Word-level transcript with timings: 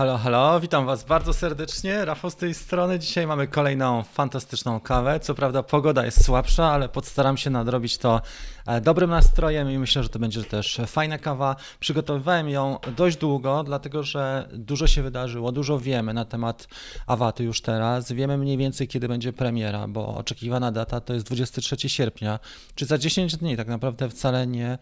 Halo, 0.00 0.18
halo, 0.18 0.60
witam 0.60 0.86
Was 0.86 1.04
bardzo 1.04 1.32
serdecznie. 1.32 2.04
Rafał 2.04 2.30
z 2.30 2.36
tej 2.36 2.54
strony. 2.54 2.98
Dzisiaj 2.98 3.26
mamy 3.26 3.48
kolejną 3.48 4.02
fantastyczną 4.02 4.80
kawę. 4.80 5.20
Co 5.20 5.34
prawda 5.34 5.62
pogoda 5.62 6.04
jest 6.04 6.24
słabsza, 6.24 6.64
ale 6.64 6.88
postaram 6.88 7.36
się 7.36 7.50
nadrobić 7.50 7.98
to 7.98 8.20
e, 8.66 8.80
dobrym 8.80 9.10
nastrojem 9.10 9.70
i 9.70 9.78
myślę, 9.78 10.02
że 10.02 10.08
to 10.08 10.18
będzie 10.18 10.44
też 10.44 10.80
fajna 10.86 11.18
kawa. 11.18 11.56
Przygotowywałem 11.80 12.48
ją 12.48 12.78
dość 12.96 13.16
długo, 13.16 13.64
dlatego 13.64 14.02
że 14.02 14.48
dużo 14.52 14.86
się 14.86 15.02
wydarzyło, 15.02 15.52
dużo 15.52 15.78
wiemy 15.78 16.14
na 16.14 16.24
temat 16.24 16.68
Awaty 17.06 17.44
już 17.44 17.60
teraz. 17.60 18.12
Wiemy 18.12 18.38
mniej 18.38 18.56
więcej, 18.56 18.88
kiedy 18.88 19.08
będzie 19.08 19.32
premiera, 19.32 19.88
bo 19.88 20.16
oczekiwana 20.16 20.72
data 20.72 21.00
to 21.00 21.14
jest 21.14 21.26
23 21.26 21.88
sierpnia, 21.88 22.38
czy 22.74 22.86
za 22.86 22.98
10 22.98 23.36
dni, 23.36 23.56
tak 23.56 23.68
naprawdę 23.68 24.08
wcale 24.08 24.46
nie 24.46 24.78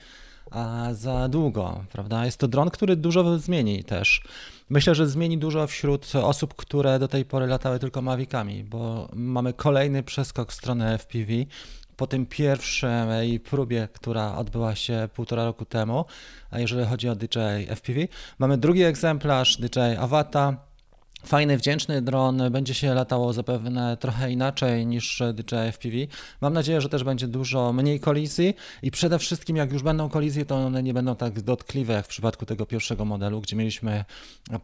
za 0.92 1.28
długo, 1.28 1.84
prawda? 1.92 2.24
Jest 2.24 2.38
to 2.38 2.48
dron, 2.48 2.70
który 2.70 2.96
dużo 2.96 3.38
zmieni 3.38 3.84
też. 3.84 4.22
Myślę, 4.70 4.94
że 4.94 5.06
zmieni 5.06 5.38
dużo 5.38 5.66
wśród 5.66 6.12
osób, 6.14 6.54
które 6.54 6.98
do 6.98 7.08
tej 7.08 7.24
pory 7.24 7.46
latały 7.46 7.78
tylko 7.78 8.02
Mavicami, 8.02 8.64
bo 8.64 9.08
mamy 9.12 9.52
kolejny 9.52 10.02
przeskok 10.02 10.52
w 10.52 10.54
stronę 10.54 10.98
FPV. 10.98 11.32
Po 11.96 12.06
tym 12.06 12.26
pierwszej 12.26 13.40
próbie, 13.40 13.88
która 13.92 14.36
odbyła 14.36 14.74
się 14.74 15.08
półtora 15.14 15.44
roku 15.44 15.64
temu, 15.64 16.04
a 16.50 16.58
jeżeli 16.60 16.86
chodzi 16.86 17.08
o 17.08 17.14
DJI 17.14 17.66
FPV, 17.76 18.00
mamy 18.38 18.58
drugi 18.58 18.82
egzemplarz 18.82 19.56
DJI 19.56 19.96
Avata, 19.98 20.67
Fajny, 21.24 21.58
wdzięczny 21.58 22.02
dron, 22.02 22.42
będzie 22.50 22.74
się 22.74 22.94
latało 22.94 23.32
zapewne 23.32 23.96
trochę 23.96 24.32
inaczej 24.32 24.86
niż 24.86 25.22
DJI 25.34 25.72
FPV. 25.72 25.96
Mam 26.40 26.52
nadzieję, 26.52 26.80
że 26.80 26.88
też 26.88 27.04
będzie 27.04 27.28
dużo 27.28 27.72
mniej 27.72 28.00
kolizji 28.00 28.54
i 28.82 28.90
przede 28.90 29.18
wszystkim 29.18 29.56
jak 29.56 29.72
już 29.72 29.82
będą 29.82 30.08
kolizje, 30.08 30.44
to 30.44 30.56
one 30.56 30.82
nie 30.82 30.94
będą 30.94 31.16
tak 31.16 31.40
dotkliwe 31.40 31.92
jak 31.92 32.04
w 32.04 32.08
przypadku 32.08 32.46
tego 32.46 32.66
pierwszego 32.66 33.04
modelu, 33.04 33.40
gdzie 33.40 33.56
mieliśmy 33.56 34.04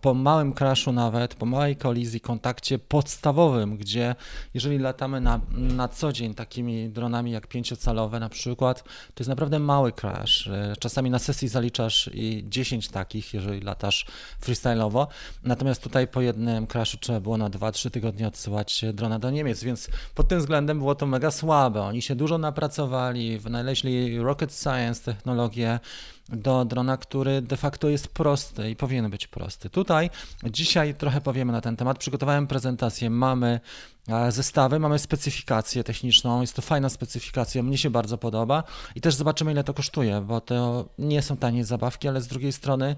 po 0.01 0.15
małym 0.15 0.53
crashu 0.53 0.93
nawet, 0.93 1.35
po 1.35 1.47
małej 1.47 1.77
kolizji, 1.77 2.21
kontakcie 2.21 2.79
podstawowym, 2.79 3.77
gdzie 3.77 4.15
jeżeli 4.55 4.79
latamy 4.79 5.21
na, 5.21 5.41
na 5.51 5.89
co 5.89 6.13
dzień 6.13 6.35
takimi 6.35 6.91
dronami 6.91 7.31
jak 7.31 7.47
pięciocalowe 7.47 8.21
na 8.21 8.29
przykład, 8.29 8.83
to 8.83 9.21
jest 9.21 9.29
naprawdę 9.29 9.59
mały 9.59 9.93
crash. 9.93 10.51
Czasami 10.79 11.11
na 11.11 11.19
sesji 11.19 11.49
zaliczasz 11.49 12.11
i 12.13 12.45
10 12.49 12.89
takich, 12.89 13.35
jeżeli 13.35 13.61
latasz 13.61 14.07
freestyle'owo, 14.47 15.07
natomiast 15.43 15.83
tutaj 15.83 16.09
po 16.09 16.21
jednym 16.21 16.44
jednym 16.49 16.67
crashu 16.67 16.99
trzeba 16.99 17.21
było 17.21 17.37
na 17.37 17.51
2-3 17.51 17.91
tygodnie 17.91 18.29
odsyłać 18.29 18.85
drona 18.93 19.19
do 19.19 19.31
Niemiec, 19.31 19.65
więc 19.65 19.89
pod 20.15 20.29
tym 20.29 20.39
względem 20.39 20.79
było 20.79 20.95
to 20.95 21.07
mega 21.07 21.31
słabe. 21.31 21.83
Oni 21.83 22.03
się 22.03 22.15
dużo 22.15 22.39
napracowali, 22.39 23.39
wynaleźli 23.39 24.19
rocket 24.19 24.55
science, 24.55 25.15
technologię 25.15 25.81
do 26.29 26.65
drona, 26.65 26.97
który 26.97 27.43
de 27.43 27.57
facto 27.57 27.89
jest 27.89 28.09
prosty 28.09 28.71
i 28.71 28.77
powinien 28.77 29.11
być 29.11 29.27
prosty. 29.27 29.71
Tutaj 29.71 30.11
dzisiaj 30.45 30.95
trochę 30.95 31.21
powiemy 31.21 31.53
na 31.53 31.61
ten 31.61 31.77
temat. 31.77 31.99
Przygotowałem 31.99 32.47
prezentację. 32.47 33.11
Mamy 33.11 33.61
e, 34.09 34.33
zestawy, 34.33 34.79
mamy 34.79 34.99
specyfikację 34.99 35.85
techniczną. 35.85 36.41
Jest 36.41 36.57
to 36.57 36.63
fajna 36.63 36.89
specyfikacja, 36.89 37.63
mnie 37.63 37.79
się 37.79 37.91
bardzo 37.91 38.19
podoba 38.19 38.63
i 38.95 39.01
też 39.01 39.15
zobaczymy, 39.15 39.53
ile 39.53 39.65
to 39.65 39.75
kosztuje, 39.75 40.21
bo 40.21 40.41
to 40.41 40.89
nie 40.99 41.23
są 41.23 41.37
tanie 41.37 41.65
zabawki, 41.65 42.09
ale 42.09 42.21
z 42.21 42.27
drugiej 42.27 42.53
strony 42.53 42.97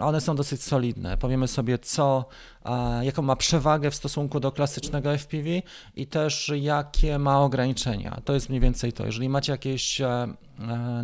one 0.00 0.20
są 0.20 0.36
dosyć 0.36 0.62
solidne. 0.62 1.16
Powiemy 1.16 1.48
sobie, 1.48 1.78
co, 1.78 2.24
jaką 3.02 3.22
ma 3.22 3.36
przewagę 3.36 3.90
w 3.90 3.94
stosunku 3.94 4.40
do 4.40 4.52
klasycznego 4.52 5.18
FPV 5.18 5.48
i 5.96 6.06
też 6.06 6.52
jakie 6.56 7.18
ma 7.18 7.40
ograniczenia. 7.40 8.20
To 8.24 8.34
jest 8.34 8.48
mniej 8.48 8.60
więcej 8.60 8.92
to. 8.92 9.06
Jeżeli 9.06 9.28
macie 9.28 9.52
jakieś 9.52 10.00
e, 10.00 10.06
e, 10.06 10.34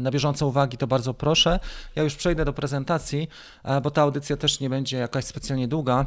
na 0.00 0.10
bieżąco 0.10 0.46
uwagi, 0.46 0.76
to 0.76 0.86
bardzo 0.86 1.14
proszę. 1.14 1.60
Ja 1.96 2.02
już 2.02 2.14
przejdę 2.14 2.44
do 2.44 2.52
prezentacji, 2.52 3.28
e, 3.64 3.80
bo 3.80 3.90
ta 3.90 4.02
audycja 4.02 4.36
też 4.36 4.60
nie 4.60 4.70
będzie 4.70 4.96
jakaś 4.96 5.24
specjalnie 5.24 5.68
długa. 5.68 6.06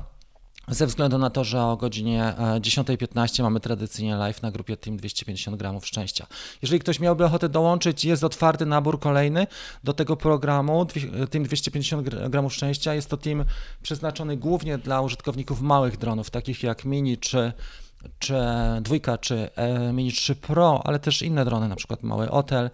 Ze 0.68 0.88
względu 0.88 1.18
na 1.18 1.30
to, 1.30 1.44
że 1.44 1.64
o 1.64 1.78
godzinie 1.78 2.34
10.15 2.60 3.44
mamy 3.44 3.60
tradycyjnie 3.60 4.16
live 4.16 4.42
na 4.42 4.52
grupie 4.52 4.78
Team 4.78 4.98
250 4.98 5.58
gramów 5.58 5.86
szczęścia. 5.86 6.28
Jeżeli 6.62 6.80
ktoś 6.80 7.00
miałby 7.00 7.26
ochotę 7.26 7.50
dołączyć, 7.50 8.06
jest 8.06 8.24
otwarty 8.24 8.66
nabór 8.66 9.00
kolejny 9.00 9.48
do 9.84 9.94
tego 9.94 10.18
programu 10.18 10.86
Team 11.32 11.44
250 11.44 12.10
gramów 12.30 12.54
szczęścia. 12.54 12.94
Jest 12.94 13.10
to 13.10 13.18
team 13.18 13.46
przeznaczony 13.82 14.38
głównie 14.38 14.78
dla 14.78 15.02
użytkowników 15.02 15.62
małych 15.62 15.98
dronów, 15.98 16.30
takich 16.30 16.64
jak 16.64 16.86
Mini 16.86 17.18
czy 17.18 17.54
czy 18.20 18.36
dwójka, 18.82 19.18
czy 19.18 19.50
e, 19.56 19.94
Mini 19.94 20.12
3 20.12 20.36
Pro, 20.36 20.82
ale 20.86 21.00
też 21.00 21.22
inne 21.22 21.46
drony, 21.46 21.68
na 21.68 21.76
przykład 21.76 22.04
mały 22.04 22.28
hotel. 22.28 22.70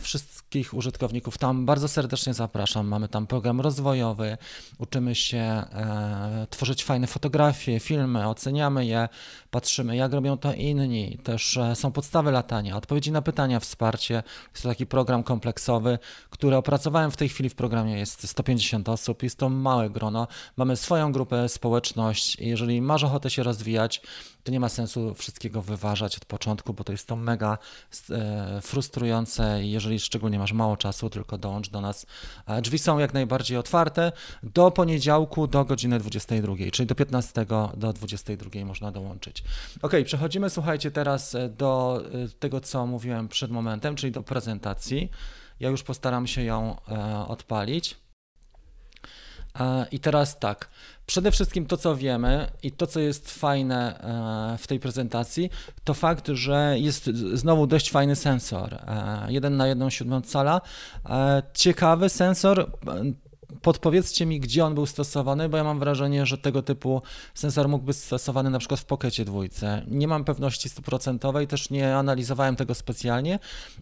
Wszystkich 0.00 0.74
użytkowników 0.74 1.38
tam 1.38 1.66
bardzo 1.66 1.88
serdecznie 1.88 2.34
zapraszam. 2.34 2.88
Mamy 2.88 3.08
tam 3.08 3.26
program 3.26 3.60
rozwojowy, 3.60 4.36
uczymy 4.78 5.14
się 5.14 5.38
e, 5.38 6.46
tworzyć 6.50 6.84
fajne 6.84 7.06
fotografie, 7.06 7.80
filmy, 7.80 8.28
oceniamy 8.28 8.86
je, 8.86 9.08
patrzymy 9.50 9.96
jak 9.96 10.12
robią 10.12 10.38
to 10.38 10.52
inni. 10.52 11.18
Też 11.24 11.56
e, 11.56 11.76
są 11.76 11.92
podstawy 11.92 12.30
latania, 12.30 12.76
odpowiedzi 12.76 13.12
na 13.12 13.22
pytania, 13.22 13.60
wsparcie. 13.60 14.22
Jest 14.50 14.62
to 14.62 14.68
taki 14.68 14.86
program 14.86 15.22
kompleksowy, 15.22 15.98
który 16.30 16.56
opracowałem 16.56 17.10
w 17.10 17.16
tej 17.16 17.28
chwili 17.28 17.48
w 17.48 17.54
programie. 17.54 17.98
Jest 17.98 18.28
150 18.28 18.88
osób, 18.88 19.22
jest 19.22 19.38
to 19.38 19.48
małe 19.48 19.90
grono. 19.90 20.26
Mamy 20.56 20.76
swoją 20.76 21.12
grupę, 21.12 21.48
społeczność. 21.48 22.36
Jeżeli 22.40 22.82
masz 22.82 23.04
ochotę 23.04 23.30
się 23.30 23.42
rozwijać, 23.42 24.02
to 24.48 24.52
nie 24.52 24.60
ma 24.60 24.68
sensu 24.68 25.14
wszystkiego 25.14 25.62
wyważać 25.62 26.16
od 26.16 26.24
początku, 26.24 26.74
bo 26.74 26.84
to 26.84 26.92
jest 26.92 27.06
to 27.06 27.16
mega 27.16 27.58
e, 28.10 28.60
frustrujące, 28.62 29.64
jeżeli 29.64 30.00
szczególnie 30.00 30.38
masz 30.38 30.52
mało 30.52 30.76
czasu, 30.76 31.10
tylko 31.10 31.38
dołącz 31.38 31.70
do 31.70 31.80
nas. 31.80 32.06
E, 32.46 32.62
drzwi 32.62 32.78
są 32.78 32.98
jak 32.98 33.14
najbardziej 33.14 33.56
otwarte 33.56 34.12
do 34.42 34.70
poniedziałku 34.70 35.46
do 35.46 35.64
godziny 35.64 35.98
22, 35.98 36.54
czyli 36.72 36.86
do 36.86 36.94
15 36.94 37.46
do 37.76 37.92
22 37.92 38.64
można 38.64 38.92
dołączyć. 38.92 39.44
Ok, 39.82 39.92
przechodzimy, 40.04 40.50
słuchajcie, 40.50 40.90
teraz 40.90 41.34
e, 41.34 41.48
do 41.48 42.02
tego, 42.38 42.60
co 42.60 42.86
mówiłem 42.86 43.28
przed 43.28 43.50
momentem, 43.50 43.96
czyli 43.96 44.12
do 44.12 44.22
prezentacji. 44.22 45.10
Ja 45.60 45.68
już 45.68 45.82
postaram 45.82 46.26
się 46.26 46.42
ją 46.42 46.76
odpalić. 47.28 47.96
I 49.92 50.00
teraz 50.00 50.38
tak, 50.38 50.68
przede 51.06 51.30
wszystkim 51.30 51.66
to, 51.66 51.76
co 51.76 51.96
wiemy 51.96 52.46
i 52.62 52.72
to, 52.72 52.86
co 52.86 53.00
jest 53.00 53.30
fajne 53.30 54.00
e, 54.54 54.58
w 54.58 54.66
tej 54.66 54.80
prezentacji, 54.80 55.50
to 55.84 55.94
fakt, 55.94 56.28
że 56.28 56.74
jest 56.78 57.04
znowu 57.34 57.66
dość 57.66 57.90
fajny 57.90 58.16
sensor. 58.16 58.78
1 59.28 59.52
e, 59.52 59.56
na 59.56 59.66
1 59.66 59.90
siódmą 59.90 60.20
cala. 60.20 60.60
E, 61.08 61.42
ciekawy 61.54 62.08
sensor, 62.08 62.70
podpowiedzcie 63.62 64.26
mi, 64.26 64.40
gdzie 64.40 64.64
on 64.64 64.74
był 64.74 64.86
stosowany, 64.86 65.48
bo 65.48 65.56
ja 65.56 65.64
mam 65.64 65.78
wrażenie, 65.78 66.26
że 66.26 66.38
tego 66.38 66.62
typu 66.62 67.02
sensor 67.34 67.68
mógł 67.68 67.84
być 67.84 67.96
stosowany 67.96 68.50
na 68.50 68.58
przykład 68.58 68.80
w 68.80 68.84
Pockecie 68.84 69.24
dwójce. 69.24 69.84
Nie 69.88 70.08
mam 70.08 70.24
pewności 70.24 70.68
stuprocentowej, 70.68 71.46
też 71.46 71.70
nie 71.70 71.96
analizowałem 71.96 72.56
tego 72.56 72.74
specjalnie, 72.74 73.38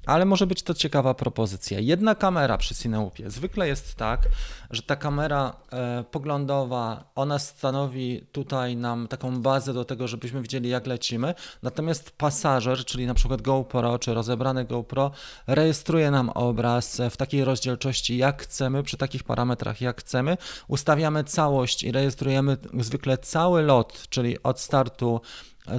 ale 0.06 0.25
może 0.25 0.47
być 0.47 0.62
to 0.62 0.75
ciekawa 0.75 1.15
propozycja. 1.15 1.81
Jedna 1.81 2.15
kamera 2.15 2.59
przy 2.59 2.75
Cineupie. 2.75 3.31
Zwykle 3.31 3.69
jest 3.69 3.94
tak, 3.94 4.28
że 4.71 4.82
ta 4.82 4.97
kamera 4.97 5.56
e, 5.72 6.05
poglądowa, 6.10 7.05
ona 7.15 7.38
stanowi 7.38 8.26
tutaj 8.32 8.76
nam 8.76 9.09
taką 9.09 9.43
bazę 9.43 9.72
do 9.72 9.84
tego, 9.84 10.09
żebyśmy 10.09 10.43
widzieli 10.43 10.69
jak 10.69 10.87
lecimy, 10.87 11.34
natomiast 11.62 12.10
pasażer, 12.10 12.84
czyli 12.84 13.06
na 13.06 13.15
przykład 13.15 13.43
GoPro 13.43 13.99
czy 13.99 14.15
rozebrane 14.15 14.65
GoPro, 14.65 15.10
rejestruje 15.47 16.10
nam 16.10 16.28
obraz 16.28 17.00
w 17.10 17.16
takiej 17.16 17.44
rozdzielczości 17.44 18.16
jak 18.16 18.43
chcemy, 18.43 18.82
przy 18.82 18.97
takich 18.97 19.25
parametrach 19.25 19.56
jak 19.81 20.00
chcemy, 20.00 20.37
ustawiamy 20.69 21.25
całość 21.25 21.83
i 21.83 21.93
rejestrujemy 21.93 22.56
zwykle 22.81 23.19
cały 23.19 23.62
lot, 23.62 24.06
czyli 24.09 24.43
od 24.43 24.61
startu 24.61 25.21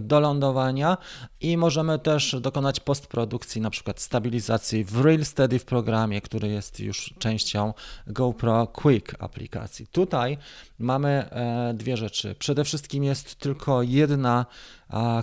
do 0.02 0.20
lądowania 0.20 0.98
i 1.42 1.58
możemy 1.58 2.00
też 2.00 2.36
dokonać 2.42 2.80
postprodukcji, 2.80 3.62
na 3.62 3.70
przykład 3.70 4.02
stabilizacji 4.02 4.84
w 4.84 5.02
Real 5.02 5.26
Steady 5.26 5.60
w 5.60 5.66
programie, 5.66 6.22
który 6.22 6.48
jest 6.48 6.80
już 6.80 7.14
częścią 7.20 7.74
GoPro 8.08 8.68
Quick 8.68 9.16
aplikacji. 9.20 9.88
Tutaj 9.88 10.38
mamy 10.80 11.10
e, 11.10 11.74
dwie 11.74 11.98
rzeczy. 11.98 12.36
Przede 12.40 12.64
wszystkim 12.64 13.04
jest 13.04 13.36
tylko 13.36 13.82
jedna 13.82 14.46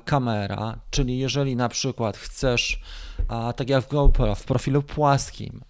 kamera, 0.05 0.79
czyli 0.91 1.19
jeżeli 1.19 1.57
na 1.57 1.69
przykład 1.69 2.17
chcesz, 2.17 2.81
tak 3.57 3.69
jak 3.69 3.85
w 3.85 3.89
GoPro, 3.89 4.35
w 4.35 4.45
profilu 4.45 4.83
płaskim, 4.83 5.61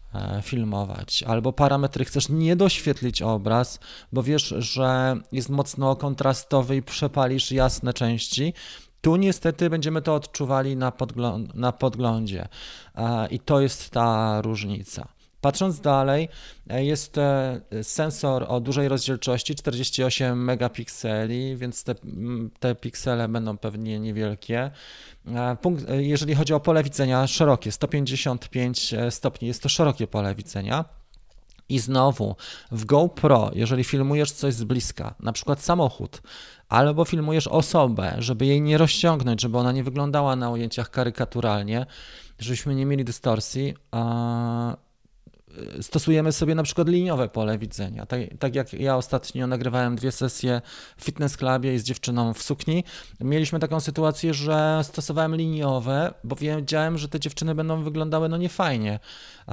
filmować, 0.42 1.22
albo 1.22 1.52
parametry 1.52 2.04
chcesz 2.04 2.28
nie 2.28 2.56
doświetlić 2.56 3.22
obraz, 3.22 3.80
bo 4.12 4.22
wiesz, 4.22 4.54
że 4.58 5.16
jest 5.32 5.48
mocno 5.48 5.96
kontrastowy 5.96 6.76
i 6.76 6.82
przepalisz 6.82 7.52
jasne 7.52 7.92
części, 7.92 8.54
tu 9.00 9.16
niestety 9.16 9.70
będziemy 9.70 10.02
to 10.02 10.14
odczuwali 10.14 10.76
na, 10.76 10.92
podglą 10.92 11.46
na 11.54 11.72
podglądzie. 11.72 12.48
E, 12.94 13.28
i 13.28 13.38
to 13.40 13.60
jest 13.60 13.90
ta 13.90 14.40
różnica. 14.42 15.08
Patrząc 15.44 15.80
dalej, 15.80 16.28
e, 16.70 16.84
jest 16.84 17.16
sensor 17.82 18.44
o 18.48 18.60
dużej 18.60 18.88
rozdzielczości 18.88 19.54
48 19.54 20.44
megapikseli, 20.44 21.56
więc 21.56 21.84
te, 21.84 21.94
te 22.60 22.74
piksele 22.74 23.28
będą 23.28 23.58
pewnie 23.58 24.00
niewielkie. 24.00 24.70
E, 25.26 25.56
punkt, 25.56 25.90
e, 25.90 26.02
jeżeli 26.02 26.34
chodzi 26.34 26.54
o 26.54 26.60
pole 26.60 26.82
widzenia, 26.82 27.26
szerokie, 27.26 27.72
155 27.72 28.94
stopni 29.10 29.48
jest 29.48 29.62
to 29.62 29.68
szerokie 29.68 30.06
pole 30.06 30.34
widzenia. 30.34 30.84
I 31.68 31.78
znowu 31.78 32.36
w 32.72 32.84
GoPro, 32.84 33.50
jeżeli 33.54 33.84
filmujesz 33.84 34.32
coś 34.32 34.54
z 34.54 34.64
bliska, 34.64 35.14
na 35.20 35.32
przykład 35.32 35.62
samochód, 35.62 36.22
albo 36.68 37.04
filmujesz 37.04 37.46
osobę, 37.46 38.14
żeby 38.18 38.46
jej 38.46 38.62
nie 38.62 38.78
rozciągnąć, 38.78 39.40
żeby 39.40 39.58
ona 39.58 39.72
nie 39.72 39.84
wyglądała 39.84 40.36
na 40.36 40.50
ujęciach 40.50 40.90
karykaturalnie, 40.90 41.86
żebyśmy 42.38 42.74
nie 42.74 42.86
mieli 42.86 43.04
dystorsji, 43.04 43.74
stosujemy 45.80 46.32
sobie 46.32 46.54
na 46.54 46.62
przykład 46.62 46.88
liniowe 46.88 47.28
pole 47.28 47.58
widzenia. 47.58 48.06
Tak, 48.06 48.20
tak, 48.38 48.54
jak 48.54 48.72
ja 48.72 48.96
ostatnio 48.96 49.46
nagrywałem 49.46 49.96
dwie 49.96 50.12
sesje 50.12 50.62
w 50.96 51.04
fitness 51.04 51.36
clubie 51.36 51.78
z 51.78 51.84
dziewczyną 51.84 52.34
w 52.34 52.42
sukni, 52.42 52.84
mieliśmy 53.20 53.58
taką 53.60 53.80
sytuację, 53.80 54.34
że 54.34 54.80
stosowałem 54.82 55.36
liniowe, 55.36 56.14
bo 56.24 56.36
wiedziałem, 56.36 56.98
że 56.98 57.08
te 57.08 57.20
dziewczyny 57.20 57.54
będą 57.54 57.82
wyglądały 57.82 58.28
no 58.28 58.36
niefajnie, 58.36 58.98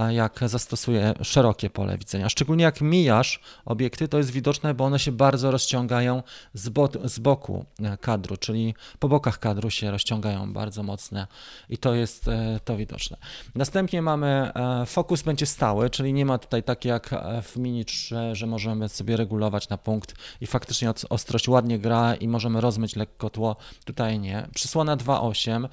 jak 0.09 0.39
zastosuję 0.45 1.13
szerokie 1.21 1.69
pole 1.69 1.97
widzenia. 1.97 2.29
Szczególnie 2.29 2.63
jak 2.63 2.81
mijasz 2.81 3.39
obiekty, 3.65 4.07
to 4.07 4.17
jest 4.17 4.31
widoczne, 4.31 4.73
bo 4.73 4.85
one 4.85 4.99
się 4.99 5.11
bardzo 5.11 5.51
rozciągają 5.51 6.23
z, 6.53 6.69
bo, 6.69 6.89
z 7.03 7.19
boku 7.19 7.65
kadru, 8.01 8.37
czyli 8.37 8.75
po 8.99 9.09
bokach 9.09 9.39
kadru 9.39 9.69
się 9.69 9.91
rozciągają 9.91 10.53
bardzo 10.53 10.83
mocne 10.83 11.27
i 11.69 11.77
to 11.77 11.93
jest 11.93 12.27
e, 12.27 12.59
to 12.65 12.77
widoczne. 12.77 13.17
Następnie 13.55 14.01
mamy 14.01 14.51
e, 14.55 14.85
fokus 14.85 15.21
będzie 15.21 15.45
stały, 15.45 15.89
czyli 15.91 16.13
nie 16.13 16.25
ma 16.25 16.37
tutaj 16.37 16.63
tak 16.63 16.85
jak 16.85 17.09
w 17.43 17.57
Mini 17.57 17.85
3, 17.85 18.15
że 18.33 18.47
możemy 18.47 18.89
sobie 18.89 19.17
regulować 19.17 19.69
na 19.69 19.77
punkt 19.77 20.15
i 20.41 20.47
faktycznie 20.47 20.91
ostrość 21.09 21.47
ładnie 21.47 21.79
gra 21.79 22.15
i 22.15 22.27
możemy 22.27 22.61
rozmyć 22.61 22.95
lekko 22.95 23.29
tło. 23.29 23.55
Tutaj 23.85 24.19
nie. 24.19 24.47
Przysłona 24.55 24.97
2.8, 24.97 25.67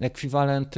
ekwiwalent 0.00 0.74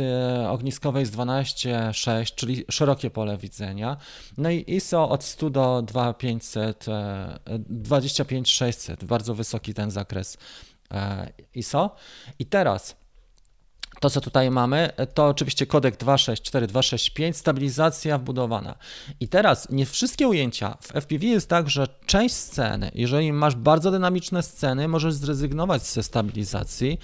ogniskowej 0.48 1.00
jest 1.00 1.16
12.6, 1.16 2.34
czyli 2.34 2.64
szerokie 2.70 3.10
pole 3.10 3.36
widzenia. 3.36 3.96
No 4.38 4.50
i 4.50 4.64
ISO 4.66 5.08
od 5.08 5.24
100 5.24 5.50
do 5.50 5.82
2500, 5.82 6.86
25600, 7.68 9.04
bardzo 9.04 9.34
wysoki 9.34 9.74
ten 9.74 9.90
zakres 9.90 10.38
e, 10.90 11.32
ISO. 11.54 11.96
I 12.38 12.46
teraz 12.46 12.96
to, 14.04 14.10
co 14.10 14.20
tutaj 14.20 14.50
mamy, 14.50 14.90
to 15.14 15.26
oczywiście 15.26 15.66
kodek 15.66 15.96
264, 15.96 16.66
265, 16.66 17.36
stabilizacja 17.36 18.18
wbudowana. 18.18 18.74
I 19.20 19.28
teraz 19.28 19.70
nie 19.70 19.86
wszystkie 19.86 20.28
ujęcia 20.28 20.76
w 20.80 20.92
FPV 20.92 21.26
jest 21.26 21.48
tak, 21.48 21.70
że 21.70 21.88
część 22.06 22.34
sceny, 22.34 22.90
jeżeli 22.94 23.32
masz 23.32 23.54
bardzo 23.54 23.90
dynamiczne 23.90 24.42
sceny, 24.42 24.88
możesz 24.88 25.14
zrezygnować 25.14 25.82
ze 25.82 26.02
stabilizacji 26.02 26.98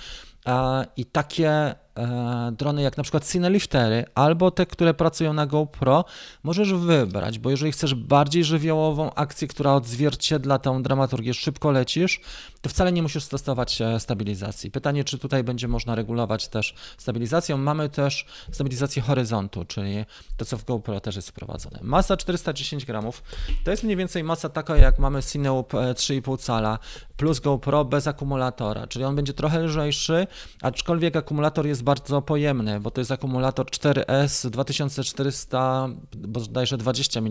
i 0.97 1.05
takie 1.05 1.75
E, 1.96 2.52
drony 2.58 2.82
jak 2.82 2.96
na 2.96 3.02
przykład 3.02 3.28
Cineliftery 3.32 4.04
albo 4.14 4.50
te, 4.50 4.66
które 4.66 4.94
pracują 4.94 5.32
na 5.32 5.46
GoPro, 5.46 6.04
możesz 6.42 6.75
wybrać, 6.75 7.38
bo 7.38 7.50
jeżeli 7.50 7.72
chcesz 7.72 7.94
bardziej 7.94 8.44
żywiołową 8.44 9.14
akcję, 9.14 9.48
która 9.48 9.75
odzwierciedla 9.75 10.58
tę 10.58 10.82
dramaturgię, 10.82 11.34
szybko 11.34 11.70
lecisz, 11.70 12.20
to 12.60 12.70
wcale 12.70 12.92
nie 12.92 13.02
musisz 13.02 13.25
stosować 13.25 13.81
e, 13.81 14.00
stabilizacji. 14.00 14.70
Pytanie, 14.70 15.04
czy 15.04 15.19
tutaj 15.19 15.44
będzie 15.44 15.69
można 15.69 15.94
regulować 15.94 16.48
też 16.48 16.75
stabilizacją. 16.98 17.56
Mamy 17.56 17.88
też 17.88 18.26
stabilizację 18.52 19.02
horyzontu, 19.02 19.64
czyli 19.64 20.04
to, 20.37 20.44
co 20.44 20.58
w 20.58 20.64
GoPro 20.64 21.00
też 21.00 21.16
jest 21.16 21.28
wprowadzone. 21.28 21.78
Masa 21.82 22.16
410 22.16 22.84
gramów, 22.84 23.22
to 23.64 23.70
jest 23.70 23.84
mniej 23.84 23.96
więcej 23.96 24.25
masa 24.25 24.48
taka, 24.48 24.76
jak 24.76 24.98
mamy 24.98 25.22
Cineloop 25.22 25.72
3,5 25.72 26.38
cala 26.38 26.78
plus 27.16 27.40
GoPro 27.40 27.84
bez 27.84 28.06
akumulatora, 28.06 28.87
czyli 28.87 29.04
on 29.04 29.16
będzie 29.16 29.32
trochę 29.32 29.60
lżejszy, 29.60 30.26
aczkolwiek 30.62 31.16
akumulator 31.16 31.66
jest 31.66 31.80
bardzo 31.82 32.23
pojemny, 32.23 32.81
bo 32.81 32.91
to 32.91 33.00
jest 33.00 33.11
akumulator 33.11 33.67
4S 33.67 34.50
2400, 34.50 35.88
bodajże 36.17 36.77
20 36.77 37.21
mAh, 37.21 37.31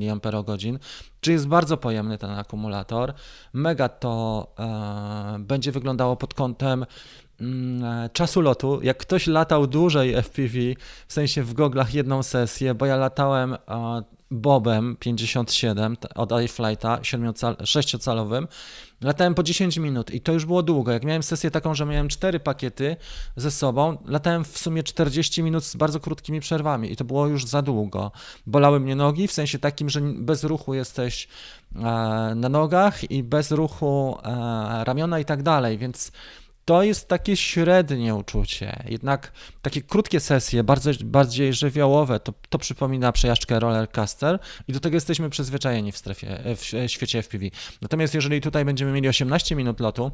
czyli 1.21 1.33
jest 1.33 1.47
bardzo 1.47 1.77
pojemny 1.77 2.17
ten 2.17 2.29
akumulator. 2.29 3.13
Mega 3.53 3.89
to 3.89 4.47
e, 4.59 5.39
będzie 5.39 5.71
wyglądało 5.71 6.15
pod 6.15 6.33
kątem 6.33 6.85
mm, 7.41 8.09
czasu 8.09 8.41
lotu. 8.41 8.79
Jak 8.83 8.97
ktoś 8.97 9.27
latał 9.27 9.67
dłużej 9.67 10.15
FPV, 10.15 10.59
w 11.07 11.13
sensie 11.13 11.43
w 11.43 11.53
goglach 11.53 11.93
jedną 11.93 12.23
sesję, 12.23 12.73
bo 12.73 12.85
ja 12.85 12.95
latałem 12.95 13.53
e, 13.53 13.57
Bobem 14.31 14.95
57 14.99 15.97
od 16.15 16.31
iFlighta 16.41 16.97
6-calowym, 16.97 18.47
latałem 19.01 19.35
po 19.35 19.43
10 19.43 19.77
minut 19.77 20.11
i 20.11 20.21
to 20.21 20.33
już 20.33 20.45
było 20.45 20.63
długo. 20.63 20.91
Jak 20.91 21.03
miałem 21.03 21.23
sesję 21.23 21.51
taką, 21.51 21.75
że 21.75 21.85
miałem 21.85 22.07
4 22.07 22.39
pakiety 22.39 22.95
ze 23.35 23.51
sobą, 23.51 23.97
latałem 24.05 24.43
w 24.43 24.57
sumie 24.57 24.83
40 24.83 25.43
minut 25.43 25.63
z 25.63 25.75
bardzo 25.75 25.99
krótkimi 25.99 26.39
przerwami 26.39 26.91
i 26.91 26.95
to 26.95 27.03
było 27.05 27.27
już 27.27 27.45
za 27.45 27.61
długo. 27.61 28.11
Bolały 28.47 28.79
mnie 28.79 28.95
nogi 28.95 29.27
w 29.27 29.31
sensie 29.31 29.59
takim, 29.59 29.89
że 29.89 30.01
bez 30.01 30.43
ruchu 30.43 30.73
jesteś 30.73 31.27
e, 31.75 31.79
na 32.35 32.49
nogach 32.49 33.11
i 33.11 33.23
bez 33.23 33.51
ruchu 33.51 34.17
e, 34.23 34.83
ramiona 34.83 35.19
i 35.19 35.25
tak 35.25 35.43
dalej, 35.43 35.77
więc 35.77 36.11
to 36.69 36.83
jest 36.83 37.07
takie 37.07 37.37
średnie 37.37 38.15
uczucie. 38.15 38.83
Jednak 38.89 39.31
takie 39.61 39.81
krótkie 39.81 40.19
sesje, 40.19 40.63
bardzo, 40.63 40.91
bardziej 41.03 41.53
żywiołowe, 41.53 42.19
to, 42.19 42.33
to 42.49 42.57
przypomina 42.57 43.11
przejażdżkę 43.11 43.59
rollercoaster 43.59 44.39
i 44.67 44.73
do 44.73 44.79
tego 44.79 44.95
jesteśmy 44.95 45.29
przyzwyczajeni 45.29 45.91
w, 45.91 45.97
strefie, 45.97 46.39
w 46.55 46.91
świecie 46.91 47.23
FPV. 47.23 47.45
Natomiast 47.81 48.13
jeżeli 48.13 48.41
tutaj 48.41 48.65
będziemy 48.65 48.91
mieli 48.91 49.07
18 49.07 49.55
minut 49.55 49.79
lotu, 49.79 50.11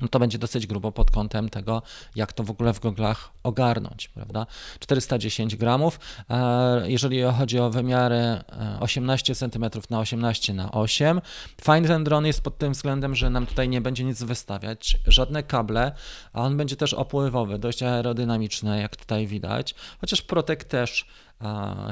no 0.00 0.08
to 0.08 0.18
będzie 0.18 0.38
dosyć 0.38 0.66
grubo 0.66 0.92
pod 0.92 1.10
kątem 1.10 1.48
tego, 1.48 1.82
jak 2.16 2.32
to 2.32 2.44
w 2.44 2.50
ogóle 2.50 2.74
w 2.74 2.80
goglach 2.80 3.30
ogarnąć, 3.42 4.08
prawda? 4.08 4.46
410 4.80 5.56
gramów. 5.56 6.00
E, 6.30 6.90
jeżeli 6.90 7.22
chodzi 7.22 7.58
o 7.58 7.70
wymiary 7.70 8.40
18 8.80 9.34
cm 9.34 9.64
na 9.90 10.00
18 10.00 10.54
na 10.54 10.72
8, 10.72 11.20
fajny 11.60 11.88
ten 11.88 12.04
dron 12.04 12.26
jest 12.26 12.42
pod 12.42 12.58
tym 12.58 12.72
względem, 12.72 13.14
że 13.14 13.30
nam 13.30 13.46
tutaj 13.46 13.68
nie 13.68 13.80
będzie 13.80 14.04
nic 14.04 14.22
wystawiać, 14.22 14.98
żadne 15.06 15.42
kable, 15.42 15.92
a 16.32 16.42
on 16.42 16.56
będzie 16.56 16.76
też 16.76 16.94
opływowy, 16.94 17.58
dość 17.58 17.82
aerodynamiczny, 17.82 18.80
jak 18.80 18.96
tutaj 18.96 19.26
widać, 19.26 19.74
chociaż 20.00 20.22
Protek 20.22 20.64
też 20.64 21.06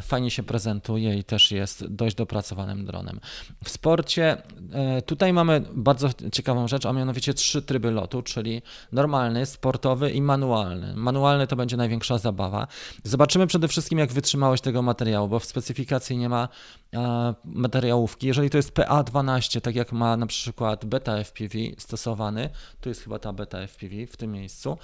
fajnie 0.03 0.31
się 0.31 0.43
prezentuje 0.43 1.19
i 1.19 1.25
też 1.25 1.51
jest 1.51 1.87
dość 1.87 2.17
dopracowanym 2.17 2.85
dronem. 2.85 3.21
W 3.65 3.71
sporcie 3.71 4.43
e, 4.73 5.03
tutaj 5.03 5.33
mamy 5.33 5.63
bardzo 5.75 6.09
ciekawą 6.33 6.69
rzecz, 6.69 6.87
a 6.87 6.93
mianowicie 6.93 7.35
trzy 7.35 7.63
tryby 7.63 7.91
lotu, 7.91 8.23
czyli 8.23 8.63
normalny, 8.93 9.47
sportowy 9.47 10.11
i 10.11 10.23
manualny. 10.23 10.97
Manualny 10.97 11.47
to 11.47 11.57
będzie 11.57 11.77
największa 11.77 12.19
zabawa. 12.19 12.67
Zobaczymy 13.05 13.47
przede 13.47 13.69
wszystkim, 13.69 13.99
jak 13.99 14.13
wytrzymałość 14.13 14.63
tego 14.63 14.83
materiału, 14.83 15.29
bo 15.29 15.39
w 15.39 15.45
specyfikacji 15.45 16.17
nie 16.17 16.29
ma 16.29 16.49
e, 16.95 17.35
materiałówki. 17.45 18.27
Jeżeli 18.27 18.51
to 18.51 18.57
jest 18.57 18.73
PA12, 18.73 19.61
tak 19.61 19.75
jak 19.75 19.93
ma 19.93 20.17
na 20.17 20.27
przykład 20.27 20.85
beta 20.85 21.25
FPV 21.25 21.59
stosowany, 21.79 22.51
tu 22.81 22.89
jest 22.89 23.03
chyba 23.03 23.19
ta 23.19 23.33
beta 23.33 23.59
FPV 23.59 24.07
w 24.07 24.17
tym 24.17 24.33
miejscu, 24.33 24.79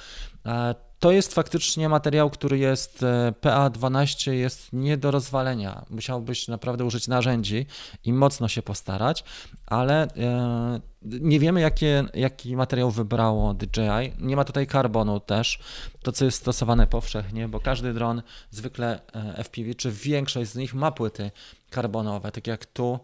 e, 0.47 0.75
to 1.03 1.11
jest 1.11 1.35
faktycznie 1.35 1.89
materiał, 1.89 2.31
który 2.31 2.59
jest 2.59 3.03
e, 3.03 3.35
PA12, 3.41 4.33
jest 4.33 4.73
nie 4.73 4.97
do 4.97 5.11
rozwalenia. 5.11 5.85
Musiałbyś 5.91 6.49
naprawdę 6.49 6.85
użyć 6.85 7.09
narzędzi 7.09 7.67
i 8.05 8.13
mocno 8.13 8.49
się 8.49 8.63
postarać, 8.63 9.25
ale 9.67 10.03
e, 10.03 10.81
nie 11.03 11.41
wiemy, 11.41 11.61
jakie, 11.61 12.05
jaki 12.15 12.57
materiał 12.57 12.91
wybrało 12.91 13.55
DJI. 13.55 14.13
Nie 14.19 14.37
ma 14.37 14.45
tutaj 14.45 14.67
karbonu 14.67 15.21
też, 15.21 15.59
to 16.03 16.13
co 16.13 16.25
jest 16.25 16.39
stosowane 16.39 16.87
powszechnie, 16.87 17.49
bo 17.49 17.61
każdy 17.61 17.95
dron, 17.95 18.23
zwykle 18.51 19.01
e, 19.15 19.45
FPV, 19.45 19.75
czy 19.75 19.93
większość 19.93 20.51
z 20.51 20.57
nich 20.57 20.75
ma 20.75 20.93
płyty 20.93 21.31
karbonowe, 21.71 22.33
tak 22.33 22.47
jak 22.47 22.67
tu 22.67 23.01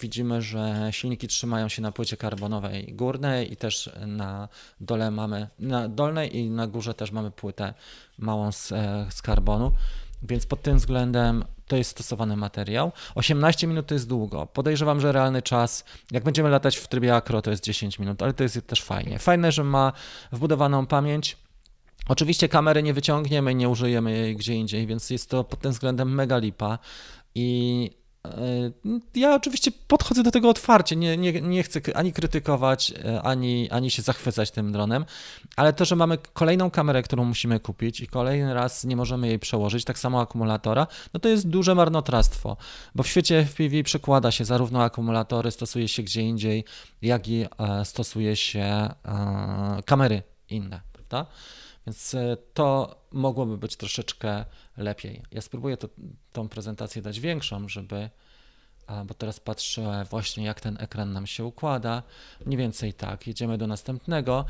widzimy, 0.00 0.42
że 0.42 0.88
silniki 0.90 1.28
trzymają 1.28 1.68
się 1.68 1.82
na 1.82 1.92
płycie 1.92 2.16
karbonowej 2.16 2.94
górnej 2.94 3.52
i 3.52 3.56
też 3.56 3.90
na 4.06 4.48
dole 4.80 5.10
mamy, 5.10 5.48
na 5.58 5.88
dolnej 5.88 6.36
i 6.36 6.50
na 6.50 6.66
górze 6.66 6.94
też 6.94 7.12
mamy 7.12 7.30
płytę 7.30 7.74
małą 8.18 8.52
z, 8.52 8.72
e, 8.72 9.06
z 9.10 9.22
karbonu, 9.22 9.72
więc 10.22 10.46
pod 10.46 10.62
tym 10.62 10.78
względem 10.78 11.44
to 11.66 11.76
jest 11.76 11.90
stosowany 11.90 12.36
materiał. 12.36 12.92
18 13.14 13.66
minut 13.66 13.86
to 13.86 13.94
jest 13.94 14.08
długo. 14.08 14.46
Podejrzewam, 14.46 15.00
że 15.00 15.12
realny 15.12 15.42
czas, 15.42 15.84
jak 16.10 16.24
będziemy 16.24 16.48
latać 16.48 16.76
w 16.76 16.88
trybie 16.88 17.14
akro, 17.14 17.42
to 17.42 17.50
jest 17.50 17.64
10 17.64 17.98
minut, 17.98 18.22
ale 18.22 18.32
to 18.32 18.42
jest 18.42 18.66
też 18.66 18.82
fajnie. 18.82 19.18
Fajne, 19.18 19.52
że 19.52 19.64
ma 19.64 19.92
wbudowaną 20.32 20.86
pamięć. 20.86 21.36
Oczywiście 22.08 22.48
kamery 22.48 22.82
nie 22.82 22.94
wyciągniemy, 22.94 23.54
nie 23.54 23.68
użyjemy 23.68 24.12
jej 24.12 24.36
gdzie 24.36 24.54
indziej, 24.54 24.86
więc 24.86 25.10
jest 25.10 25.30
to 25.30 25.44
pod 25.44 25.60
tym 25.60 25.72
względem 25.72 26.14
mega 26.14 26.38
lipa. 26.38 26.78
I 27.34 27.90
ja 29.14 29.34
oczywiście 29.34 29.70
podchodzę 29.88 30.22
do 30.22 30.30
tego 30.30 30.48
otwarcie, 30.48 30.96
nie, 30.96 31.16
nie, 31.16 31.40
nie 31.40 31.62
chcę 31.62 31.80
ani 31.94 32.12
krytykować, 32.12 32.92
e, 33.04 33.22
ani, 33.22 33.70
ani 33.70 33.90
się 33.90 34.02
zachwycać 34.02 34.50
tym 34.50 34.72
dronem, 34.72 35.04
ale 35.56 35.72
to, 35.72 35.84
że 35.84 35.96
mamy 35.96 36.18
kolejną 36.32 36.70
kamerę, 36.70 37.02
którą 37.02 37.24
musimy 37.24 37.60
kupić 37.60 38.00
i 38.00 38.06
kolejny 38.06 38.54
raz 38.54 38.84
nie 38.84 38.96
możemy 38.96 39.28
jej 39.28 39.38
przełożyć, 39.38 39.84
tak 39.84 39.98
samo 39.98 40.20
akumulatora, 40.20 40.86
no 41.14 41.20
to 41.20 41.28
jest 41.28 41.48
duże 41.48 41.74
marnotrawstwo, 41.74 42.56
bo 42.94 43.02
w 43.02 43.08
świecie 43.08 43.44
FPV 43.44 43.82
przekłada 43.82 44.30
się 44.30 44.44
zarówno 44.44 44.82
akumulatory, 44.82 45.50
stosuje 45.50 45.88
się 45.88 46.02
gdzie 46.02 46.22
indziej, 46.22 46.64
jak 47.02 47.28
i 47.28 47.46
e, 47.58 47.84
stosuje 47.84 48.36
się 48.36 48.88
kamery 49.84 50.22
inne, 50.50 50.80
prawda? 50.92 51.26
Więc 51.86 52.16
to 52.54 52.96
mogłoby 53.12 53.58
być 53.58 53.76
troszeczkę 53.76 54.44
lepiej. 54.76 55.22
Ja 55.30 55.40
spróbuję 55.40 55.76
to, 55.76 55.88
tą 56.34 56.48
prezentację 56.48 57.02
dać 57.02 57.20
większą, 57.20 57.68
żeby 57.68 58.10
bo 59.06 59.14
teraz 59.14 59.40
patrzę 59.40 60.04
właśnie 60.10 60.44
jak 60.44 60.60
ten 60.60 60.76
ekran 60.80 61.12
nam 61.12 61.26
się 61.26 61.44
układa. 61.44 62.02
Mniej 62.46 62.58
więcej 62.58 62.92
tak, 62.92 63.26
jedziemy 63.26 63.58
do 63.58 63.66
następnego. 63.66 64.44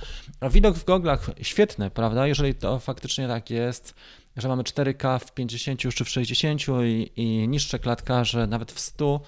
Widok 0.50 0.76
w 0.76 0.84
goglach 0.84 1.30
świetny, 1.42 1.90
prawda? 1.90 2.26
Jeżeli 2.26 2.54
to 2.54 2.78
faktycznie 2.78 3.28
tak 3.28 3.50
jest, 3.50 3.94
że 4.36 4.48
mamy 4.48 4.62
4K 4.62 5.18
w 5.18 5.32
50 5.32 5.80
czy 5.80 6.04
w 6.04 6.08
60 6.08 6.62
i, 6.84 7.10
i 7.16 7.48
niższe 7.48 7.78
klatkarze 7.78 8.46
nawet 8.46 8.72
w 8.72 8.80
100, 8.80 9.20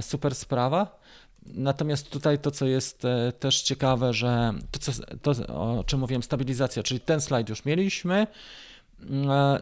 super 0.00 0.34
sprawa. 0.34 1.00
Natomiast 1.46 2.10
tutaj 2.10 2.38
to, 2.38 2.50
co 2.50 2.66
jest 2.66 3.04
e, 3.04 3.32
też 3.32 3.62
ciekawe, 3.62 4.12
że 4.12 4.52
to, 4.70 4.78
co, 4.78 4.92
to, 5.22 5.30
o 5.78 5.84
czym 5.84 6.00
mówiłem, 6.00 6.22
stabilizacja, 6.22 6.82
czyli 6.82 7.00
ten 7.00 7.20
slajd 7.20 7.48
już 7.48 7.64
mieliśmy, 7.64 8.26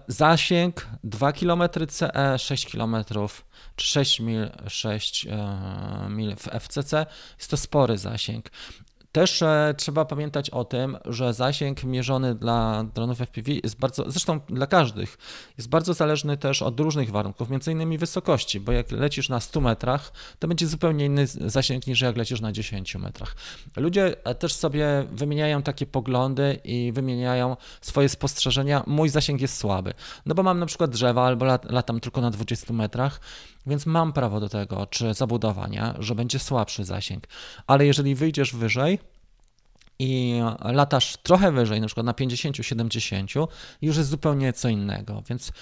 zasięg 0.09 0.87
2 1.05 1.33
km 1.33 1.63
CE, 1.89 2.39
6 2.39 2.73
km 2.73 2.97
czy 3.77 3.87
6 3.87 4.21
mil, 4.21 4.51
6 4.69 5.27
e, 5.27 6.07
mil 6.09 6.37
w 6.37 6.43
FCC. 6.43 7.07
Jest 7.39 7.51
to 7.51 7.57
spory 7.57 7.99
zasięg. 7.99 8.51
Też 9.19 9.43
e, 9.43 9.75
trzeba 9.77 10.05
pamiętać 10.05 10.51
o 10.51 10.65
tym, 10.65 10.99
że 11.05 11.35
zasięg 11.35 11.85
mierzony 11.85 12.35
dla 12.35 12.85
dronów 12.95 13.19
FPV 13.19 13.53
jest 13.53 13.79
bardzo, 13.79 14.11
zresztą 14.11 14.41
dla 14.49 14.67
każdych, 14.67 15.19
jest 15.57 15.69
bardzo 15.69 15.95
zależny 15.95 16.37
też 16.37 16.63
od 16.63 16.81
różnych 16.81 17.11
warunków, 17.11 17.51
między 17.51 17.73
innymi 17.73 17.99
wysokości, 17.99 18.61
bo 18.61 18.73
jak 18.73 18.91
lecisz 18.93 19.29
na 19.29 19.41
100 19.41 19.61
metrach, 19.61 20.13
to 20.39 20.49
będzie 20.49 20.67
zupełnie 20.67 21.05
inny 21.05 21.27
zasięg 21.27 21.87
niż 21.87 22.01
jak 22.01 22.17
lecisz 22.17 22.41
na 22.41 22.53
10 22.53 22.95
metrach. 22.95 23.37
Ludzie 23.77 24.27
e, 24.27 24.35
też 24.35 24.55
sobie 24.55 25.07
wymieniają 25.13 25.63
takie 25.63 25.87
poglądy 25.87 26.61
i 26.65 26.93
wymieniają 26.93 27.57
swoje 27.81 28.09
spostrzeżenia. 28.09 28.83
Mój 28.87 29.09
zasięg 29.09 29.41
jest 29.41 29.57
słaby, 29.57 29.95
no 30.27 30.35
bo 30.35 30.43
mam 30.43 30.59
na 30.59 30.67
przykład 30.67 30.91
drzewa 30.91 31.27
albo 31.27 31.45
lat, 31.45 31.71
latam 31.71 32.01
tylko 32.01 32.21
na 32.21 32.31
20 32.31 32.73
metrach, 32.73 33.21
więc 33.67 33.87
mam 33.87 34.13
prawo 34.13 34.41
do 34.41 34.49
tego, 34.49 34.87
czy 34.87 35.15
zabudowania, 35.15 35.95
że 35.99 36.15
będzie 36.15 36.39
słabszy 36.39 36.85
zasięg. 36.85 37.27
Ale 37.67 37.87
jeżeli 37.87 38.15
wyjdziesz 38.15 38.55
wyżej, 38.55 38.99
i 39.99 40.41
latasz 40.65 41.17
trochę 41.17 41.53
wyżej, 41.53 41.81
na 41.81 41.87
przykład 41.87 42.07
na 42.07 42.13
50-70, 42.13 43.49
już 43.83 43.97
jest 43.97 44.11
zupełnie 44.11 44.53
co 44.53 44.69
innego. 44.69 45.23
Więc 45.29 45.53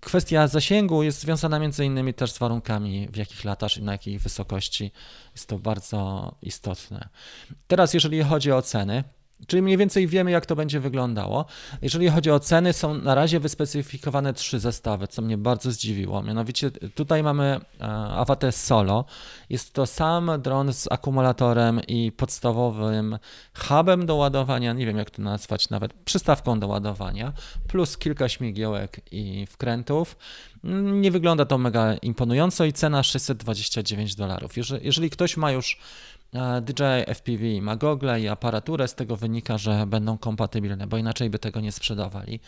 kwestia 0.00 0.48
zasięgu 0.48 1.02
jest 1.02 1.20
związana 1.20 1.58
między 1.58 1.84
innymi 1.84 2.14
też 2.14 2.32
z 2.32 2.38
warunkami, 2.38 3.08
w 3.12 3.16
jakich 3.16 3.44
latasz 3.44 3.76
i 3.76 3.82
na 3.82 3.92
jakiej 3.92 4.18
wysokości. 4.18 4.92
Jest 5.32 5.48
to 5.48 5.58
bardzo 5.58 6.34
istotne. 6.42 7.08
Teraz, 7.66 7.94
jeżeli 7.94 8.22
chodzi 8.22 8.52
o 8.52 8.62
ceny, 8.62 9.04
Czyli 9.46 9.62
mniej 9.62 9.76
więcej 9.76 10.06
wiemy, 10.06 10.30
jak 10.30 10.46
to 10.46 10.56
będzie 10.56 10.80
wyglądało. 10.80 11.44
Jeżeli 11.82 12.08
chodzi 12.08 12.30
o 12.30 12.40
ceny, 12.40 12.72
są 12.72 12.94
na 12.94 13.14
razie 13.14 13.40
wyspecyfikowane 13.40 14.34
trzy 14.34 14.60
zestawy, 14.60 15.08
co 15.08 15.22
mnie 15.22 15.38
bardzo 15.38 15.70
zdziwiło. 15.70 16.22
Mianowicie 16.22 16.70
tutaj 16.70 17.22
mamy 17.22 17.60
e, 17.80 17.84
Avate 17.90 18.52
Solo. 18.52 19.04
Jest 19.50 19.72
to 19.72 19.86
sam 19.86 20.30
dron 20.42 20.72
z 20.72 20.92
akumulatorem 20.92 21.80
i 21.88 22.12
podstawowym 22.12 23.18
hubem 23.54 24.06
do 24.06 24.16
ładowania, 24.16 24.72
nie 24.72 24.86
wiem 24.86 24.96
jak 24.96 25.10
to 25.10 25.22
nazwać, 25.22 25.70
nawet 25.70 25.92
przystawką 25.92 26.60
do 26.60 26.66
ładowania, 26.66 27.32
plus 27.68 27.98
kilka 27.98 28.28
śmigiełek 28.28 29.00
i 29.12 29.46
wkrętów. 29.46 30.16
Nie 30.92 31.10
wygląda 31.10 31.44
to 31.44 31.58
mega 31.58 31.94
imponująco 31.94 32.64
i 32.64 32.72
cena 32.72 33.02
629 33.02 34.14
dolarów. 34.14 34.52
Jeżeli 34.82 35.10
ktoś 35.10 35.36
ma 35.36 35.52
już 35.52 35.78
DJI 36.62 37.14
FPV 37.14 37.62
ma 37.62 37.76
gogle 37.76 38.20
i 38.20 38.28
aparaturę, 38.28 38.88
z 38.88 38.94
tego 38.94 39.16
wynika, 39.16 39.58
że 39.58 39.86
będą 39.86 40.18
kompatybilne, 40.18 40.86
bo 40.86 40.96
inaczej 40.96 41.30
by 41.30 41.38
tego 41.38 41.60
nie 41.60 41.72
sprzedawali, 41.72 42.40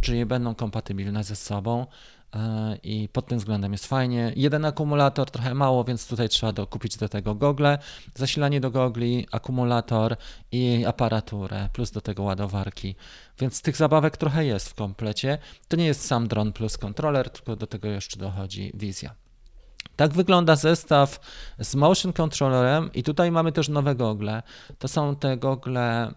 czyli 0.00 0.26
będą 0.26 0.54
kompatybilne 0.54 1.24
ze 1.24 1.36
sobą 1.36 1.86
e, 2.34 2.76
i 2.82 3.08
pod 3.08 3.26
tym 3.26 3.38
względem 3.38 3.72
jest 3.72 3.86
fajnie. 3.86 4.32
Jeden 4.36 4.64
akumulator, 4.64 5.30
trochę 5.30 5.54
mało, 5.54 5.84
więc 5.84 6.08
tutaj 6.08 6.28
trzeba 6.28 6.52
dokupić 6.52 6.96
do 6.96 7.08
tego 7.08 7.34
gogle, 7.34 7.78
zasilanie 8.14 8.60
do 8.60 8.70
gogli, 8.70 9.26
akumulator 9.30 10.16
i 10.52 10.84
aparaturę, 10.86 11.68
plus 11.72 11.90
do 11.90 12.00
tego 12.00 12.22
ładowarki. 12.22 12.94
Więc 13.38 13.62
tych 13.62 13.76
zabawek 13.76 14.16
trochę 14.16 14.44
jest 14.44 14.68
w 14.68 14.74
komplecie. 14.74 15.38
To 15.68 15.76
nie 15.76 15.86
jest 15.86 16.06
sam 16.06 16.28
dron 16.28 16.52
plus 16.52 16.78
kontroler, 16.78 17.30
tylko 17.30 17.56
do 17.56 17.66
tego 17.66 17.88
jeszcze 17.88 18.18
dochodzi 18.18 18.72
wizja. 18.74 19.25
Tak 19.96 20.12
wygląda 20.12 20.56
zestaw 20.56 21.20
z 21.58 21.74
motion 21.74 22.12
controllerem 22.12 22.92
i 22.92 23.02
tutaj 23.02 23.30
mamy 23.30 23.52
też 23.52 23.68
nowe 23.68 23.94
gogle. 23.94 24.42
To 24.78 24.88
są 24.88 25.16
te 25.16 25.36
gogle, 25.36 26.12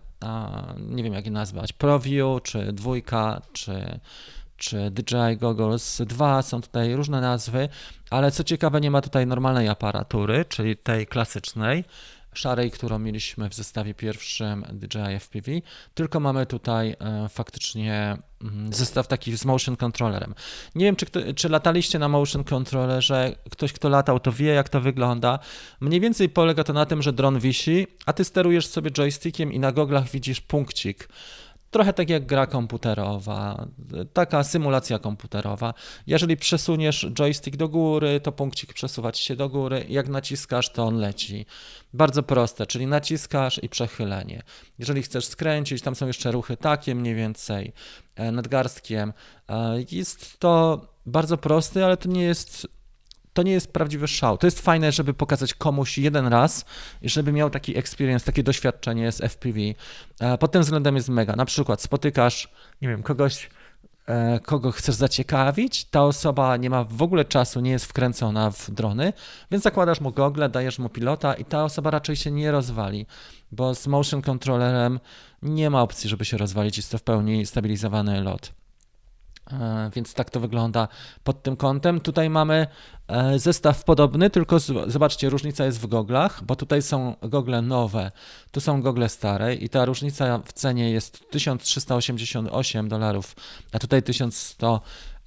nie 0.78 1.04
wiem 1.04 1.14
jak 1.14 1.26
je 1.26 1.32
nazwać, 1.32 1.74
ProView, 1.74 2.44
czy 2.44 2.74
dwójka, 2.74 3.42
czy, 3.54 4.00
czy 4.58 4.92
DJI 4.92 5.38
Goggles 5.38 6.02
2, 6.06 6.42
są 6.42 6.62
tutaj 6.62 6.96
różne 6.96 7.22
nazwy, 7.22 7.70
ale 8.10 8.32
co 8.32 8.44
ciekawe 8.44 8.82
nie 8.82 8.92
ma 8.92 9.02
tutaj 9.02 9.28
normalnej 9.28 9.70
aparatury, 9.70 10.46
czyli 10.46 10.78
tej 10.78 11.08
klasycznej, 11.08 11.84
szarej, 12.34 12.72
którą 12.72 13.00
mieliśmy 13.00 13.50
w 13.50 13.54
zestawie 13.54 13.94
pierwszym 13.94 14.66
DJI 14.72 15.20
FPV, 15.20 15.52
tylko 15.94 16.20
mamy 16.20 16.46
tutaj 16.46 16.96
e, 17.00 17.30
faktycznie 17.30 18.18
mm, 18.42 18.74
zestaw 18.74 19.08
taki 19.08 19.38
z 19.38 19.46
motion 19.46 19.76
controllerem. 19.76 20.36
Nie 20.76 20.86
wiem, 20.86 20.96
czy, 20.96 21.34
czy 21.36 21.50
lataliście 21.50 22.00
na 22.00 22.08
motion 22.08 22.44
controllerze, 22.44 23.36
ktoś, 23.50 23.74
kto 23.74 23.90
latał, 23.90 24.20
to 24.20 24.32
wie, 24.32 24.48
jak 24.54 24.70
to 24.70 24.82
wygląda. 24.82 25.40
Mniej 25.80 26.00
więcej 26.00 26.30
polega 26.30 26.64
to 26.64 26.74
na 26.74 26.86
tym, 26.86 27.02
że 27.02 27.14
dron 27.14 27.40
wisi, 27.40 27.88
a 28.06 28.14
ty 28.14 28.24
sterujesz 28.24 28.68
sobie 28.68 28.92
joystickiem 28.92 29.54
i 29.54 29.60
na 29.60 29.72
goglach 29.72 30.10
widzisz 30.10 30.42
punkcik. 30.42 31.10
Trochę 31.72 31.94
tak 31.94 32.10
jak 32.10 32.26
gra 32.26 32.48
komputerowa, 32.48 33.68
taka 34.14 34.44
symulacja 34.44 35.00
komputerowa. 35.00 35.74
Jeżeli 36.08 36.38
przesuniesz 36.38 37.08
joystick 37.14 37.58
do 37.58 37.70
góry, 37.70 38.20
to 38.20 38.32
punkcik 38.32 38.74
przesuwać 38.74 39.20
się 39.20 39.36
do 39.36 39.50
góry. 39.50 39.86
Jak 39.90 40.08
naciskasz, 40.10 40.70
to 40.70 40.84
on 40.84 40.98
leci. 40.98 41.46
Bardzo 41.94 42.24
proste, 42.24 42.66
czyli 42.66 42.88
naciskasz 42.88 43.64
i 43.64 43.70
przechylenie. 43.70 44.42
Jeżeli 44.80 45.02
chcesz 45.02 45.26
skręcić, 45.26 45.82
tam 45.82 45.96
są 45.96 46.08
jeszcze 46.08 46.32
ruchy 46.32 46.58
takie 46.58 46.96
mniej 46.96 47.16
więcej 47.16 47.74
e, 48.16 48.32
nadgarstkiem. 48.32 49.14
E, 49.50 49.84
jest 49.92 50.40
to 50.40 50.86
bardzo 51.06 51.38
prosty, 51.38 51.86
ale 51.86 51.98
to 51.98 52.10
nie 52.10 52.24
jest 52.24 52.68
to 53.34 53.44
nie 53.44 53.52
jest 53.52 53.74
prawdziwy 53.74 54.08
szał. 54.08 54.38
To 54.38 54.48
jest 54.48 54.62
fajne, 54.62 54.92
żeby 54.92 55.14
pokazać 55.14 55.54
komuś 55.54 55.98
jeden 55.98 56.28
raz 56.28 56.66
żeby 57.20 57.32
miał 57.32 57.50
taki 57.50 57.78
experience, 57.78 58.26
takie 58.26 58.44
doświadczenie 58.44 59.12
z 59.12 59.22
FPV. 59.22 59.60
E, 60.20 60.38
pod 60.38 60.52
tym 60.52 60.62
względem 60.62 60.96
jest 60.96 61.10
mega. 61.10 61.36
Na 61.36 61.46
przykład 61.46 61.82
spotykasz, 61.82 62.50
nie 62.82 62.88
wiem, 62.88 63.04
kogoś, 63.04 63.50
e, 64.08 64.40
kogo 64.40 64.72
chcesz 64.72 64.96
zaciekawić, 64.96 65.86
ta 65.86 66.04
osoba 66.04 66.58
nie 66.58 66.70
ma 66.70 66.84
w 66.84 67.02
ogóle 67.02 67.26
czasu, 67.26 67.60
nie 67.60 67.72
jest 67.72 67.86
wkręcona 67.86 68.52
w 68.52 68.72
drony, 68.72 69.14
więc 69.52 69.64
zakładasz 69.64 70.02
mu 70.02 70.12
gogle, 70.12 70.50
dajesz 70.50 70.80
mu 70.80 70.90
pilota 70.90 71.34
i 71.34 71.46
ta 71.46 71.64
osoba 71.64 71.92
raczej 71.92 72.16
się 72.16 72.32
nie 72.32 72.52
rozwali, 72.52 73.06
bo 73.52 73.76
z 73.76 73.88
motion 73.88 74.22
controllerem 74.22 75.00
nie 75.42 75.70
ma 75.70 75.82
opcji, 75.82 76.10
żeby 76.10 76.26
się 76.26 76.38
rozwalić, 76.38 76.78
jest 76.78 76.92
to 76.92 76.98
w 76.98 77.04
pełni 77.04 77.46
stabilizowany 77.46 78.22
lot. 78.22 78.59
E, 79.52 79.90
więc 79.94 80.14
tak 80.14 80.30
to 80.30 80.40
wygląda 80.40 80.88
pod 81.24 81.44
tym 81.44 81.56
kątem. 81.56 82.00
Tutaj 82.00 82.30
mamy 82.30 82.68
e, 83.08 83.40
zestaw 83.40 83.84
podobny, 83.84 84.30
tylko 84.30 84.60
zobaczcie, 84.88 85.30
różnica 85.30 85.66
jest 85.66 85.82
w 85.82 85.88
goglach, 85.88 86.44
bo 86.44 86.56
tutaj 86.56 86.82
są 86.82 87.16
gogle 87.22 87.62
nowe, 87.62 88.12
tu 88.52 88.62
są 88.62 88.82
gogle 88.82 89.10
stare 89.10 89.56
i 89.56 89.70
ta 89.70 89.86
różnica 89.86 90.40
w 90.46 90.54
cenie 90.54 90.92
jest 90.92 91.30
1388 91.30 92.90
dolarów, 92.90 93.36
a 93.72 93.80
tutaj 93.80 94.04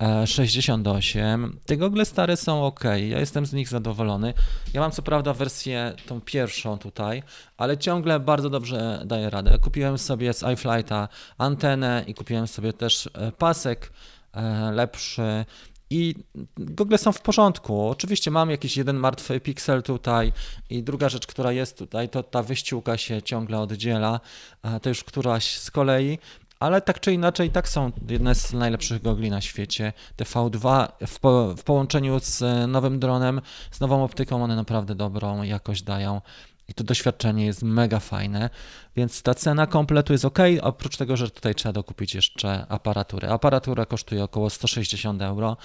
1168. 0.03 1.59
Te 1.67 1.77
gogle 1.77 2.05
stare 2.05 2.37
są 2.37 2.65
ok, 2.65 2.85
ja 2.85 3.21
jestem 3.21 3.47
z 3.47 3.53
nich 3.53 3.69
zadowolony. 3.69 4.35
Ja 4.75 4.81
mam 4.81 4.91
co 4.91 5.03
prawda 5.03 5.35
wersję 5.35 5.93
tą 6.07 6.21
pierwszą 6.21 6.79
tutaj, 6.79 7.23
ale 7.57 7.79
ciągle 7.79 8.21
bardzo 8.21 8.51
dobrze 8.51 9.03
daje 9.07 9.31
radę. 9.31 9.59
Kupiłem 9.59 9.99
sobie 9.99 10.33
z 10.33 10.43
iFlighta 10.43 11.09
antenę 11.39 12.05
i 12.07 12.15
kupiłem 12.15 12.47
sobie 12.47 12.73
też 12.73 13.11
e, 13.15 13.33
pasek 13.33 13.93
E, 14.33 14.71
lepszy. 14.73 15.45
I 15.91 16.15
Google 16.57 16.97
są 16.97 17.13
w 17.13 17.21
porządku. 17.21 17.89
Oczywiście 17.89 18.31
mam 18.31 18.51
jakiś 18.51 18.77
jeden 18.77 18.97
martwy 18.97 19.41
piksel 19.41 19.83
tutaj 19.83 20.33
i 20.71 20.83
druga 20.83 21.09
rzecz, 21.09 21.27
która 21.27 21.53
jest 21.53 21.79
tutaj, 21.79 22.09
to 22.09 22.23
ta 22.23 22.43
wyściółka 22.43 22.97
się 22.97 23.23
ciągle 23.23 23.59
oddziela. 23.59 24.21
To 24.83 24.89
już 24.89 25.05
któraś 25.05 25.59
z 25.59 25.71
kolei, 25.71 26.19
ale 26.63 26.81
tak 26.81 27.01
czy 27.01 27.13
inaczej, 27.13 27.51
tak 27.51 27.69
są 27.69 27.93
jedne 28.09 28.35
z 28.35 28.53
najlepszych 28.53 29.03
gogli 29.03 29.31
na 29.31 29.41
świecie. 29.41 29.93
Te 30.17 30.25
V2 30.25 30.89
w, 31.07 31.21
po, 31.21 31.55
w 31.57 31.63
połączeniu 31.63 32.21
z 32.21 32.69
nowym 32.71 33.01
dronem, 33.01 33.41
z 33.71 33.81
nową 33.81 34.05
optyką, 34.05 34.45
one 34.45 34.57
naprawdę 34.57 34.95
dobrą 34.95 35.43
jakość 35.43 35.83
dają. 35.83 36.21
I 36.69 36.75
to 36.75 36.85
doświadczenie 36.85 37.47
jest 37.47 37.63
mega 37.63 38.01
fajne, 38.01 38.51
więc 38.97 39.23
ta 39.23 39.35
cena 39.35 39.67
kompletu 39.67 40.13
jest 40.13 40.25
ok, 40.25 40.39
oprócz 40.63 40.97
tego, 40.97 41.17
że 41.17 41.31
tutaj 41.31 41.55
trzeba 41.55 41.73
dokupić 41.73 42.15
jeszcze 42.15 42.67
aparaturę. 42.69 43.31
Aparatura 43.31 43.87
kosztuje 43.87 44.25
około 44.25 44.51
160 44.51 45.23
euro. 45.23 45.57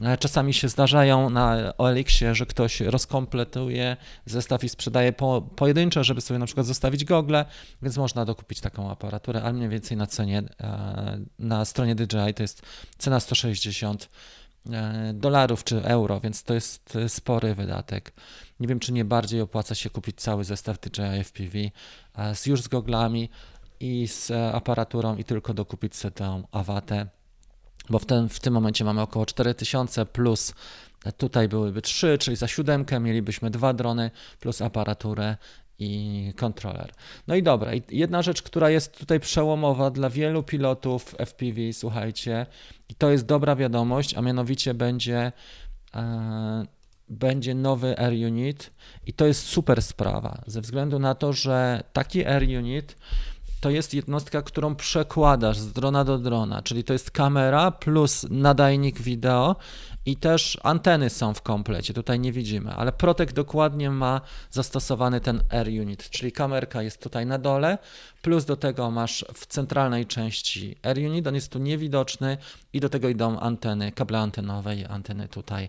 E, 0.00 0.18
czasami 0.18 0.54
się 0.54 0.68
zdarzają 0.68 1.30
na 1.30 1.72
OLX-ie, 1.78 2.34
że 2.34 2.46
ktoś 2.46 2.80
rozkompletuje 2.80 3.96
zestaw 4.26 4.64
i 4.64 4.68
sprzedaje 4.68 5.12
po, 5.12 5.42
pojedynczo, 5.42 6.04
żeby 6.04 6.20
sobie 6.20 6.38
na 6.38 6.46
przykład 6.46 6.66
zostawić 6.66 7.04
gogle, 7.04 7.44
więc 7.82 7.96
można 7.96 8.24
dokupić 8.24 8.60
taką 8.60 8.90
aparaturę, 8.90 9.42
ale 9.42 9.52
mniej 9.52 9.68
więcej 9.68 9.96
na 9.96 10.06
cenie 10.06 10.42
e, 10.60 11.20
na 11.38 11.64
stronie 11.64 11.94
DJI 11.94 12.34
to 12.34 12.42
jest 12.42 12.62
cena 12.98 13.20
160 13.20 14.08
dolarów 15.14 15.64
czy 15.64 15.84
euro, 15.84 16.20
więc 16.20 16.42
to 16.42 16.54
jest 16.54 16.98
spory 17.08 17.54
wydatek. 17.54 18.12
Nie 18.60 18.68
wiem, 18.68 18.80
czy 18.80 18.92
nie 18.92 19.04
bardziej 19.04 19.40
opłaca 19.40 19.74
się 19.74 19.90
kupić 19.90 20.20
cały 20.20 20.44
zestaw 20.44 20.78
DJI 20.80 21.24
FPV 21.24 21.58
z, 22.34 22.46
już 22.46 22.62
z 22.62 22.68
goglami 22.68 23.30
i 23.80 24.08
z 24.08 24.30
aparaturą 24.54 25.16
i 25.16 25.24
tylko 25.24 25.54
dokupić 25.54 25.96
sobie 25.96 26.12
tę 26.12 26.42
awatę, 26.52 27.06
bo 27.90 27.98
w, 27.98 28.06
ten, 28.06 28.28
w 28.28 28.40
tym 28.40 28.54
momencie 28.54 28.84
mamy 28.84 29.00
około 29.00 29.26
4000 29.26 30.06
plus 30.06 30.54
Tutaj 31.16 31.48
byłyby 31.48 31.82
trzy, 31.82 32.18
czyli 32.18 32.36
za 32.36 32.48
siódemkę 32.48 33.00
mielibyśmy 33.00 33.50
dwa 33.50 33.72
drony 33.72 34.10
plus 34.40 34.62
aparaturę 34.62 35.36
i 35.78 36.32
kontroler. 36.36 36.92
No 37.26 37.34
i 37.34 37.42
dobra, 37.42 37.72
jedna 37.90 38.22
rzecz, 38.22 38.42
która 38.42 38.70
jest 38.70 38.98
tutaj 38.98 39.20
przełomowa 39.20 39.90
dla 39.90 40.10
wielu 40.10 40.42
pilotów 40.42 41.14
FPV, 41.18 41.72
słuchajcie, 41.72 42.46
i 42.88 42.94
to 42.94 43.10
jest 43.10 43.26
dobra 43.26 43.56
wiadomość, 43.56 44.14
a 44.14 44.22
mianowicie 44.22 44.74
będzie, 44.74 45.32
e, 45.94 46.66
będzie 47.08 47.54
nowy 47.54 47.98
Air 47.98 48.12
Unit 48.12 48.70
i 49.06 49.12
to 49.12 49.26
jest 49.26 49.46
super 49.46 49.82
sprawa, 49.82 50.42
ze 50.46 50.60
względu 50.60 50.98
na 50.98 51.14
to, 51.14 51.32
że 51.32 51.82
taki 51.92 52.26
Air 52.26 52.42
Unit 52.42 52.96
to 53.60 53.70
jest 53.70 53.94
jednostka, 53.94 54.42
którą 54.42 54.74
przekładasz 54.74 55.58
z 55.58 55.72
drona 55.72 56.04
do 56.04 56.18
drona, 56.18 56.62
czyli 56.62 56.84
to 56.84 56.92
jest 56.92 57.10
kamera 57.10 57.70
plus 57.70 58.26
nadajnik 58.30 59.00
wideo 59.00 59.56
i 60.06 60.16
też 60.16 60.58
anteny 60.62 61.10
są 61.10 61.34
w 61.34 61.42
komplecie, 61.42 61.94
tutaj 61.94 62.20
nie 62.20 62.32
widzimy, 62.32 62.74
ale 62.74 62.92
Protek 62.92 63.32
dokładnie 63.32 63.90
ma 63.90 64.20
zastosowany 64.50 65.20
ten 65.20 65.42
Air 65.50 65.68
Unit, 65.68 66.10
czyli 66.10 66.32
kamerka 66.32 66.82
jest 66.82 67.02
tutaj 67.02 67.26
na 67.26 67.38
dole, 67.38 67.78
plus 68.22 68.44
do 68.44 68.56
tego 68.56 68.90
masz 68.90 69.24
w 69.34 69.46
centralnej 69.46 70.06
części 70.06 70.76
Air 70.82 70.98
Unit, 70.98 71.26
on 71.26 71.34
jest 71.34 71.52
tu 71.52 71.58
niewidoczny 71.58 72.38
i 72.72 72.80
do 72.80 72.88
tego 72.88 73.08
idą 73.08 73.40
anteny, 73.40 73.92
kable 73.92 74.18
antenowe 74.18 74.76
i 74.76 74.84
anteny 74.84 75.28
tutaj. 75.28 75.68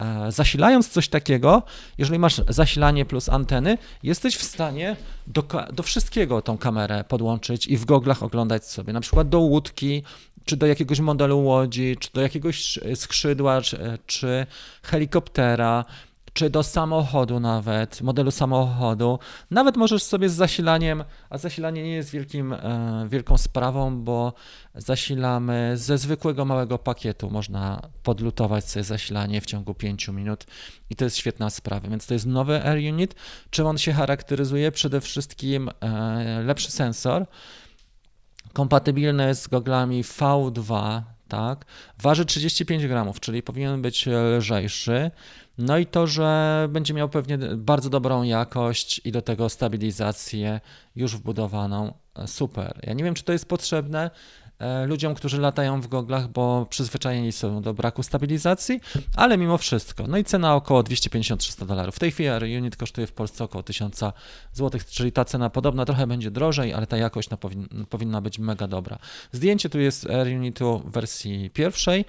E, 0.00 0.32
zasilając 0.32 0.88
coś 0.88 1.08
takiego, 1.08 1.62
jeżeli 1.98 2.18
masz 2.18 2.40
zasilanie 2.48 3.04
plus 3.04 3.28
anteny, 3.28 3.78
jesteś 4.02 4.36
w 4.36 4.42
stanie 4.42 4.96
do, 5.26 5.44
do 5.72 5.82
wszystkiego 5.82 6.42
tą 6.42 6.58
kamerę 6.58 7.04
podłączyć 7.08 7.66
i 7.66 7.76
w 7.76 7.84
goglach 7.84 8.22
oglądać 8.22 8.66
sobie, 8.66 8.92
na 8.92 9.00
przykład 9.00 9.28
do 9.28 9.38
łódki, 9.38 10.02
czy 10.44 10.56
do 10.56 10.66
jakiegoś 10.66 11.00
modelu 11.00 11.44
łodzi, 11.44 11.96
czy 12.00 12.08
do 12.12 12.20
jakiegoś 12.20 12.78
skrzydła, 12.94 13.60
czy, 13.60 13.98
czy 14.06 14.46
helikoptera, 14.82 15.84
czy 16.32 16.50
do 16.50 16.62
samochodu 16.62 17.40
nawet, 17.40 18.00
modelu 18.00 18.30
samochodu. 18.30 19.18
Nawet 19.50 19.76
możesz 19.76 20.02
sobie 20.02 20.28
z 20.28 20.34
zasilaniem, 20.34 21.04
a 21.30 21.38
zasilanie 21.38 21.82
nie 21.82 21.92
jest 21.92 22.10
wielkim, 22.10 22.52
e, 22.52 23.06
wielką 23.08 23.38
sprawą, 23.38 24.02
bo 24.02 24.32
zasilamy 24.74 25.72
ze 25.74 25.98
zwykłego 25.98 26.44
małego 26.44 26.78
pakietu. 26.78 27.30
Można 27.30 27.82
podlutować 28.02 28.68
sobie 28.68 28.84
zasilanie 28.84 29.40
w 29.40 29.46
ciągu 29.46 29.74
5 29.74 30.08
minut 30.08 30.44
i 30.90 30.96
to 30.96 31.04
jest 31.04 31.16
świetna 31.16 31.50
sprawa. 31.50 31.88
Więc 31.88 32.06
to 32.06 32.14
jest 32.14 32.26
nowy 32.26 32.64
Air 32.66 32.92
Unit. 32.92 33.14
Czym 33.50 33.66
on 33.66 33.78
się 33.78 33.92
charakteryzuje? 33.92 34.72
Przede 34.72 35.00
wszystkim 35.00 35.70
e, 35.80 36.42
lepszy 36.42 36.70
sensor 36.70 37.26
kompatybilny 38.52 39.34
z 39.34 39.48
goglami 39.48 40.04
V2, 40.04 41.00
tak, 41.28 41.64
waży 42.02 42.24
35 42.24 42.86
gramów, 42.86 43.20
czyli 43.20 43.42
powinien 43.42 43.82
być 43.82 44.08
lżejszy. 44.38 45.10
No 45.58 45.78
i 45.78 45.86
to, 45.86 46.06
że 46.06 46.66
będzie 46.70 46.94
miał 46.94 47.08
pewnie 47.08 47.38
bardzo 47.38 47.90
dobrą 47.90 48.22
jakość 48.22 49.00
i 49.04 49.12
do 49.12 49.22
tego 49.22 49.48
stabilizację 49.48 50.60
już 50.96 51.16
wbudowaną. 51.16 51.94
Super. 52.26 52.80
Ja 52.82 52.92
nie 52.92 53.04
wiem, 53.04 53.14
czy 53.14 53.24
to 53.24 53.32
jest 53.32 53.48
potrzebne. 53.48 54.10
E, 54.62 54.86
ludziom, 54.86 55.14
którzy 55.14 55.40
latają 55.40 55.80
w 55.80 55.86
goglach, 55.86 56.28
bo 56.28 56.66
przyzwyczajeni 56.70 57.32
są 57.32 57.62
do 57.62 57.74
braku 57.74 58.02
stabilizacji, 58.02 58.80
ale 59.16 59.38
mimo 59.38 59.58
wszystko. 59.58 60.06
No 60.06 60.18
i 60.18 60.24
cena 60.24 60.54
około 60.54 60.82
250-300 60.82 61.66
dolarów. 61.66 61.96
W 61.96 61.98
tej 61.98 62.10
chwili 62.10 62.28
Air 62.28 62.42
Unit 62.42 62.76
kosztuje 62.76 63.06
w 63.06 63.12
Polsce 63.12 63.44
około 63.44 63.62
1000 63.62 64.00
zł, 64.52 64.80
czyli 64.90 65.12
ta 65.12 65.24
cena 65.24 65.50
podobna, 65.50 65.84
trochę 65.84 66.06
będzie 66.06 66.30
drożej, 66.30 66.72
ale 66.72 66.86
ta 66.86 66.96
jakość 66.96 67.30
no, 67.30 67.36
powin, 67.36 67.68
powinna 67.90 68.20
być 68.20 68.38
mega 68.38 68.68
dobra. 68.68 68.98
Zdjęcie 69.32 69.68
tu 69.68 69.80
jest 69.80 70.10
Air 70.10 70.26
Unitu 70.26 70.82
w 70.84 70.90
wersji 70.90 71.50
pierwszej, 71.50 72.04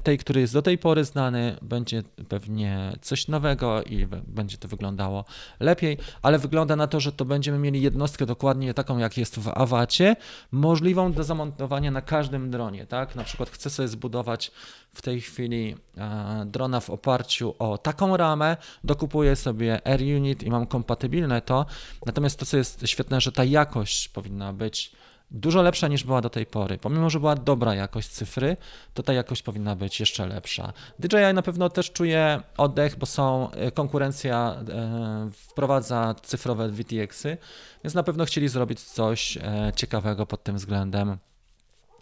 tej, 0.00 0.18
który 0.18 0.40
jest 0.40 0.52
do 0.52 0.62
tej 0.62 0.78
pory 0.78 1.04
znany, 1.04 1.56
będzie 1.62 2.02
pewnie 2.28 2.92
coś 3.00 3.28
nowego 3.28 3.82
i 3.82 4.06
będzie 4.26 4.58
to 4.58 4.68
wyglądało 4.68 5.24
lepiej, 5.60 5.98
ale 6.22 6.38
wygląda 6.38 6.76
na 6.76 6.86
to, 6.86 7.00
że 7.00 7.12
to 7.12 7.24
będziemy 7.24 7.58
mieli 7.58 7.82
jednostkę 7.82 8.26
dokładnie 8.26 8.74
taką, 8.74 8.98
jak 8.98 9.18
jest 9.18 9.38
w 9.38 9.48
Awacie, 9.48 10.16
możliwą 10.52 11.12
do 11.12 11.24
zamontowania 11.24 11.90
na 11.90 12.02
każdym 12.02 12.50
dronie, 12.50 12.86
tak? 12.86 13.14
Na 13.14 13.24
przykład 13.24 13.50
chcę 13.50 13.70
sobie 13.70 13.88
zbudować 13.88 14.50
w 14.94 15.02
tej 15.02 15.20
chwili 15.20 15.76
e, 15.96 16.44
drona 16.46 16.80
w 16.80 16.90
oparciu 16.90 17.54
o 17.58 17.78
taką 17.78 18.16
ramę, 18.16 18.56
dokupuję 18.84 19.36
sobie 19.36 19.86
Air 19.86 20.00
Unit 20.00 20.42
i 20.42 20.50
mam 20.50 20.66
kompatybilne 20.66 21.42
to. 21.42 21.66
Natomiast 22.06 22.38
to, 22.38 22.46
co 22.46 22.56
jest 22.56 22.86
świetne, 22.86 23.20
że 23.20 23.32
ta 23.32 23.44
jakość 23.44 24.08
powinna 24.08 24.52
być 24.52 24.92
dużo 25.30 25.62
lepsza 25.62 25.88
niż 25.88 26.04
była 26.04 26.20
do 26.20 26.30
tej 26.30 26.46
pory. 26.46 26.78
Pomimo, 26.78 27.10
że 27.10 27.20
była 27.20 27.34
dobra 27.34 27.74
jakość 27.74 28.08
cyfry, 28.08 28.56
to 28.94 29.02
ta 29.02 29.12
jakość 29.12 29.42
powinna 29.42 29.76
być 29.76 30.00
jeszcze 30.00 30.26
lepsza. 30.26 30.72
DJI 30.98 31.34
na 31.34 31.42
pewno 31.42 31.70
też 31.70 31.92
czuje 31.92 32.40
oddech, 32.56 32.96
bo 32.96 33.06
są 33.06 33.50
e, 33.50 33.70
konkurencja 33.70 34.56
e, 34.68 35.30
wprowadza 35.32 36.14
cyfrowe 36.22 36.68
VTX-y, 36.68 37.36
więc 37.84 37.94
na 37.94 38.02
pewno 38.02 38.24
chcieli 38.24 38.48
zrobić 38.48 38.80
coś 38.80 39.38
ciekawego 39.76 40.26
pod 40.26 40.42
tym 40.42 40.56
względem 40.56 41.18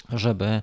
żeby, 0.09 0.63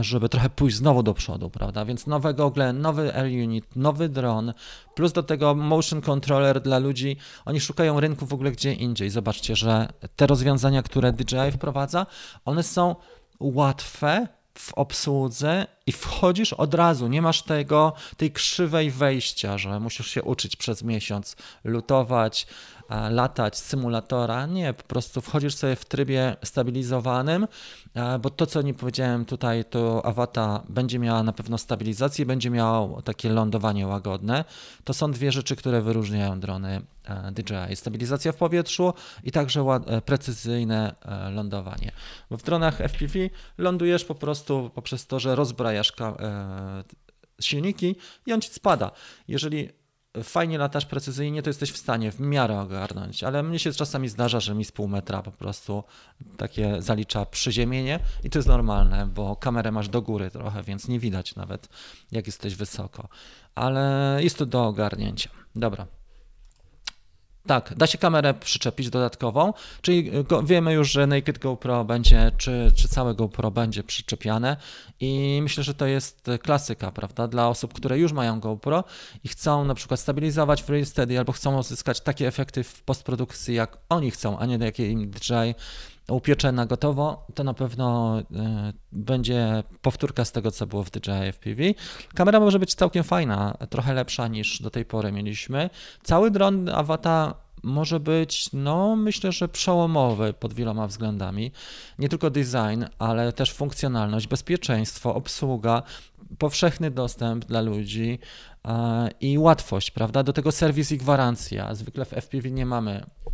żeby 0.00 0.28
trochę 0.28 0.50
pójść 0.50 0.76
znowu 0.76 1.02
do 1.02 1.14
przodu, 1.14 1.50
prawda? 1.50 1.84
Więc 1.84 2.06
nowe 2.06 2.34
gogle, 2.34 2.72
nowy 2.72 3.14
Air 3.14 3.44
Unit, 3.44 3.76
nowy 3.76 4.08
dron, 4.08 4.52
plus 4.94 5.12
do 5.12 5.22
tego 5.22 5.54
motion 5.54 6.00
controller 6.00 6.60
dla 6.60 6.78
ludzi. 6.78 7.16
Oni 7.44 7.60
szukają 7.60 8.00
rynku 8.00 8.26
w 8.26 8.34
ogóle 8.34 8.52
gdzie 8.52 8.72
indziej. 8.72 9.10
Zobaczcie, 9.10 9.56
że 9.56 9.88
te 10.16 10.26
rozwiązania, 10.26 10.82
które 10.82 11.12
DJI 11.12 11.52
wprowadza, 11.52 12.06
one 12.44 12.62
są 12.62 12.96
łatwe 13.40 14.28
w 14.58 14.74
obsłudze 14.74 15.66
i 15.86 15.92
wchodzisz 15.92 16.52
od 16.52 16.74
razu. 16.74 17.08
Nie 17.08 17.22
masz 17.22 17.42
tego, 17.42 17.92
tej 18.16 18.32
krzywej 18.32 18.90
wejścia, 18.90 19.58
że 19.58 19.80
musisz 19.80 20.06
się 20.06 20.22
uczyć 20.22 20.56
przez 20.56 20.82
miesiąc, 20.82 21.36
lutować, 21.64 22.46
latać 23.10 23.56
z 23.58 23.64
symulatora. 23.64 24.46
Nie, 24.46 24.72
po 24.72 24.82
prostu 24.82 25.20
wchodzisz 25.20 25.54
sobie 25.54 25.76
w 25.76 25.84
trybie 25.84 26.36
stabilizowanym, 26.44 27.46
bo 28.20 28.30
to, 28.30 28.46
co 28.46 28.62
nie 28.62 28.74
powiedziałem 28.74 29.24
tutaj, 29.24 29.64
to 29.64 30.06
Awata 30.06 30.62
będzie 30.68 30.98
miała 30.98 31.22
na 31.22 31.32
pewno 31.32 31.58
stabilizację, 31.58 32.26
będzie 32.26 32.50
miało 32.50 33.02
takie 33.02 33.28
lądowanie 33.28 33.86
łagodne. 33.86 34.44
To 34.84 34.94
są 34.94 35.10
dwie 35.10 35.32
rzeczy, 35.32 35.56
które 35.56 35.82
wyróżniają 35.82 36.40
drony 36.40 36.82
DJI. 37.32 37.76
Stabilizacja 37.76 38.32
w 38.32 38.36
powietrzu 38.36 38.94
i 39.24 39.30
także 39.30 39.60
e, 39.60 40.00
precyzyjne 40.02 40.94
e, 41.04 41.30
lądowanie. 41.30 41.92
Bo 42.30 42.36
w 42.36 42.42
dronach 42.42 42.80
FPV 42.80 43.18
lądujesz 43.58 44.04
po 44.04 44.14
prostu 44.14 44.70
poprzez 44.74 45.06
to, 45.06 45.20
że 45.20 45.36
rozbrajasz 45.36 45.92
e, 46.00 46.84
silniki 47.40 47.96
i 48.26 48.32
on 48.32 48.40
ci 48.40 48.50
spada. 48.50 48.90
Jeżeli 49.28 49.68
fajnie 50.22 50.58
latasz 50.58 50.86
precyzyjnie, 50.86 51.42
to 51.42 51.50
jesteś 51.50 51.72
w 51.72 51.76
stanie 51.76 52.12
w 52.12 52.20
miarę 52.20 52.60
ogarnąć, 52.60 53.24
ale 53.24 53.42
mnie 53.42 53.58
się 53.58 53.72
czasami 53.72 54.08
zdarza, 54.08 54.40
że 54.40 54.54
mi 54.54 54.64
z 54.64 54.72
pół 54.72 54.88
metra 54.88 55.22
po 55.22 55.30
prostu 55.30 55.84
takie 56.36 56.82
zalicza 56.82 57.26
przyziemienie 57.26 58.00
i 58.24 58.30
to 58.30 58.38
jest 58.38 58.48
normalne, 58.48 59.06
bo 59.06 59.36
kamerę 59.36 59.72
masz 59.72 59.88
do 59.88 60.02
góry 60.02 60.30
trochę, 60.30 60.62
więc 60.62 60.88
nie 60.88 60.98
widać 61.00 61.34
nawet 61.34 61.68
jak 62.12 62.26
jesteś 62.26 62.54
wysoko, 62.54 63.08
ale 63.54 64.18
jest 64.20 64.38
to 64.38 64.46
do 64.46 64.66
ogarnięcia. 64.66 65.30
Dobra, 65.56 65.86
tak, 67.46 67.74
da 67.76 67.86
się 67.86 67.98
kamerę 67.98 68.34
przyczepić 68.34 68.90
dodatkową, 68.90 69.52
czyli 69.82 70.10
wiemy 70.44 70.72
już, 70.72 70.90
że 70.90 71.06
Naked 71.06 71.38
GoPro 71.38 71.84
będzie, 71.84 72.32
czy, 72.38 72.72
czy 72.74 72.88
całe 72.88 73.14
GoPro 73.14 73.50
będzie 73.50 73.82
przyczepiane 73.82 74.56
i 75.00 75.40
myślę, 75.42 75.64
że 75.64 75.74
to 75.74 75.86
jest 75.86 76.26
klasyka, 76.42 76.92
prawda, 76.92 77.28
dla 77.28 77.48
osób, 77.48 77.74
które 77.74 77.98
już 77.98 78.12
mają 78.12 78.40
GoPro 78.40 78.84
i 79.24 79.28
chcą 79.28 79.64
na 79.64 79.74
przykład 79.74 80.00
stabilizować 80.00 80.62
w 80.62 80.70
Real 80.70 80.86
Steady 80.86 81.18
albo 81.18 81.32
chcą 81.32 81.58
uzyskać 81.58 82.00
takie 82.00 82.26
efekty 82.26 82.64
w 82.64 82.82
postprodukcji, 82.82 83.54
jak 83.54 83.78
oni 83.88 84.10
chcą, 84.10 84.38
a 84.38 84.46
nie 84.46 84.56
jakie 84.56 84.90
im 84.90 85.10
DJI 85.10 85.54
upiecze 86.10 86.52
na 86.52 86.66
gotowo, 86.66 87.26
to 87.34 87.44
na 87.44 87.54
pewno 87.54 88.18
y, 88.20 88.24
będzie 88.92 89.62
powtórka 89.82 90.24
z 90.24 90.32
tego, 90.32 90.50
co 90.50 90.66
było 90.66 90.82
w 90.82 90.90
DJI 90.90 91.32
FPV. 91.32 91.62
Kamera 92.14 92.40
może 92.40 92.58
być 92.58 92.74
całkiem 92.74 93.04
fajna, 93.04 93.56
trochę 93.70 93.94
lepsza 93.94 94.28
niż 94.28 94.62
do 94.62 94.70
tej 94.70 94.84
pory 94.84 95.12
mieliśmy. 95.12 95.70
Cały 96.02 96.30
dron 96.30 96.68
Avata 96.68 97.34
może 97.62 98.00
być, 98.00 98.52
no 98.52 98.96
myślę, 98.96 99.32
że 99.32 99.48
przełomowy 99.48 100.32
pod 100.32 100.54
wieloma 100.54 100.86
względami. 100.86 101.52
Nie 101.98 102.08
tylko 102.08 102.30
design, 102.30 102.84
ale 102.98 103.32
też 103.32 103.52
funkcjonalność, 103.52 104.26
bezpieczeństwo, 104.26 105.14
obsługa, 105.14 105.82
powszechny 106.38 106.90
dostęp 106.90 107.44
dla 107.44 107.60
ludzi 107.60 108.18
i 109.20 109.38
łatwość, 109.38 109.90
prawda? 109.90 110.22
Do 110.22 110.32
tego 110.32 110.52
serwis 110.52 110.92
i 110.92 110.98
gwarancja. 110.98 111.74
Zwykle 111.74 112.04
w 112.04 112.12
FPV 112.12 112.50
nie 112.50 112.66
mamy 112.66 112.92
e, 112.92 113.25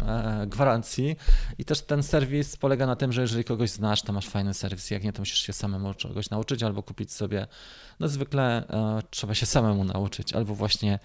gwarancji 0.47 1.17
i 1.59 1.65
też 1.65 1.81
ten 1.81 2.03
serwis 2.03 2.57
polega 2.57 2.87
na 2.87 2.97
tym, 2.97 3.12
że 3.12 3.21
jeżeli 3.21 3.45
kogoś 3.45 3.71
znasz, 3.71 4.03
to 4.03 4.12
masz 4.12 4.29
fajny 4.29 4.55
serwis, 4.55 4.91
jak 4.91 5.05
nie, 5.05 5.12
to 5.12 5.23
musisz 5.23 5.38
się 5.38 5.53
samemu 5.53 5.95
czegoś 5.95 6.31
nauczyć 6.31 6.62
albo 6.62 6.83
kupić 6.83 7.12
sobie, 7.12 7.47
no 8.01 8.09
zwykle 8.09 8.69
e, 8.69 9.03
trzeba 9.11 9.35
się 9.35 9.47
samemu 9.47 9.85
nauczyć 9.85 10.33
albo 10.33 10.55
właśnie 10.55 10.99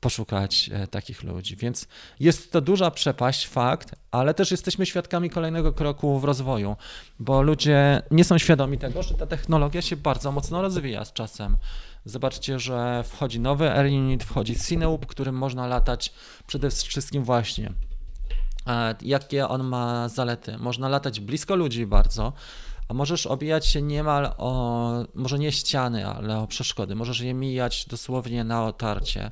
poszukać 0.00 0.70
e, 0.72 0.86
takich 0.86 1.22
ludzi, 1.22 1.56
więc 1.56 1.88
jest 2.20 2.52
to 2.52 2.60
duża 2.60 2.90
przepaść, 2.90 3.48
fakt, 3.48 3.94
ale 4.10 4.34
też 4.34 4.50
jesteśmy 4.50 4.86
świadkami 4.86 5.30
kolejnego 5.30 5.72
kroku 5.72 6.18
w 6.18 6.24
rozwoju, 6.24 6.76
bo 7.18 7.42
ludzie 7.42 8.02
nie 8.10 8.24
są 8.24 8.38
świadomi 8.38 8.78
tego, 8.78 9.02
że 9.02 9.14
ta 9.14 9.26
technologia 9.26 9.82
się 9.82 9.96
bardzo 9.96 10.32
mocno 10.32 10.62
rozwija 10.62 11.04
z 11.04 11.12
czasem. 11.12 11.56
Zobaczcie, 12.04 12.58
że 12.58 13.04
wchodzi 13.08 13.40
nowy 13.40 13.70
Air 13.70 13.86
Unit, 13.86 14.24
wchodzi 14.24 14.60
Cineub, 14.60 15.06
którym 15.06 15.34
można 15.34 15.66
latać 15.66 16.12
przede 16.46 16.70
wszystkim 16.70 17.24
właśnie. 17.24 17.72
Jakie 19.02 19.48
on 19.48 19.64
ma 19.64 20.08
zalety? 20.08 20.58
Można 20.58 20.88
latać 20.88 21.20
blisko 21.20 21.56
ludzi 21.56 21.86
bardzo, 21.86 22.32
a 22.88 22.94
możesz 22.94 23.26
obijać 23.26 23.66
się 23.66 23.82
niemal 23.82 24.34
o, 24.38 25.04
może 25.14 25.38
nie 25.38 25.52
ściany, 25.52 26.06
ale 26.06 26.38
o 26.38 26.46
przeszkody. 26.46 26.94
Możesz 26.94 27.20
je 27.20 27.34
mijać 27.34 27.86
dosłownie 27.86 28.44
na 28.44 28.66
otarcie, 28.66 29.30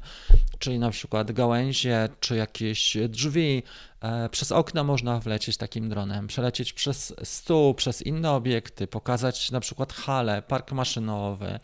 czyli 0.59 0.79
na 0.79 0.91
przykład 0.91 1.33
gałęzie, 1.33 2.09
czy 2.21 2.37
jakieś 2.37 2.97
drzwi. 3.09 3.63
E, 4.01 4.29
przez 4.29 4.53
okna 4.53 4.85
można 4.85 5.19
wlecieć 5.19 5.57
takim 5.57 5.89
dronem, 5.89 6.27
przelecieć 6.27 6.73
przez 6.73 7.15
stół, 7.23 7.75
przez 7.75 8.03
inne 8.03 8.31
obiekty, 8.31 8.87
pokazać 8.87 9.51
na 9.51 9.61
przykład 9.61 9.93
halę, 9.93 10.43
park 10.43 10.73
maszynowy 10.73 11.61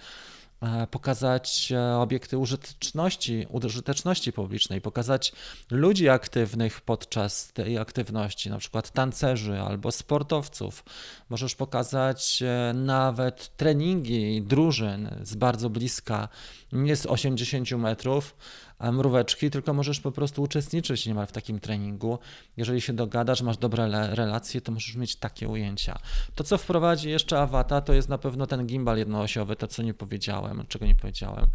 pokazać 0.90 1.72
e, 1.72 1.96
obiekty 1.96 2.38
użyteczności, 2.38 3.46
użyteczności 3.50 4.32
publicznej, 4.32 4.80
pokazać 4.80 5.32
ludzi 5.70 6.08
aktywnych 6.08 6.80
podczas 6.80 7.52
tej 7.52 7.78
aktywności, 7.78 8.50
na 8.50 8.58
przykład 8.58 8.90
tancerzy 8.90 9.60
albo 9.60 9.92
sportowców. 9.92 10.84
Możesz 11.28 11.54
pokazać 11.54 12.42
e, 12.42 12.72
nawet 12.74 13.56
treningi 13.56 14.42
drużyn 14.42 15.10
z 15.22 15.34
bardzo 15.34 15.70
bliska, 15.70 16.28
nie 16.72 16.96
z 16.96 17.06
80 17.06 17.70
metrów, 17.70 18.36
mróweczki, 18.80 19.50
tylko 19.50 19.74
możesz 19.74 20.00
po 20.00 20.12
prostu 20.12 20.42
uczestniczyć 20.42 21.06
niemal 21.06 21.26
w 21.26 21.32
takim 21.32 21.60
treningu. 21.60 22.18
Jeżeli 22.56 22.80
się 22.80 22.92
dogadasz, 22.92 23.42
masz 23.42 23.56
dobre 23.56 24.14
relacje, 24.14 24.60
to 24.60 24.72
możesz 24.72 24.94
mieć 24.94 25.16
takie 25.16 25.48
ujęcia. 25.48 25.98
To, 26.34 26.44
co 26.44 26.58
wprowadzi 26.58 27.10
jeszcze 27.10 27.40
Avata, 27.40 27.80
to 27.80 27.92
jest 27.92 28.08
na 28.08 28.18
pewno 28.18 28.46
ten 28.46 28.66
gimbal 28.66 28.98
jednoosiowy, 28.98 29.56
to 29.56 29.66
co 29.66 29.82
nie 29.82 29.94
powiedziałem, 29.94 30.64
czego 30.68 30.86
nie 30.86 30.94
powiedziałem. 30.94 31.46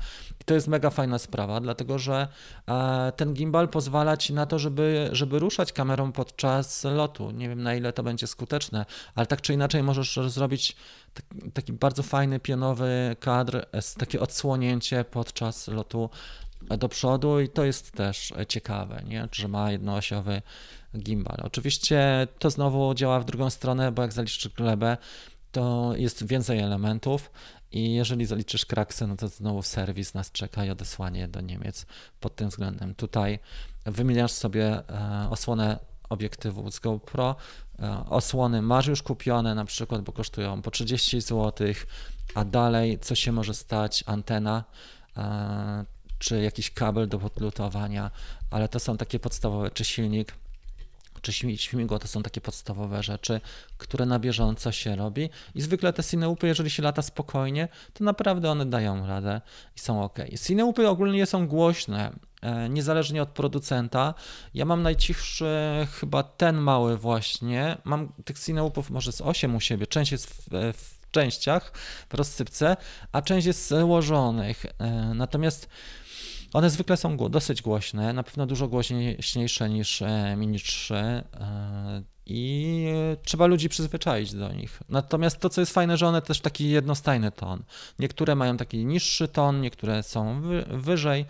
I 0.42 0.44
to 0.44 0.54
jest 0.54 0.68
mega 0.68 0.90
fajna 0.90 1.20
sprawa, 1.20 1.60
dlatego 1.60 2.00
że 2.00 2.28
e, 2.68 3.12
ten 3.16 3.34
gimbal 3.34 3.70
pozwala 3.70 4.18
ci 4.18 4.34
na 4.34 4.46
to, 4.46 4.60
żeby, 4.60 5.10
żeby 5.12 5.40
ruszać 5.40 5.74
kamerą 5.74 6.12
podczas 6.12 6.84
lotu. 6.84 7.32
Nie 7.32 7.50
wiem 7.50 7.64
na 7.64 7.76
ile 7.76 7.94
to 7.94 8.04
będzie 8.04 8.28
skuteczne, 8.28 8.86
ale 9.16 9.26
tak 9.26 9.42
czy 9.42 9.54
inaczej 9.54 9.84
możesz 9.84 10.20
zrobić 10.28 10.76
taki 11.54 11.74
bardzo 11.74 12.04
fajny, 12.04 12.40
pionowy 12.40 13.16
kadr, 13.20 13.66
takie 13.98 14.20
odsłonięcie 14.20 15.04
podczas 15.04 15.68
lotu 15.68 16.10
do 16.62 16.90
przodu 16.90 17.40
i 17.40 17.50
to 17.50 17.64
jest 17.64 17.92
też 17.92 18.34
ciekawe, 18.48 19.04
nie? 19.08 19.28
że 19.32 19.48
ma 19.48 19.72
jednoosiowy 19.72 20.42
gimbal. 20.98 21.38
Oczywiście 21.44 22.28
to 22.40 22.50
znowu 22.50 22.94
działa 22.94 23.20
w 23.20 23.26
drugą 23.26 23.50
stronę, 23.50 23.92
bo 23.92 24.02
jak 24.02 24.14
zaliczysz 24.14 24.50
glebę, 24.50 24.98
to 25.52 25.94
jest 25.96 26.28
więcej 26.28 26.60
elementów 26.60 27.32
i 27.72 27.94
jeżeli 27.94 28.26
zaliczysz 28.26 28.66
kraksę, 28.66 29.08
no 29.08 29.16
to 29.16 29.28
znowu 29.28 29.62
serwis 29.62 30.14
nas 30.14 30.32
czeka 30.32 30.66
i 30.66 30.70
odesłanie 30.70 31.28
do 31.28 31.42
Niemiec 31.42 31.86
pod 32.20 32.36
tym 32.36 32.50
względem. 32.50 32.96
Tutaj 32.96 33.40
wymieniasz 33.86 34.32
sobie 34.32 34.90
e, 34.90 35.28
osłonę 35.30 35.80
obiektywu 36.12 36.72
z 36.72 36.80
GoPro. 36.80 37.36
E, 37.80 38.04
osłony 38.10 38.62
masz 38.62 38.88
już 38.88 39.04
kupione 39.04 39.56
na 39.56 39.66
przykład, 39.66 40.02
bo 40.02 40.12
kosztują 40.12 40.62
po 40.62 40.72
30 40.72 41.22
zł, 41.22 41.68
a 42.36 42.46
dalej 42.46 43.00
co 43.00 43.16
się 43.16 43.32
może 43.32 43.54
stać? 43.54 44.04
Antena 44.08 44.64
e, 45.18 45.86
czy 46.20 46.42
jakiś 46.42 46.72
kabel 46.72 47.08
do 47.08 47.20
podlutowania, 47.20 48.12
ale 48.52 48.68
to 48.68 48.80
są 48.80 48.98
takie 48.98 49.20
podstawowe, 49.20 49.72
czy 49.72 49.86
silnik, 49.86 50.34
czy 51.22 51.34
śmigło, 51.58 52.00
to 52.00 52.08
są 52.08 52.24
takie 52.24 52.42
podstawowe 52.42 53.04
rzeczy, 53.04 53.42
które 53.78 54.06
na 54.06 54.20
bieżąco 54.20 54.72
się 54.72 54.96
robi 54.96 55.30
i 55.56 55.62
zwykle 55.62 55.94
te 55.94 56.04
Cineupy, 56.04 56.48
jeżeli 56.48 56.70
się 56.70 56.84
lata 56.84 57.02
spokojnie, 57.02 57.68
to 57.94 58.04
naprawdę 58.04 58.52
one 58.52 58.66
dają 58.66 59.08
radę 59.08 59.42
i 59.76 59.80
są 59.80 60.04
ok. 60.04 60.20
Cineupy 60.46 60.90
ogólnie 60.90 61.26
są 61.26 61.48
głośne, 61.48 62.12
niezależnie 62.70 63.22
od 63.22 63.30
producenta. 63.30 64.14
Ja 64.54 64.66
mam 64.66 64.82
najcichszy 64.82 65.48
chyba 66.00 66.24
ten 66.24 66.56
mały 66.56 66.98
właśnie, 66.98 67.78
mam 67.84 68.14
tych 68.26 68.40
Cineupów 68.40 68.90
może 68.90 69.12
z 69.12 69.22
8 69.22 69.56
u 69.56 69.60
siebie, 69.60 69.88
część 69.88 70.12
jest 70.12 70.28
w, 70.28 70.74
w 70.78 71.02
częściach, 71.12 71.72
w 72.10 72.14
rozsypce, 72.14 72.78
a 73.12 73.22
część 73.22 73.48
jest 73.48 73.70
złożonych. 73.70 74.66
E, 74.66 74.90
natomiast 75.16 75.70
one 76.54 76.70
zwykle 76.70 76.98
są 76.98 77.18
dosyć 77.18 77.62
głośne, 77.62 78.14
na 78.14 78.24
pewno 78.24 78.46
dużo 78.46 78.68
głośniejsze 78.68 79.70
niż 79.70 80.02
e, 80.02 80.36
Mini 80.38 80.60
3 80.60 80.96
e, 80.96 81.24
i 82.26 82.88
trzeba 83.24 83.46
ludzi 83.46 83.70
przyzwyczaić 83.70 84.34
do 84.34 84.54
nich. 84.54 84.80
Natomiast 84.90 85.40
to, 85.40 85.50
co 85.50 85.62
jest 85.62 85.74
fajne, 85.74 85.98
że 85.98 86.08
one 86.08 86.22
też 86.22 86.42
taki 86.42 86.70
jednostajny 86.70 87.32
ton. 87.32 87.64
Niektóre 88.00 88.36
mają 88.36 88.58
taki 88.58 88.86
niższy 88.86 89.28
ton, 89.28 89.62
niektóre 89.62 90.04
są 90.04 90.42
wyżej. 90.68 91.26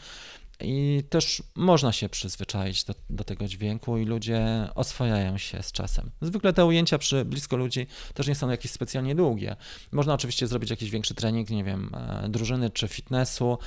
I 0.63 1.03
też 1.09 1.43
można 1.55 1.91
się 1.91 2.09
przyzwyczaić 2.09 2.83
do, 2.83 2.93
do, 3.09 3.23
tego 3.23 3.47
dźwięku 3.47 3.97
i 3.97 4.05
ludzie 4.05 4.67
oswajają 4.75 5.37
się 5.37 5.63
z 5.63 5.71
czasem. 5.71 6.11
Zwykle 6.21 6.53
te 6.53 6.65
ujęcia 6.65 6.97
przy 6.97 7.25
blisko 7.25 7.57
ludzi 7.57 7.87
też 8.13 8.27
nie 8.27 8.35
są 8.35 8.49
jakieś 8.49 8.71
specjalnie 8.71 9.15
długie. 9.15 9.55
Można 9.91 10.13
oczywiście 10.13 10.47
zrobić 10.47 10.69
jakiś 10.69 10.89
większy 10.89 11.15
trening, 11.15 11.49
nie 11.49 11.63
wiem, 11.63 11.91
e, 11.93 12.29
drużyny 12.29 12.69
czy 12.69 12.87
fitnessu, 12.87 13.57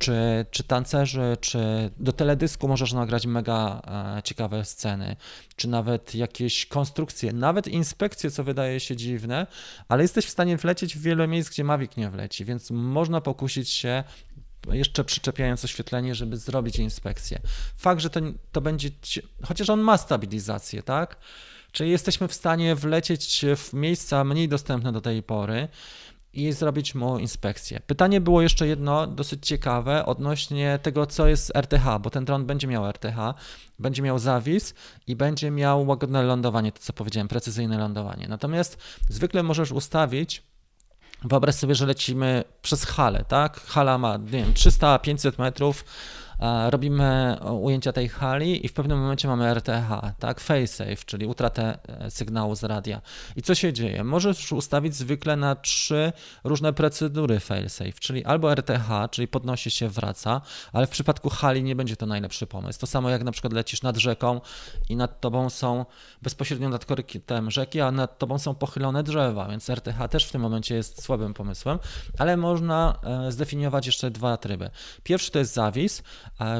czy, 0.00 0.46
czy 0.50 0.64
tancerzy, 0.64 1.36
czy 1.40 1.90
do 1.98 2.12
teledysku 2.12 2.68
możesz 2.68 2.92
nagrać 2.92 3.26
mega 3.26 3.82
e, 4.18 4.22
ciekawe 4.22 4.64
sceny, 4.64 5.16
czy 5.56 5.68
nawet 5.68 6.14
jakieś 6.14 6.66
konstrukcje, 6.66 7.32
nawet 7.32 7.68
inspekcje, 7.68 8.30
co 8.30 8.44
wydaje 8.44 8.80
się 8.80 8.96
dziwne, 8.96 9.46
ale 9.88 10.02
jesteś 10.02 10.26
w 10.26 10.30
stanie 10.30 10.56
wlecieć 10.56 10.96
w 10.96 11.02
wiele 11.02 11.28
miejsc, 11.28 11.50
gdzie 11.50 11.64
Mavic 11.64 11.96
nie 11.96 12.10
wleci, 12.10 12.44
więc 12.44 12.70
można 12.70 13.20
pokusić 13.20 13.70
się 13.70 14.04
jeszcze 14.72 15.04
przyczepiając 15.04 15.64
oświetlenie, 15.64 16.14
żeby 16.14 16.36
zrobić 16.36 16.78
inspekcję. 16.78 17.40
Fakt, 17.76 18.00
że 18.00 18.10
to, 18.10 18.20
to 18.52 18.60
będzie, 18.60 18.90
chociaż 19.42 19.70
on 19.70 19.80
ma 19.80 19.96
stabilizację, 19.96 20.82
tak? 20.82 21.16
Czyli 21.72 21.90
jesteśmy 21.90 22.28
w 22.28 22.34
stanie 22.34 22.74
wlecieć 22.74 23.44
w 23.56 23.72
miejsca 23.72 24.24
mniej 24.24 24.48
dostępne 24.48 24.92
do 24.92 25.00
tej 25.00 25.22
pory, 25.22 25.68
i 26.32 26.52
zrobić 26.52 26.94
mu 26.94 27.18
inspekcję. 27.18 27.80
Pytanie 27.86 28.20
było 28.20 28.42
jeszcze 28.42 28.66
jedno 28.66 29.06
dosyć 29.06 29.46
ciekawe 29.46 30.06
odnośnie 30.06 30.78
tego, 30.82 31.06
co 31.06 31.26
jest 31.26 31.52
RTH, 31.56 31.84
bo 32.00 32.10
ten 32.10 32.24
dron 32.24 32.46
będzie 32.46 32.66
miał 32.66 32.86
RTH, 32.86 33.16
będzie 33.78 34.02
miał 34.02 34.18
zawis 34.18 34.74
i 35.06 35.16
będzie 35.16 35.50
miał 35.50 35.86
łagodne 35.86 36.22
lądowanie, 36.22 36.72
to 36.72 36.78
co 36.78 36.92
powiedziałem, 36.92 37.28
precyzyjne 37.28 37.78
lądowanie. 37.78 38.28
Natomiast 38.28 38.78
zwykle 39.08 39.42
możesz 39.42 39.72
ustawić 39.72 40.42
Wyobraź 41.24 41.54
sobie, 41.54 41.74
że 41.74 41.86
lecimy 41.86 42.44
przez 42.62 42.84
halę, 42.84 43.24
tak? 43.28 43.60
Hala 43.60 43.98
ma, 43.98 44.16
nie 44.16 44.26
wiem, 44.26 44.52
300-500 44.52 45.38
metrów, 45.38 45.84
robimy 46.70 47.36
ujęcia 47.60 47.92
tej 47.92 48.08
hali 48.08 48.66
i 48.66 48.68
w 48.68 48.72
pewnym 48.72 48.98
momencie 48.98 49.28
mamy 49.28 49.54
RTH, 49.54 49.88
tak, 50.18 50.40
failsafe, 50.40 50.96
czyli 51.06 51.26
utratę 51.26 51.78
e, 51.88 52.10
sygnału 52.10 52.54
z 52.54 52.64
radia. 52.64 53.00
I 53.36 53.42
co 53.42 53.54
się 53.54 53.72
dzieje? 53.72 54.04
Możesz 54.04 54.52
ustawić 54.52 54.94
zwykle 54.94 55.36
na 55.36 55.54
trzy 55.54 56.12
różne 56.44 56.72
procedury 56.72 57.40
failsafe, 57.40 57.92
czyli 57.92 58.24
albo 58.24 58.54
RTH, 58.54 58.88
czyli 59.10 59.28
podnosi 59.28 59.70
się, 59.70 59.88
wraca, 59.88 60.40
ale 60.72 60.86
w 60.86 60.90
przypadku 60.90 61.30
hali 61.30 61.62
nie 61.62 61.76
będzie 61.76 61.96
to 61.96 62.06
najlepszy 62.06 62.46
pomysł. 62.46 62.80
To 62.80 62.86
samo 62.86 63.10
jak 63.10 63.24
na 63.24 63.32
przykład 63.32 63.52
lecisz 63.52 63.82
nad 63.82 63.96
rzeką 63.96 64.40
i 64.88 64.96
nad 64.96 65.20
tobą 65.20 65.50
są 65.50 65.86
bezpośrednio 66.22 66.68
nad 66.68 66.84
korytem 66.84 67.50
rzeki, 67.50 67.80
a 67.80 67.90
nad 67.90 68.18
tobą 68.18 68.38
są 68.38 68.54
pochylone 68.54 69.02
drzewa, 69.02 69.48
więc 69.48 69.70
RTH 69.70 70.08
też 70.10 70.24
w 70.26 70.32
tym 70.32 70.40
momencie 70.40 70.74
jest 70.74 71.02
słabym 71.02 71.34
pomysłem, 71.34 71.78
ale 72.18 72.36
można 72.36 72.98
e, 73.04 73.32
zdefiniować 73.32 73.86
jeszcze 73.86 74.10
dwa 74.10 74.36
tryby. 74.36 74.70
Pierwszy 75.02 75.30
to 75.30 75.38
jest 75.38 75.54
zawis, 75.54 76.02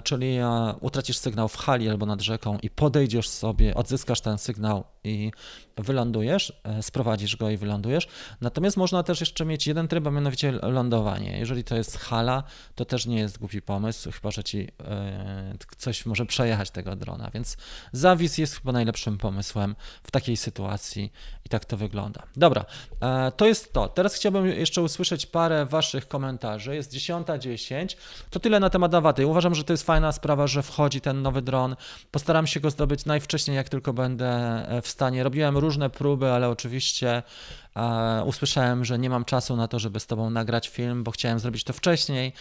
czyli 0.04 0.36
utracisz 0.80 1.16
sygnał 1.16 1.48
w 1.48 1.56
hali 1.56 1.88
albo 1.88 2.06
nad 2.06 2.22
rzeką 2.22 2.58
i 2.62 2.70
podejdziesz 2.70 3.28
sobie, 3.28 3.74
odzyskasz 3.74 4.20
ten 4.20 4.38
sygnał 4.38 4.84
i 5.04 5.32
wylądujesz, 5.76 6.52
e, 6.64 6.82
sprowadzisz 6.82 7.36
go 7.36 7.50
i 7.50 7.56
wylądujesz. 7.56 8.08
Natomiast 8.40 8.76
można 8.76 9.02
też 9.02 9.20
jeszcze 9.20 9.44
mieć 9.44 9.66
jeden 9.66 9.88
tryb, 9.88 10.06
a 10.06 10.10
mianowicie 10.10 10.52
lądowanie. 10.52 11.38
Jeżeli 11.38 11.64
to 11.64 11.76
jest 11.76 11.98
hala, 11.98 12.42
to 12.74 12.84
też 12.84 13.06
nie 13.06 13.18
jest 13.18 13.38
głupi 13.38 13.62
pomysł, 13.62 14.10
chyba 14.12 14.30
że 14.30 14.44
ci 14.44 14.68
e, 14.84 15.54
coś 15.76 16.06
może 16.06 16.26
przejechać 16.26 16.70
tego 16.70 16.96
drona, 16.96 17.30
więc 17.34 17.56
zawis 17.92 18.38
jest 18.38 18.54
chyba 18.56 18.72
najlepszym 18.72 19.18
pomysłem 19.18 19.76
w 20.02 20.10
takiej 20.10 20.36
sytuacji 20.36 21.12
i 21.44 21.48
tak 21.48 21.64
to 21.64 21.76
wygląda. 21.76 22.22
Dobra, 22.36 22.64
e, 23.00 23.32
to 23.36 23.46
jest 23.46 23.72
to. 23.72 23.88
Teraz 23.88 24.14
chciałbym 24.14 24.46
jeszcze 24.46 24.82
usłyszeć 24.82 25.26
parę 25.26 25.66
waszych 25.66 26.08
komentarzy. 26.08 26.74
Jest 26.74 26.92
10.10. 26.92 27.96
To 28.30 28.40
tyle 28.40 28.60
na 28.60 28.70
temat 28.70 28.94
Awaty. 28.94 29.26
Uważam, 29.26 29.54
że 29.54 29.64
to 29.64 29.72
jest 29.72 29.86
fajna 29.86 30.12
sprawa, 30.12 30.46
że 30.46 30.62
wchodzi 30.62 31.00
ten 31.00 31.22
nowy 31.22 31.42
dron. 31.42 31.76
Postaram 32.10 32.46
się 32.46 32.60
go 32.60 32.70
zdobyć 32.70 33.04
najwcześniej, 33.04 33.56
jak 33.56 33.68
tylko 33.68 33.92
będę 33.92 34.30
w 34.82 34.89
stanie. 34.90 35.22
Robiłem 35.22 35.58
różne 35.58 35.90
próby, 35.90 36.30
ale 36.30 36.48
oczywiście 36.48 37.22
e, 37.76 38.24
usłyszałem, 38.24 38.84
że 38.84 38.98
nie 38.98 39.10
mam 39.10 39.24
czasu 39.24 39.56
na 39.56 39.68
to, 39.68 39.78
żeby 39.78 40.00
z 40.00 40.06
tobą 40.06 40.30
nagrać 40.30 40.68
film, 40.68 41.04
bo 41.04 41.10
chciałem 41.10 41.38
zrobić 41.38 41.64
to 41.64 41.72
wcześniej. 41.72 42.32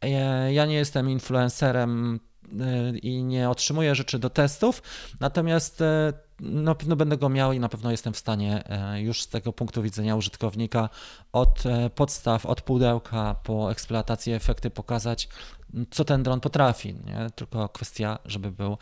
E, 0.00 0.52
ja 0.52 0.66
nie 0.66 0.74
jestem 0.74 1.10
influencerem 1.10 2.20
e, 2.60 2.98
i 2.98 3.24
nie 3.24 3.50
otrzymuję 3.50 3.94
rzeczy 3.94 4.18
do 4.18 4.30
testów, 4.30 4.82
natomiast 5.20 5.80
e, 5.80 6.12
na 6.40 6.74
pewno 6.74 6.96
będę 6.96 7.16
go 7.16 7.28
miał 7.28 7.52
i 7.52 7.60
na 7.60 7.68
pewno 7.68 7.90
jestem 7.90 8.12
w 8.12 8.18
stanie 8.18 8.62
e, 8.66 9.02
już 9.02 9.22
z 9.22 9.28
tego 9.28 9.52
punktu 9.52 9.82
widzenia 9.82 10.16
użytkownika 10.16 10.88
od 11.32 11.62
podstaw, 11.94 12.46
od 12.46 12.60
pudełka 12.62 13.34
po 13.34 13.72
eksploatację 13.72 14.36
efekty 14.36 14.70
pokazać, 14.70 15.28
co 15.90 16.04
ten 16.04 16.22
dron 16.22 16.40
potrafi. 16.40 16.94
Nie? 16.94 17.30
Tylko 17.34 17.68
kwestia, 17.68 18.18
żeby 18.24 18.50
był 18.50 18.78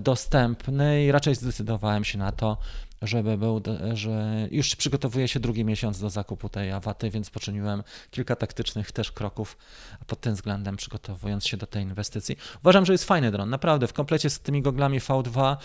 dostępny 0.00 1.04
i 1.04 1.12
raczej 1.12 1.34
zdecydowałem 1.34 2.04
się 2.04 2.18
na 2.18 2.32
to, 2.32 2.56
żeby 3.02 3.38
był, 3.38 3.62
że 3.92 4.48
już 4.50 4.76
przygotowuje 4.76 5.28
się 5.28 5.40
drugi 5.40 5.64
miesiąc 5.64 6.00
do 6.00 6.10
zakupu 6.10 6.48
tej 6.48 6.72
awaty, 6.72 7.10
więc 7.10 7.30
poczyniłem 7.30 7.82
kilka 8.10 8.36
taktycznych 8.36 8.92
też 8.92 9.12
kroków 9.12 9.56
pod 10.06 10.20
tym 10.20 10.34
względem, 10.34 10.76
przygotowując 10.76 11.46
się 11.46 11.56
do 11.56 11.66
tej 11.66 11.82
inwestycji. 11.82 12.36
Uważam, 12.60 12.86
że 12.86 12.92
jest 12.92 13.04
fajny 13.04 13.30
dron, 13.30 13.50
naprawdę. 13.50 13.86
W 13.86 13.92
komplecie 13.92 14.30
z 14.30 14.40
tymi 14.40 14.62
goglami 14.62 15.00
V2 15.00 15.56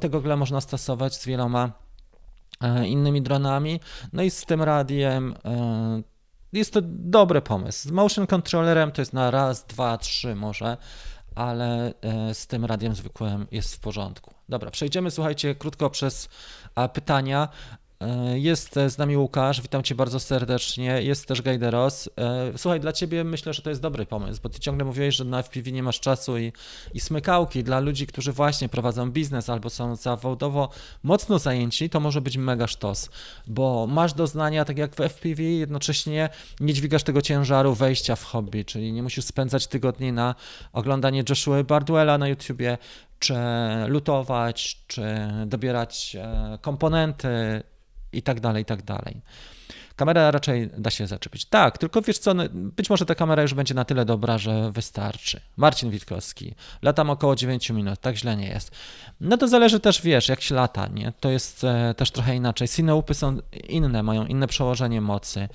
te 0.00 0.08
gogle 0.08 0.36
można 0.36 0.60
stosować 0.60 1.14
z 1.14 1.26
wieloma 1.26 1.72
e, 2.60 2.86
innymi 2.86 3.22
dronami, 3.22 3.80
no 4.12 4.22
i 4.22 4.30
z 4.30 4.44
tym 4.44 4.62
radiem 4.62 5.34
e, 5.44 6.15
jest 6.52 6.72
to 6.72 6.80
dobry 6.84 7.42
pomysł. 7.42 7.88
Z 7.88 7.92
motion 7.92 8.26
controllerem 8.26 8.92
to 8.92 9.02
jest 9.02 9.12
na 9.12 9.30
raz, 9.30 9.66
dwa, 9.66 9.98
trzy 9.98 10.34
może, 10.34 10.76
ale 11.34 11.94
e, 12.02 12.34
z 12.34 12.46
tym 12.46 12.64
radiem 12.64 12.94
zwykłym 12.94 13.46
jest 13.50 13.74
w 13.74 13.80
porządku. 13.80 14.34
Dobra, 14.48 14.70
przejdziemy, 14.70 15.10
słuchajcie, 15.10 15.54
krótko 15.54 15.90
przez 15.90 16.28
pytania. 16.92 17.48
E, 18.00 18.38
jest 18.38 18.74
z 18.88 18.98
nami 18.98 19.16
Łukasz, 19.16 19.62
witam 19.62 19.82
cię 19.82 19.94
bardzo 19.94 20.20
serdecznie. 20.20 21.02
Jest 21.02 21.26
też 21.26 21.42
Gajderos. 21.42 22.08
E, 22.18 22.58
słuchaj, 22.58 22.80
dla 22.80 22.92
ciebie 22.92 23.24
myślę, 23.24 23.52
że 23.52 23.62
to 23.62 23.70
jest 23.70 23.82
dobry 23.82 24.06
pomysł, 24.06 24.40
bo 24.42 24.48
ty 24.48 24.60
ciągle 24.60 24.84
mówiłeś, 24.84 25.16
że 25.16 25.24
na 25.24 25.42
FPV 25.42 25.72
nie 25.72 25.82
masz 25.82 26.00
czasu 26.00 26.38
i, 26.38 26.52
i 26.94 27.00
smykałki. 27.00 27.64
Dla 27.64 27.80
ludzi, 27.80 28.06
którzy 28.06 28.32
właśnie 28.32 28.68
prowadzą 28.68 29.10
biznes 29.10 29.50
albo 29.50 29.70
są 29.70 29.96
zawodowo 29.96 30.68
mocno 31.02 31.38
zajęci, 31.38 31.90
to 31.90 32.00
może 32.00 32.20
być 32.20 32.36
mega 32.36 32.66
sztos, 32.66 33.10
bo 33.46 33.86
masz 33.86 34.14
doznania, 34.14 34.64
tak 34.64 34.78
jak 34.78 34.94
w 34.94 35.00
FPV, 35.00 35.42
jednocześnie 35.42 36.28
nie 36.60 36.74
dźwigasz 36.74 37.02
tego 37.02 37.22
ciężaru 37.22 37.74
wejścia 37.74 38.16
w 38.16 38.24
hobby, 38.24 38.64
czyli 38.64 38.92
nie 38.92 39.02
musisz 39.02 39.24
spędzać 39.24 39.66
tygodni 39.66 40.12
na 40.12 40.34
oglądanie 40.72 41.24
Joshua 41.28 41.62
Bardwella 41.62 42.18
na 42.18 42.28
YouTubie, 42.28 42.78
czy 43.18 43.34
lutować, 43.86 44.84
czy 44.86 45.02
dobierać 45.46 46.16
e, 46.20 46.58
komponenty 46.62 47.62
i 48.16 48.22
tak 48.22 48.40
dalej, 48.40 48.62
i 48.62 48.66
tak 48.66 48.82
dalej. 48.82 49.20
Kamera 49.96 50.30
raczej 50.30 50.70
da 50.78 50.90
się 50.90 51.06
zaczepić. 51.06 51.44
Tak, 51.44 51.78
tylko 51.78 52.02
wiesz 52.02 52.18
co, 52.18 52.34
no, 52.34 52.42
być 52.52 52.90
może 52.90 53.06
ta 53.06 53.14
kamera 53.14 53.42
już 53.42 53.54
będzie 53.54 53.74
na 53.74 53.84
tyle 53.84 54.04
dobra, 54.04 54.38
że 54.38 54.72
wystarczy. 54.72 55.40
Marcin 55.56 55.90
Witkowski, 55.90 56.54
latam 56.82 57.10
około 57.10 57.36
9 57.36 57.70
minut, 57.70 58.00
tak 58.00 58.16
źle 58.16 58.36
nie 58.36 58.48
jest. 58.48 58.70
No 59.20 59.36
to 59.36 59.48
zależy 59.48 59.80
też, 59.80 60.02
wiesz, 60.02 60.28
jak 60.28 60.40
się 60.40 60.54
lata, 60.54 60.86
nie? 60.86 61.12
To 61.20 61.30
jest 61.30 61.64
e, 61.64 61.94
też 61.96 62.10
trochę 62.10 62.36
inaczej. 62.36 62.68
Cineupy 62.68 63.14
są 63.14 63.38
inne, 63.68 64.02
mają 64.02 64.26
inne 64.26 64.46
przełożenie 64.46 65.00
mocy. 65.00 65.48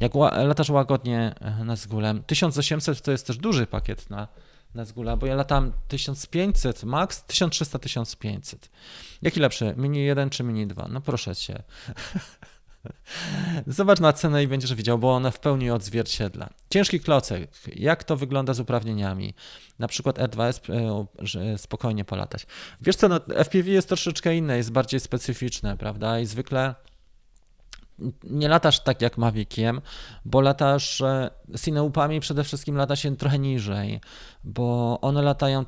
Jak 0.00 0.14
latasz 0.14 0.70
łagodnie 0.70 1.34
e, 1.40 1.64
na 1.64 1.76
zgulem, 1.76 2.22
1800 2.26 3.02
to 3.02 3.10
jest 3.10 3.26
też 3.26 3.36
duży 3.36 3.66
pakiet 3.66 4.10
na 4.10 4.28
na 4.74 4.84
Zgula, 4.84 5.16
bo 5.16 5.26
ja 5.26 5.34
latam 5.34 5.72
1500 5.88 6.84
max, 6.84 7.24
1300-1500. 7.28 8.56
Jaki 9.22 9.40
lepszy, 9.40 9.74
Mini 9.76 10.04
1 10.04 10.30
czy 10.30 10.44
Mini 10.44 10.66
2? 10.66 10.88
No 10.88 11.00
proszę 11.00 11.36
cię. 11.36 11.62
Zobacz 13.66 14.00
na 14.00 14.12
cenę 14.12 14.42
i 14.42 14.48
będziesz 14.48 14.74
widział, 14.74 14.98
bo 14.98 15.14
ona 15.14 15.30
w 15.30 15.40
pełni 15.40 15.70
odzwierciedla. 15.70 16.48
Ciężki 16.70 17.00
klocek, 17.00 17.50
jak 17.76 18.04
to 18.04 18.16
wygląda 18.16 18.54
z 18.54 18.60
uprawnieniami? 18.60 19.34
Na 19.78 19.88
przykład 19.88 20.18
R2S, 20.18 20.60
e, 21.40 21.58
spokojnie 21.58 22.04
polatać. 22.04 22.46
Wiesz 22.80 22.96
co, 22.96 23.08
no, 23.08 23.20
FPV 23.44 23.70
jest 23.70 23.88
troszeczkę 23.88 24.36
inne, 24.36 24.56
jest 24.56 24.72
bardziej 24.72 25.00
specyficzne, 25.00 25.76
prawda? 25.76 26.20
I 26.20 26.26
zwykle 26.26 26.74
nie 28.24 28.48
latasz 28.48 28.80
tak 28.80 29.02
jak 29.02 29.18
Maviciem, 29.18 29.80
bo 30.24 30.40
latasz 30.40 31.02
Cineupami 31.64 32.20
przede 32.20 32.44
wszystkim 32.44 32.76
lata 32.76 32.96
się 32.96 33.16
trochę 33.16 33.38
niżej, 33.38 34.00
bo 34.44 34.98
one 35.00 35.22
latają 35.22 35.64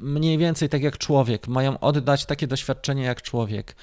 mniej 0.00 0.38
więcej 0.38 0.68
tak 0.68 0.82
jak 0.82 0.98
człowiek, 0.98 1.48
mają 1.48 1.80
oddać 1.80 2.26
takie 2.26 2.46
doświadczenie 2.46 3.02
jak 3.02 3.22
człowiek 3.22 3.76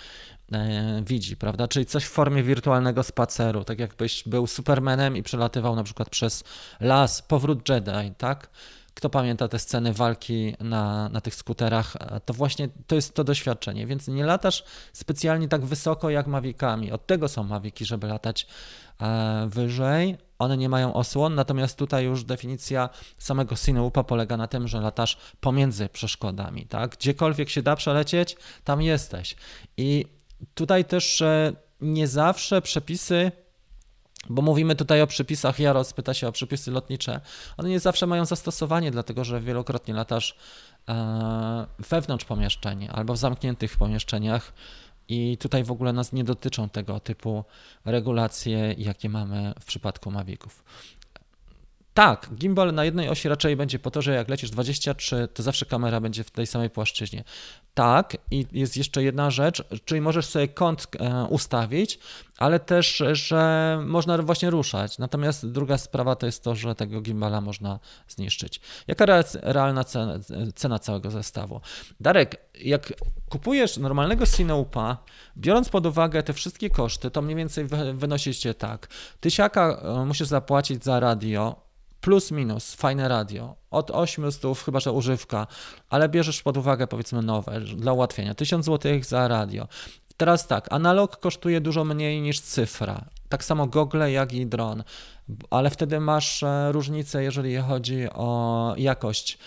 e, 0.52 1.02
widzi, 1.06 1.38
prawda? 1.38 1.68
Czyli 1.68 1.86
coś 1.86 2.06
w 2.06 2.10
formie 2.10 2.44
wirtualnego 2.44 3.04
spaceru, 3.04 3.64
tak 3.64 3.80
jakbyś 3.80 4.24
był 4.24 4.48
Supermanem 4.48 5.18
i 5.18 5.24
przelatywał 5.24 5.76
na 5.76 5.84
przykład 5.84 6.10
przez 6.10 6.44
las, 6.80 7.22
powrót 7.22 7.70
Jedi, 7.70 8.14
tak? 8.18 8.50
Kto 8.96 9.10
pamięta 9.10 9.48
te 9.48 9.60
sceny 9.60 9.94
walki 9.94 10.56
na, 10.60 11.10
na 11.10 11.22
tych 11.22 11.36
skuterach, 11.36 11.94
to 12.26 12.34
właśnie 12.34 12.70
to 12.88 12.96
jest 12.96 13.14
to 13.14 13.24
doświadczenie, 13.24 13.88
więc 13.88 14.08
nie 14.08 14.26
latasz 14.26 14.64
specjalnie 14.94 15.48
tak 15.48 15.66
wysoko 15.66 16.10
jak 16.10 16.28
Mavicami. 16.28 16.92
Od 16.92 17.08
tego 17.08 17.28
są 17.28 17.44
Maviki, 17.44 17.86
żeby 17.86 18.08
latać 18.08 18.48
e, 19.02 19.48
wyżej. 19.50 20.18
One 20.40 20.58
nie 20.58 20.70
mają 20.70 20.94
osłon, 20.94 21.36
natomiast 21.36 21.78
tutaj 21.78 22.06
już 22.06 22.24
definicja 22.24 22.90
samego 23.18 23.56
Sineupa 23.56 24.04
polega 24.04 24.38
na 24.38 24.48
tym, 24.48 24.68
że 24.68 24.80
latasz 24.82 25.18
pomiędzy 25.40 25.90
przeszkodami, 25.90 26.66
tak? 26.66 26.92
Gdziekolwiek 26.92 27.50
się 27.50 27.62
da 27.62 27.76
przelecieć, 27.76 28.38
tam 28.64 28.82
jesteś. 28.82 29.36
I 29.78 30.06
tutaj 30.54 30.86
też 30.86 31.24
nie 31.82 32.08
zawsze 32.08 32.62
przepisy 32.62 33.32
bo 34.30 34.42
mówimy 34.42 34.76
tutaj 34.76 35.02
o 35.02 35.08
przepisach, 35.08 35.60
Jaros 35.60 35.94
pyta 35.94 36.14
się 36.14 36.28
o 36.28 36.32
przepisy 36.32 36.72
lotnicze. 36.72 37.22
One 37.58 37.70
nie 37.70 37.80
zawsze 37.80 38.08
mają 38.08 38.26
zastosowanie, 38.26 38.92
dlatego 38.92 39.24
że 39.24 39.42
wielokrotnie 39.42 39.94
latasz 39.94 40.36
e, 40.90 41.68
wewnątrz 41.90 42.26
pomieszczeń 42.26 42.88
albo 42.92 43.14
w 43.14 43.18
zamkniętych 43.18 43.78
pomieszczeniach 43.78 44.54
i 45.08 45.38
tutaj 45.38 45.64
w 45.64 45.72
ogóle 45.72 45.94
nas 45.94 46.14
nie 46.14 46.24
dotyczą 46.24 46.70
tego 46.70 47.00
typu 47.00 47.44
regulacje, 47.86 48.76
jakie 48.78 49.10
mamy 49.10 49.54
w 49.60 49.66
przypadku 49.66 50.12
Maviców. 50.12 50.64
Tak, 51.96 52.30
gimbal 52.36 52.74
na 52.74 52.86
jednej 52.86 53.10
osi 53.10 53.30
raczej 53.30 53.56
będzie 53.56 53.80
po 53.80 53.92
to, 53.92 54.02
że 54.02 54.16
jak 54.16 54.30
lecisz 54.30 54.50
23, 54.50 55.28
to 55.34 55.44
zawsze 55.44 55.66
kamera 55.66 56.02
będzie 56.02 56.24
w 56.24 56.32
tej 56.32 56.48
samej 56.48 56.70
płaszczyźnie. 56.70 57.24
Tak, 57.74 58.18
i 58.32 58.46
jest 58.52 58.78
jeszcze 58.78 59.04
jedna 59.04 59.32
rzecz, 59.32 59.64
czyli 59.86 60.02
możesz 60.02 60.26
sobie 60.26 60.48
kąt 60.48 60.88
e, 61.00 61.26
ustawić, 61.30 62.00
ale 62.38 62.60
też, 62.60 63.04
że 63.12 63.80
można 63.86 64.18
właśnie 64.18 64.50
ruszać. 64.50 64.98
Natomiast 64.98 65.52
druga 65.52 65.78
sprawa 65.78 66.16
to 66.16 66.26
jest 66.26 66.44
to, 66.44 66.56
że 66.56 66.76
tego 66.76 67.02
gimbala 67.02 67.42
można 67.42 67.80
zniszczyć. 68.08 68.62
Jaka 68.88 69.06
realna 69.42 69.84
cena, 70.56 70.80
całego 70.80 71.12
zestawu? 71.12 71.62
Darek, 72.00 72.36
jak 72.62 72.94
kupujesz 73.30 73.78
normalnego 73.78 74.26
Cineupa, 74.26 74.98
biorąc 75.38 75.70
pod 75.70 75.86
uwagę 75.86 76.24
te 76.24 76.34
wszystkie 76.34 76.70
koszty, 76.70 77.12
to 77.12 77.22
mniej 77.22 77.36
więcej 77.36 77.68
wynosi 77.94 78.34
się 78.34 78.54
tak. 78.54 78.88
Tysiaka 79.20 79.82
e, 79.82 80.06
musisz 80.06 80.28
zapłacić 80.28 80.84
za 80.84 81.00
radio, 81.00 81.65
plus 82.06 82.32
minus, 82.32 82.76
fajne 82.76 83.08
radio, 83.08 83.56
od 83.72 83.92
800, 83.92 84.58
chyba 84.66 84.80
że 84.80 84.92
używka, 84.92 85.48
ale 85.90 86.10
bierzesz 86.10 86.42
pod 86.42 86.58
uwagę 86.58 86.88
powiedzmy 86.88 87.22
nowe, 87.22 87.62
dla 87.62 87.94
ułatwienia, 87.94 88.36
1000 88.36 88.66
zł 88.66 89.04
za 89.04 89.28
radio. 89.28 89.68
Teraz 90.18 90.48
tak, 90.48 90.68
analog 90.72 91.18
kosztuje 91.20 91.62
dużo 91.62 91.86
mniej 91.86 92.22
niż 92.22 92.40
cyfra, 92.40 93.06
tak 93.30 93.44
samo 93.44 93.68
gogle 93.68 94.12
jak 94.12 94.34
i 94.34 94.46
dron, 94.46 94.84
ale 95.50 95.70
wtedy 95.70 96.00
masz 96.00 96.44
e, 96.44 96.72
różnicę, 96.72 97.24
jeżeli 97.24 97.56
chodzi 97.58 98.08
o 98.14 98.74
jakość 98.78 99.38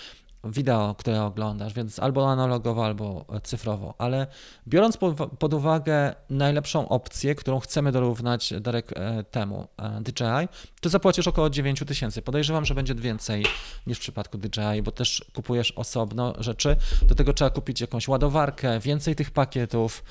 wideo, 0.45 0.95
które 0.99 1.23
oglądasz, 1.23 1.75
więc 1.75 1.99
albo 1.99 2.31
analogowo, 2.31 2.85
albo 2.85 3.25
cyfrowo, 3.43 3.95
ale 3.99 4.27
biorąc 4.69 4.97
pod, 5.39 5.55
uwagę 5.55 6.15
najlepszą 6.31 6.89
opcję, 6.89 7.35
którą 7.35 7.61
chcemy 7.61 7.93
dorównać 7.93 8.55
Darek 8.61 8.93
e, 8.97 9.25
temu 9.25 9.69
e, 9.77 10.01
DJI, 10.01 10.49
to 10.81 10.89
zapłacisz 10.89 11.29
około 11.29 11.51
9 11.51 11.83
tysięcy. 11.87 12.23
Podejrzewam, 12.23 12.65
że 12.65 12.75
będzie 12.75 12.95
więcej 12.95 13.47
niż 13.87 13.99
w 13.99 14.01
przypadku 14.01 14.39
DJI, 14.39 14.83
bo 14.83 14.91
też 14.93 15.25
kupujesz 15.35 15.73
osobno 15.73 16.35
rzeczy. 16.39 16.77
Do 17.03 17.15
tego 17.15 17.33
trzeba 17.33 17.51
kupić 17.51 17.81
jakąś 17.81 18.09
ładowarkę, 18.09 18.81
więcej 18.81 19.17
tych 19.17 19.31
pakietów, 19.31 20.05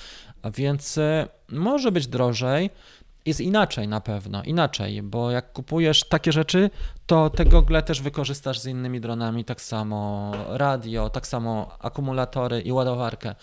więc 0.55 0.97
e, 0.97 1.27
może 1.49 1.91
być 1.91 2.07
drożej. 2.07 2.69
Jest 3.27 3.41
inaczej 3.41 3.87
na 3.87 4.01
pewno, 4.01 4.43
inaczej, 4.43 5.01
bo 5.01 5.31
jak 5.31 5.53
kupujesz 5.53 6.03
takie 6.03 6.31
rzeczy, 6.31 6.69
to 7.05 7.29
te 7.29 7.45
gogle 7.45 7.83
też 7.83 8.01
wykorzystasz 8.01 8.59
z 8.59 8.65
innymi 8.65 9.01
dronami, 9.01 9.45
tak 9.45 9.61
samo 9.61 10.31
radio, 10.47 11.09
tak 11.09 11.27
samo 11.27 11.77
akumulatory 11.79 12.61
i 12.61 12.71
ładowarkę. 12.71 13.35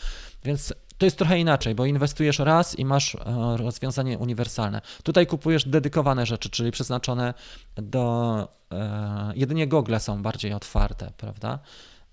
Więc 0.45 0.75
to 0.99 1.07
jest 1.07 1.19
trochę 1.19 1.39
inaczej, 1.39 1.75
bo 1.75 1.87
inwestujesz 1.87 2.39
raz 2.39 2.79
i 2.79 2.85
masz 2.85 3.15
e, 3.15 3.19
rozwiązanie 3.57 4.19
uniwersalne. 4.19 4.81
Tutaj 5.03 5.27
kupujesz 5.27 5.69
dedykowane 5.69 6.27
rzeczy, 6.27 6.51
czyli 6.51 6.71
przeznaczone 6.71 7.35
do. 7.77 8.49
E, 8.73 9.33
jedynie 9.37 9.67
gogle 9.69 10.01
są 10.01 10.23
bardziej 10.23 10.53
otwarte, 10.53 11.13
prawda? 11.17 11.59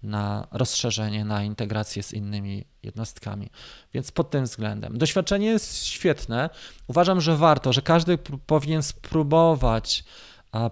Na 0.03 0.47
rozszerzenie, 0.51 1.25
na 1.25 1.43
integrację 1.43 2.03
z 2.03 2.13
innymi 2.13 2.65
jednostkami. 2.83 3.49
Więc 3.93 4.11
pod 4.11 4.29
tym 4.29 4.43
względem. 4.43 4.97
Doświadczenie 4.97 5.47
jest 5.47 5.85
świetne. 5.85 6.49
Uważam, 6.87 7.21
że 7.21 7.37
warto, 7.37 7.73
że 7.73 7.81
każdy 7.81 8.17
powinien 8.45 8.83
spróbować 8.83 10.03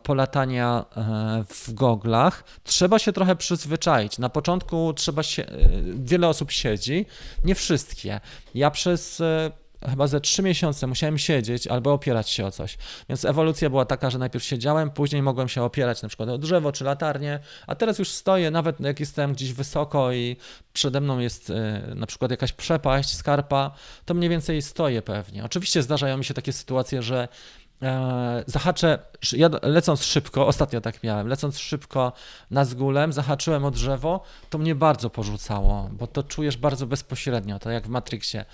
polatania 0.03 0.85
e, 0.95 1.43
w 1.49 1.73
goglach, 1.73 2.43
trzeba 2.63 2.99
się 2.99 3.13
trochę 3.13 3.35
przyzwyczaić. 3.35 4.17
Na 4.17 4.29
początku 4.29 4.93
trzeba 4.93 5.23
się, 5.23 5.45
e, 5.45 5.49
wiele 5.95 6.27
osób 6.27 6.51
siedzi, 6.51 7.05
nie 7.43 7.55
wszystkie. 7.55 8.19
Ja 8.55 8.71
przez 8.71 9.21
e, 9.21 9.51
chyba 9.85 10.07
ze 10.07 10.21
trzy 10.21 10.43
miesiące 10.43 10.87
musiałem 10.87 11.17
siedzieć 11.17 11.67
albo 11.67 11.93
opierać 11.93 12.29
się 12.29 12.45
o 12.45 12.51
coś. 12.51 12.77
Więc 13.09 13.25
ewolucja 13.25 13.69
była 13.69 13.85
taka, 13.85 14.09
że 14.09 14.17
najpierw 14.17 14.45
siedziałem, 14.45 14.91
później 14.91 15.21
mogłem 15.21 15.49
się 15.49 15.63
opierać 15.63 16.01
na 16.01 16.07
przykład 16.07 16.29
o 16.29 16.37
drzewo 16.37 16.71
czy 16.71 16.83
latarnię, 16.83 17.39
a 17.67 17.75
teraz 17.75 17.99
już 17.99 18.09
stoję, 18.09 18.51
nawet 18.51 18.79
jak 18.79 18.99
jestem 18.99 19.33
gdzieś 19.33 19.53
wysoko 19.53 20.13
i 20.13 20.37
przede 20.73 21.01
mną 21.01 21.19
jest 21.19 21.51
na 21.95 22.05
przykład 22.05 22.31
jakaś 22.31 22.53
przepaść, 22.53 23.15
skarpa, 23.15 23.71
to 24.05 24.13
mniej 24.13 24.29
więcej 24.29 24.61
stoję 24.61 25.01
pewnie. 25.01 25.43
Oczywiście 25.43 25.83
zdarzają 25.83 26.17
mi 26.17 26.25
się 26.25 26.33
takie 26.33 26.53
sytuacje, 26.53 27.01
że 27.01 27.27
zahaczę, 28.45 28.99
ja 29.31 29.49
lecąc 29.61 30.03
szybko, 30.03 30.47
ostatnio 30.47 30.81
tak 30.81 31.03
miałem, 31.03 31.27
lecąc 31.27 31.59
szybko 31.59 32.13
na 32.51 32.65
zgulem, 32.65 33.13
zahaczyłem 33.13 33.65
o 33.65 33.71
drzewo, 33.71 34.23
to 34.49 34.57
mnie 34.57 34.75
bardzo 34.75 35.09
porzucało, 35.09 35.89
bo 35.91 36.07
to 36.07 36.23
czujesz 36.23 36.57
bardzo 36.57 36.87
bezpośrednio, 36.87 37.59
to 37.59 37.71
jak 37.71 37.87
w 37.87 37.89
Matrixie 37.89 38.45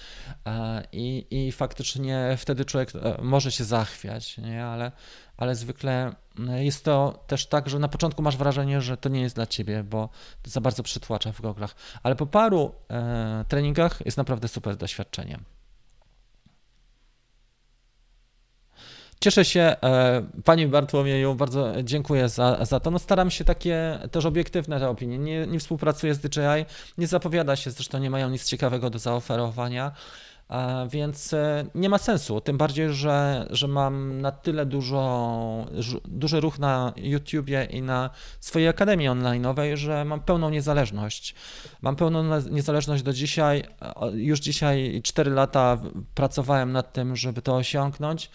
e, 0.46 0.84
i, 0.92 1.26
i 1.32 1.52
faktycznie 1.52 2.36
wtedy 2.38 2.66
człowiek 2.66 2.90
e, 2.96 3.22
może 3.22 3.52
się 3.52 3.64
zachwiać, 3.64 4.38
nie? 4.38 4.66
Ale, 4.66 4.92
ale 5.38 5.56
zwykle 5.56 6.16
jest 6.56 6.86
to 6.86 7.24
też 7.28 7.46
tak, 7.46 7.70
że 7.70 7.80
na 7.80 7.88
początku 7.88 8.22
masz 8.22 8.38
wrażenie, 8.38 8.82
że 8.82 8.98
to 8.98 9.10
nie 9.10 9.22
jest 9.22 9.36
dla 9.36 9.46
ciebie, 9.48 9.84
bo 9.84 10.10
za 10.44 10.62
bardzo 10.62 10.84
przytłacza 10.84 11.32
w 11.32 11.42
goglach, 11.42 11.76
ale 12.04 12.16
po 12.16 12.26
paru 12.26 12.76
treningach 13.48 14.06
jest 14.06 14.18
naprawdę 14.18 14.48
super 14.48 14.76
doświadczeniem. 14.78 15.55
Cieszę 19.20 19.46
się, 19.46 19.62
e, 19.62 20.22
Panie 20.44 20.68
Bartłomieju, 20.68 21.36
bardzo 21.36 21.84
dziękuję 21.84 22.30
za, 22.30 22.66
za 22.66 22.80
to. 22.80 22.92
No 22.92 23.00
staram 23.00 23.32
się 23.32 23.44
takie 23.44 24.00
też 24.12 24.26
obiektywne 24.26 24.80
te 24.80 24.90
opinie. 24.90 25.18
Nie, 25.18 25.48
nie 25.48 25.60
współpracuję 25.60 26.14
z 26.14 26.20
DJI, 26.20 26.66
nie 26.98 27.08
zapowiada 27.08 27.56
się, 27.56 27.72
zresztą 27.72 27.98
nie 27.98 28.10
mają 28.10 28.30
nic 28.30 28.46
ciekawego 28.46 28.90
do 28.90 29.00
zaoferowania. 29.00 29.92
Więc 30.90 31.34
e, 31.34 31.66
nie 31.76 31.90
ma 31.90 31.98
sensu, 31.98 32.42
tym 32.42 32.58
bardziej, 32.58 32.94
że, 32.94 33.48
że 33.50 33.68
mam 33.68 34.22
na 34.22 34.32
tyle 34.32 34.66
dużo, 34.66 35.66
duży 36.06 36.40
ruch 36.40 36.60
na 36.60 36.94
YouTubie 36.98 37.68
i 37.72 37.82
na 37.82 38.10
swojej 38.40 38.68
akademii 38.68 39.10
online'owej, 39.10 39.76
że 39.76 40.06
mam 40.06 40.20
pełną 40.20 40.50
niezależność. 40.50 41.36
Mam 41.82 41.96
pełną 41.96 42.40
niezależność 42.52 43.04
do 43.04 43.14
dzisiaj. 43.14 43.64
Już 44.14 44.40
dzisiaj 44.40 45.02
4 45.04 45.32
lata 45.32 45.82
pracowałem 46.16 46.72
nad 46.72 46.94
tym, 46.94 47.16
żeby 47.16 47.42
to 47.42 47.56
osiągnąć. 47.56 48.30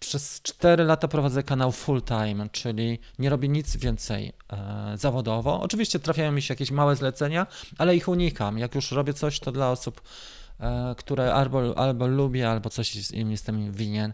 Przez 0.00 0.42
4 0.42 0.84
lata 0.84 1.08
prowadzę 1.08 1.42
kanał 1.42 1.72
full 1.72 2.02
time, 2.02 2.48
czyli 2.52 2.98
nie 3.18 3.30
robię 3.30 3.48
nic 3.48 3.76
więcej 3.76 4.32
e, 4.52 4.92
zawodowo. 4.98 5.60
Oczywiście 5.60 5.98
trafiają 5.98 6.32
mi 6.32 6.42
się 6.42 6.52
jakieś 6.52 6.70
małe 6.70 6.96
zlecenia, 6.96 7.46
ale 7.78 7.96
ich 7.96 8.08
unikam. 8.08 8.58
Jak 8.58 8.74
już 8.74 8.92
robię 8.92 9.14
coś, 9.14 9.40
to 9.40 9.52
dla 9.52 9.70
osób, 9.70 10.00
e, 10.60 10.94
które 10.98 11.34
albo, 11.34 11.78
albo 11.78 12.06
lubię, 12.06 12.50
albo 12.50 12.70
coś 12.70 13.10
im 13.10 13.30
jestem 13.30 13.72
winien, 13.72 14.12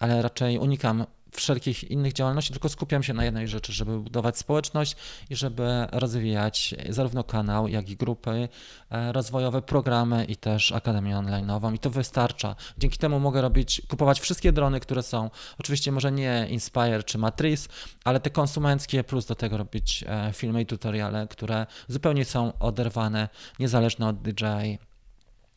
ale 0.00 0.22
raczej 0.22 0.58
unikam 0.58 1.06
wszelkich 1.32 1.90
innych 1.90 2.12
działalności, 2.12 2.52
tylko 2.52 2.68
skupiam 2.68 3.02
się 3.02 3.14
na 3.14 3.24
jednej 3.24 3.48
rzeczy, 3.48 3.72
żeby 3.72 3.98
budować 3.98 4.38
społeczność 4.38 4.96
i 5.30 5.36
żeby 5.36 5.86
rozwijać 5.92 6.74
zarówno 6.88 7.24
kanał, 7.24 7.68
jak 7.68 7.88
i 7.88 7.96
grupy 7.96 8.48
e, 8.90 9.12
rozwojowe, 9.12 9.62
programy 9.62 10.24
i 10.24 10.36
też 10.36 10.72
Akademię 10.72 11.16
Online'ową 11.16 11.74
i 11.74 11.78
to 11.78 11.90
wystarcza. 11.90 12.56
Dzięki 12.78 12.98
temu 12.98 13.20
mogę 13.20 13.40
robić, 13.40 13.82
kupować 13.88 14.20
wszystkie 14.20 14.52
drony, 14.52 14.80
które 14.80 15.02
są, 15.02 15.30
oczywiście 15.58 15.92
może 15.92 16.12
nie 16.12 16.46
Inspire 16.50 17.02
czy 17.02 17.18
Matrice, 17.18 17.68
ale 18.04 18.20
te 18.20 18.30
konsumenckie, 18.30 19.04
plus 19.04 19.26
do 19.26 19.34
tego 19.34 19.56
robić 19.56 20.04
e, 20.08 20.32
filmy 20.32 20.62
i 20.62 20.66
tutoriale, 20.66 21.28
które 21.30 21.66
zupełnie 21.88 22.24
są 22.24 22.58
oderwane, 22.58 23.28
niezależne 23.58 24.08
od 24.08 24.22
DJI. 24.22 24.78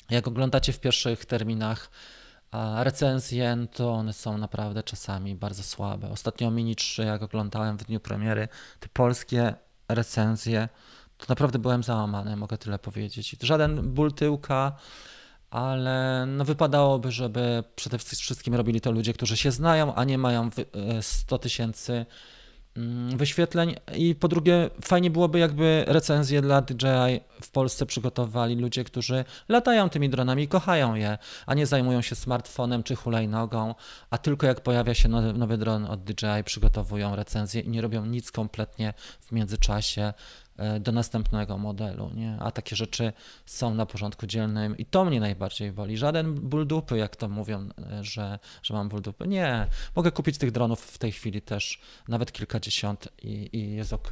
Jak 0.09 0.27
oglądacie 0.27 0.73
w 0.73 0.79
pierwszych 0.79 1.25
terminach, 1.25 1.89
recenzje 2.83 3.57
to 3.73 3.93
one 3.93 4.13
są 4.13 4.37
naprawdę 4.37 4.83
czasami 4.83 5.35
bardzo 5.35 5.63
słabe. 5.63 6.09
Ostatnio 6.09 6.51
Mini 6.51 6.75
3, 6.75 7.03
jak 7.03 7.23
oglądałem 7.23 7.77
w 7.77 7.83
dniu 7.83 7.99
premiery, 7.99 8.47
te 8.79 8.87
polskie 8.93 9.53
recenzje, 9.89 10.69
to 11.17 11.25
naprawdę 11.29 11.59
byłem 11.59 11.83
załamany, 11.83 12.35
mogę 12.35 12.57
tyle 12.57 12.79
powiedzieć. 12.79 13.35
Żaden 13.41 13.93
ból 13.93 14.13
tyłka, 14.13 14.75
ale 15.49 16.25
no 16.27 16.45
wypadałoby, 16.45 17.11
żeby 17.11 17.63
przede 17.75 17.97
wszystkim 17.97 18.55
robili 18.55 18.81
to 18.81 18.91
ludzie, 18.91 19.13
którzy 19.13 19.37
się 19.37 19.51
znają, 19.51 19.95
a 19.95 20.03
nie 20.03 20.17
mają 20.17 20.49
100 21.01 21.35
e, 21.35 21.39
tysięcy 21.39 21.93
Mm, 21.95 22.05
wyświetleń. 23.15 23.75
I 23.95 24.15
po 24.15 24.27
drugie 24.27 24.69
fajnie 24.83 25.09
byłoby 25.09 25.39
jakby 25.39 25.85
recenzje 25.87 26.41
dla 26.41 26.61
DJI 26.61 27.21
w 27.41 27.51
Polsce 27.51 27.85
przygotowali 27.85 28.55
ludzie, 28.55 28.83
którzy 28.83 29.25
latają 29.49 29.89
tymi 29.89 30.09
dronami 30.09 30.43
i 30.43 30.47
kochają 30.47 30.95
je, 30.95 31.17
a 31.45 31.53
nie 31.53 31.65
zajmują 31.65 32.01
się 32.01 32.15
smartfonem 32.15 32.83
czy 32.83 32.95
hulajnogą, 32.95 33.75
a 34.09 34.17
tylko 34.17 34.47
jak 34.47 34.61
pojawia 34.61 34.93
się 34.93 35.09
nowy, 35.09 35.33
nowy 35.33 35.57
dron 35.57 35.85
od 35.85 36.03
DJI 36.03 36.43
przygotowują 36.45 37.15
recenzję 37.15 37.61
i 37.61 37.69
nie 37.69 37.81
robią 37.81 38.05
nic 38.05 38.31
kompletnie 38.31 38.93
w 39.21 39.31
międzyczasie 39.31 40.13
do 40.79 40.91
następnego 40.91 41.57
modelu, 41.57 42.11
nie? 42.15 42.37
a 42.39 42.51
takie 42.51 42.75
rzeczy 42.75 43.13
są 43.45 43.73
na 43.73 43.85
porządku 43.85 44.27
dzielnym 44.27 44.77
i 44.77 44.85
to 44.85 45.05
mnie 45.05 45.19
najbardziej 45.19 45.71
woli. 45.71 45.97
Żaden 45.97 46.33
ból 46.33 46.67
dupy, 46.67 46.97
jak 46.97 47.15
to 47.15 47.29
mówią, 47.29 47.69
e, 47.91 48.03
że, 48.03 48.39
że 48.63 48.73
mam 48.73 48.89
ból 48.89 49.01
dupy. 49.01 49.27
Nie, 49.27 49.67
mogę 49.95 50.11
kupić 50.11 50.37
tych 50.37 50.51
dronów 50.51 50.81
w 50.81 50.97
tej 50.97 51.11
chwili 51.11 51.41
też 51.41 51.81
nawet 52.07 52.31
kilkadziesiąt 52.31 53.07
i, 53.23 53.49
i 53.53 53.75
jest 53.75 53.93
ok. 53.93 54.09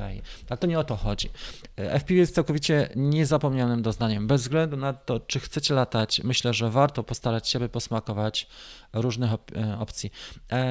Ale 0.49 0.57
to 0.57 0.67
nie 0.67 0.79
o 0.79 0.83
to 0.83 0.95
chodzi. 0.95 1.29
E, 1.77 1.99
FPV 1.99 2.13
jest 2.13 2.35
całkowicie 2.35 2.89
niezapomnianym 2.95 3.81
doznaniem. 3.81 4.27
Bez 4.27 4.41
względu 4.41 4.77
na 4.77 4.93
to, 4.93 5.19
czy 5.19 5.39
chcecie 5.39 5.73
latać, 5.73 6.21
myślę, 6.23 6.53
że 6.53 6.69
warto 6.69 7.03
postarać 7.03 7.49
się, 7.49 7.59
by 7.59 7.69
posmakować 7.69 8.47
różnych 8.93 9.33
op 9.33 9.51
opcji. 9.79 10.11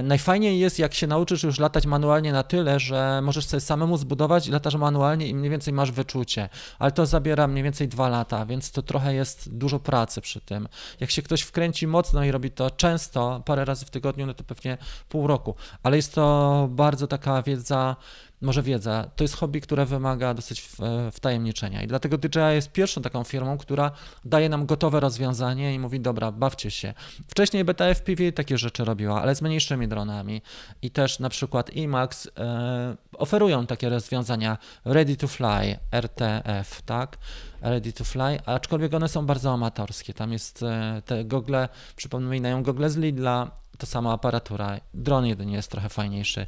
Najfajniej 0.02 0.58
jest, 0.58 0.78
jak 0.78 0.94
się 0.94 1.06
nauczysz 1.06 1.42
już 1.42 1.58
latać 1.58 1.86
manualnie 1.86 2.32
na 2.32 2.42
tyle, 2.42 2.80
że 2.80 3.20
możesz 3.22 3.46
sobie 3.46 3.60
samemu 3.60 3.96
zbudować 3.96 4.46
i 4.46 4.50
latasz 4.50 4.74
manualnie 4.74 5.26
i 5.26 5.34
mniej 5.34 5.50
więcej 5.50 5.67
więcej 5.68 5.72
masz 5.72 5.92
wyczucie, 5.92 6.48
ale 6.78 6.92
to 6.92 7.06
zabiera 7.06 7.46
mniej 7.46 7.64
więcej 7.64 7.88
dwa 7.88 8.08
lata, 8.08 8.46
więc 8.46 8.70
to 8.70 8.82
trochę 8.82 9.14
jest 9.14 9.56
dużo 9.56 9.78
pracy 9.78 10.20
przy 10.20 10.40
tym. 10.40 10.68
Jak 11.00 11.10
się 11.10 11.22
ktoś 11.22 11.42
wkręci 11.42 11.86
mocno 11.86 12.24
i 12.24 12.30
robi 12.30 12.50
to 12.50 12.70
często, 12.70 13.42
parę 13.44 13.64
razy 13.64 13.86
w 13.86 13.90
tygodniu, 13.90 14.26
no 14.26 14.34
to 14.34 14.44
pewnie 14.44 14.78
pół 15.08 15.26
roku, 15.26 15.54
ale 15.82 15.96
jest 15.96 16.14
to 16.14 16.68
bardzo 16.70 17.06
taka 17.06 17.42
wiedza 17.42 17.96
może 18.40 18.62
wiedza, 18.62 19.10
to 19.16 19.24
jest 19.24 19.36
hobby, 19.36 19.60
które 19.60 19.86
wymaga 19.86 20.34
dosyć 20.34 20.68
wtajemniczenia 21.12 21.82
i 21.82 21.86
dlatego 21.86 22.18
DJI 22.18 22.40
jest 22.52 22.72
pierwszą 22.72 23.02
taką 23.02 23.24
firmą, 23.24 23.58
która 23.58 23.90
daje 24.24 24.48
nam 24.48 24.66
gotowe 24.66 25.00
rozwiązanie 25.00 25.74
i 25.74 25.78
mówi, 25.78 26.00
dobra, 26.00 26.32
bawcie 26.32 26.70
się. 26.70 26.94
Wcześniej 27.28 27.64
Beta 27.64 27.84
FPV 27.94 28.32
takie 28.32 28.58
rzeczy 28.58 28.84
robiła, 28.84 29.22
ale 29.22 29.34
z 29.34 29.42
mniejszymi 29.42 29.88
dronami 29.88 30.42
i 30.82 30.90
też 30.90 31.18
na 31.18 31.28
przykład 31.28 31.70
IMAX 31.70 32.28
e, 32.38 32.96
oferują 33.12 33.66
takie 33.66 33.88
rozwiązania 33.88 34.58
ready 34.84 35.16
to 35.16 35.28
fly, 35.28 35.78
RTF, 35.92 36.82
tak? 36.82 37.18
Ready 37.62 37.92
to 37.92 38.04
fly, 38.04 38.38
aczkolwiek 38.46 38.94
one 38.94 39.08
są 39.08 39.26
bardzo 39.26 39.52
amatorskie. 39.52 40.14
Tam 40.14 40.32
jest 40.32 40.62
e, 40.62 41.02
te 41.04 41.24
gogle, 41.24 41.68
przypominają 41.96 42.62
gogle 42.62 42.90
z 42.90 42.96
Lidla, 42.96 43.50
to 43.78 43.86
sama 43.86 44.12
aparatura. 44.12 44.80
Dron 44.94 45.26
jedynie 45.26 45.54
jest 45.54 45.70
trochę 45.70 45.88
fajniejszy 45.88 46.46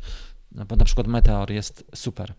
bo 0.53 0.77
na 0.77 0.85
przykład 0.85 1.07
Meteor 1.07 1.51
jest 1.51 1.85
super. 1.95 2.35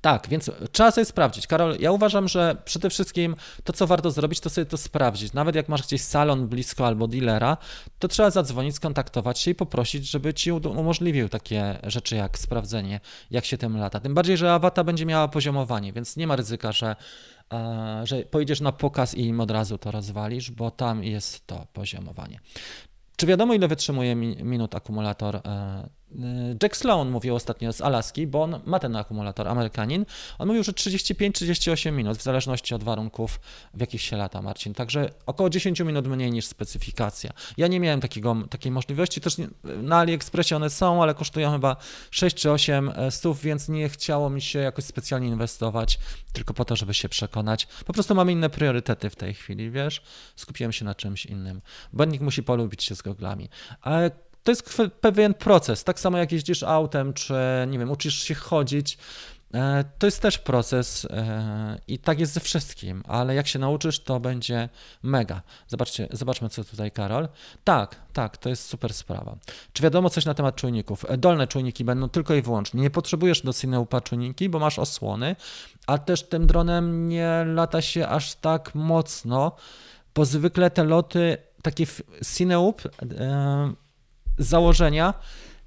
Tak, 0.00 0.28
więc 0.28 0.50
trzeba 0.72 0.90
sobie 0.90 1.04
sprawdzić. 1.04 1.46
Karol, 1.46 1.76
ja 1.80 1.92
uważam, 1.92 2.28
że 2.28 2.56
przede 2.64 2.90
wszystkim 2.90 3.36
to, 3.64 3.72
co 3.72 3.86
warto 3.86 4.10
zrobić, 4.10 4.40
to 4.40 4.50
sobie 4.50 4.66
to 4.66 4.76
sprawdzić. 4.76 5.32
Nawet 5.32 5.54
jak 5.54 5.68
masz 5.68 5.82
gdzieś 5.82 6.00
salon 6.00 6.48
blisko 6.48 6.86
albo 6.86 7.08
dealera, 7.08 7.56
to 7.98 8.08
trzeba 8.08 8.30
zadzwonić, 8.30 8.74
skontaktować 8.74 9.38
się 9.38 9.50
i 9.50 9.54
poprosić, 9.54 10.10
żeby 10.10 10.34
ci 10.34 10.52
umożliwił 10.52 11.28
takie 11.28 11.78
rzeczy 11.82 12.16
jak 12.16 12.38
sprawdzenie, 12.38 13.00
jak 13.30 13.44
się 13.44 13.58
tym 13.58 13.76
lata. 13.76 14.00
Tym 14.00 14.14
bardziej, 14.14 14.36
że 14.36 14.52
Awata 14.52 14.84
będzie 14.84 15.06
miała 15.06 15.28
poziomowanie, 15.28 15.92
więc 15.92 16.16
nie 16.16 16.26
ma 16.26 16.36
ryzyka, 16.36 16.72
że, 16.72 16.96
e, 17.52 18.00
że 18.04 18.22
pojedziesz 18.22 18.60
na 18.60 18.72
pokaz 18.72 19.14
i 19.14 19.26
im 19.26 19.40
od 19.40 19.50
razu 19.50 19.78
to 19.78 19.90
rozwalisz, 19.90 20.50
bo 20.50 20.70
tam 20.70 21.04
jest 21.04 21.46
to 21.46 21.66
poziomowanie. 21.72 22.40
Czy 23.16 23.26
wiadomo, 23.26 23.54
ile 23.54 23.68
wytrzymuje 23.68 24.14
minut 24.16 24.74
akumulator 24.74 25.36
e, 25.36 25.88
Jack 26.62 26.76
Sloan 26.76 27.10
mówił 27.10 27.34
ostatnio 27.34 27.72
z 27.72 27.80
Alaski, 27.80 28.26
bo 28.26 28.42
on 28.42 28.60
ma 28.66 28.78
ten 28.78 28.96
akumulator, 28.96 29.48
Amerykanin. 29.48 30.06
On 30.38 30.48
mówił, 30.48 30.64
że 30.64 30.72
35-38 30.72 31.92
minut, 31.92 32.18
w 32.18 32.22
zależności 32.22 32.74
od 32.74 32.84
warunków, 32.84 33.40
w 33.74 33.80
jakich 33.80 34.02
się 34.02 34.16
lata, 34.16 34.42
Marcin. 34.42 34.74
Także 34.74 35.10
około 35.26 35.50
10 35.50 35.80
minut 35.80 36.06
mniej 36.06 36.30
niż 36.30 36.46
specyfikacja. 36.46 37.30
Ja 37.56 37.66
nie 37.66 37.80
miałem 37.80 38.00
takiego, 38.00 38.36
takiej 38.50 38.72
możliwości, 38.72 39.20
też 39.20 39.36
na 39.64 39.98
AliExpressie 39.98 40.54
one 40.54 40.70
są, 40.70 41.02
ale 41.02 41.14
kosztują 41.14 41.52
chyba 41.52 41.76
6 42.10 42.36
czy 42.36 42.50
8 42.50 42.92
e, 42.96 43.10
stów, 43.10 43.42
więc 43.42 43.68
nie 43.68 43.88
chciało 43.88 44.30
mi 44.30 44.42
się 44.42 44.58
jakoś 44.58 44.84
specjalnie 44.84 45.28
inwestować, 45.28 45.98
tylko 46.32 46.54
po 46.54 46.64
to, 46.64 46.76
żeby 46.76 46.94
się 46.94 47.08
przekonać. 47.08 47.66
Po 47.86 47.92
prostu 47.92 48.14
mamy 48.14 48.32
inne 48.32 48.50
priorytety 48.50 49.10
w 49.10 49.16
tej 49.16 49.34
chwili, 49.34 49.70
wiesz? 49.70 50.02
Skupiłem 50.36 50.72
się 50.72 50.84
na 50.84 50.94
czymś 50.94 51.26
innym. 51.26 51.60
Błędnik 51.92 52.20
musi 52.20 52.42
polubić 52.42 52.84
się 52.84 52.94
z 52.94 53.02
goglami. 53.02 53.48
Ale 53.80 54.10
to 54.44 54.52
jest 54.52 54.78
pewien 55.00 55.34
proces. 55.34 55.84
Tak 55.84 56.00
samo 56.00 56.18
jak 56.18 56.32
jeździsz 56.32 56.62
autem, 56.62 57.12
czy 57.12 57.34
nie 57.68 57.78
wiem, 57.78 57.90
uczysz 57.90 58.22
się 58.22 58.34
chodzić. 58.34 58.98
E, 59.54 59.84
to 59.98 60.06
jest 60.06 60.22
też 60.22 60.38
proces 60.38 61.04
e, 61.10 61.78
i 61.88 61.98
tak 61.98 62.20
jest 62.20 62.32
ze 62.32 62.40
wszystkim, 62.40 63.02
ale 63.08 63.34
jak 63.34 63.46
się 63.46 63.58
nauczysz, 63.58 64.00
to 64.00 64.20
będzie 64.20 64.68
mega. 65.02 65.42
Zobaczcie, 65.68 66.08
zobaczmy, 66.10 66.48
co 66.48 66.64
tutaj 66.64 66.90
Karol. 66.90 67.28
Tak, 67.64 67.96
tak, 68.12 68.36
to 68.36 68.48
jest 68.48 68.66
super 68.68 68.94
sprawa. 68.94 69.36
Czy 69.72 69.82
wiadomo 69.82 70.10
coś 70.10 70.24
na 70.24 70.34
temat 70.34 70.56
czujników? 70.56 71.04
E, 71.08 71.18
dolne 71.18 71.46
czujniki 71.46 71.84
będą 71.84 72.08
tylko 72.08 72.34
i 72.34 72.42
wyłącznie. 72.42 72.80
Nie 72.80 72.90
potrzebujesz 72.90 73.42
do 73.42 73.52
Cineupa 73.52 74.00
czujniki, 74.00 74.48
bo 74.48 74.58
masz 74.58 74.78
osłony, 74.78 75.36
a 75.86 75.98
też 75.98 76.22
tym 76.22 76.46
dronem 76.46 77.08
nie 77.08 77.44
lata 77.46 77.82
się 77.82 78.08
aż 78.08 78.34
tak 78.34 78.74
mocno, 78.74 79.56
bo 80.14 80.24
zwykle 80.24 80.70
te 80.70 80.84
loty, 80.84 81.36
takie 81.62 81.86
Cineup 82.36 82.82
z 84.38 84.46
założenia 84.46 85.14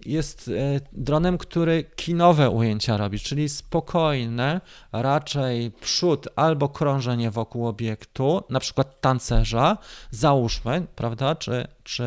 jest 0.06 0.48
e, 0.48 0.52
dronem, 0.92 1.38
który 1.38 1.84
kinowe 1.96 2.50
ujęcia 2.50 2.98
robi, 2.98 3.20
czyli 3.20 3.50
spokojne, 3.50 4.62
raczej 4.92 5.72
przód 5.72 6.28
albo 6.36 6.70
krążenie 6.70 7.32
wokół 7.32 7.68
obiektu, 7.68 8.44
na 8.50 8.60
przykład 8.60 9.02
tancerza, 9.02 9.78
załóżmy, 10.12 10.88
prawda, 10.96 11.36
czy, 11.36 11.68
czy 11.84 12.04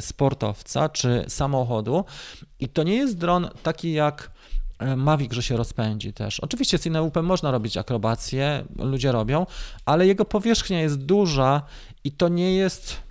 sportowca, 0.00 0.88
czy 0.88 1.24
samochodu. 1.28 2.04
I 2.60 2.68
to 2.68 2.82
nie 2.82 2.94
jest 2.94 3.18
dron 3.18 3.50
taki 3.62 3.92
jak 3.92 4.30
e, 4.78 4.96
Mavic, 4.96 5.32
że 5.32 5.42
się 5.42 5.56
rozpędzi 5.56 6.12
też. 6.12 6.40
Oczywiście 6.40 6.78
z 6.78 6.82
Cineupem 6.82 7.24
można 7.24 7.50
robić 7.50 7.76
akrobacje, 7.76 8.64
ludzie 8.78 9.12
robią, 9.12 9.46
ale 9.84 10.06
jego 10.06 10.24
powierzchnia 10.24 10.80
jest 10.80 10.96
duża 10.98 11.62
i 12.04 12.12
to 12.12 12.28
nie 12.28 12.54
jest 12.56 13.05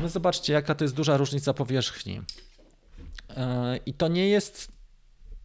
no 0.00 0.08
zobaczcie, 0.08 0.52
jaka 0.52 0.74
to 0.74 0.84
jest 0.84 0.94
duża 0.94 1.16
różnica 1.16 1.54
powierzchni. 1.54 2.20
E, 3.36 3.76
I 3.86 3.94
to 3.94 4.08
nie 4.08 4.28
jest 4.28 4.76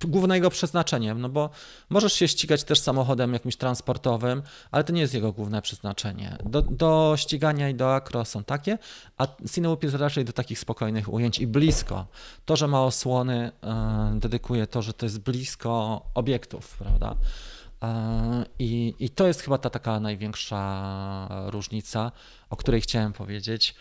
główne 0.07 0.35
jego 0.35 0.49
przeznaczeniem, 0.49 1.21
no 1.21 1.29
bo 1.29 1.49
możesz 1.89 2.13
się 2.13 2.27
ścigać 2.27 2.63
też 2.63 2.79
samochodem 2.79 3.33
jakimś 3.33 3.55
transportowym, 3.55 4.43
ale 4.71 4.83
to 4.83 4.93
nie 4.93 5.01
jest 5.01 5.13
jego 5.13 5.31
główne 5.31 5.61
przeznaczenie. 5.61 6.37
Do, 6.45 6.61
do 6.61 7.13
ścigania 7.17 7.69
i 7.69 7.75
do 7.75 7.95
akro 7.95 8.25
są 8.25 8.43
takie, 8.43 8.77
a 9.17 9.27
Cinewoop 9.51 9.83
jest 9.83 9.95
raczej 9.95 10.25
do 10.25 10.33
takich 10.33 10.59
spokojnych 10.59 11.13
ujęć 11.13 11.39
i 11.39 11.47
blisko. 11.47 12.07
To, 12.45 12.55
że 12.55 12.67
ma 12.67 12.83
osłony, 12.83 13.51
yy, 14.13 14.19
dedykuje 14.19 14.67
to, 14.67 14.81
że 14.81 14.93
to 14.93 15.05
jest 15.05 15.19
blisko 15.19 16.01
obiektów, 16.13 16.77
prawda? 16.77 17.15
E, 17.83 18.45
I, 18.59 18.95
I 18.99 19.09
to 19.09 19.27
jest 19.27 19.41
chyba 19.41 19.57
ta 19.57 19.69
taka 19.69 19.99
największa 19.99 21.27
różnica, 21.45 22.11
o 22.49 22.55
której 22.55 22.81
chciałem 22.81 23.13
powiedzieć. 23.13 23.75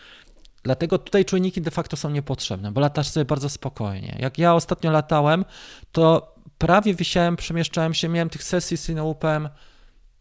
Dlatego 0.63 0.97
tutaj 0.97 1.25
czujniki 1.25 1.61
de 1.61 1.71
facto 1.71 1.97
są 1.97 2.09
niepotrzebne, 2.09 2.71
bo 2.71 2.81
latasz 2.81 3.07
sobie 3.07 3.25
bardzo 3.25 3.49
spokojnie. 3.49 4.17
Jak 4.19 4.37
ja 4.37 4.55
ostatnio 4.55 4.91
latałem, 4.91 5.45
to 5.91 6.35
prawie 6.57 6.95
wisiałem, 6.95 7.35
przemieszczałem 7.35 7.93
się, 7.93 8.09
miałem 8.09 8.29
tych 8.29 8.43
sesji 8.43 8.77
z 8.77 8.85
Cineupem 8.85 9.49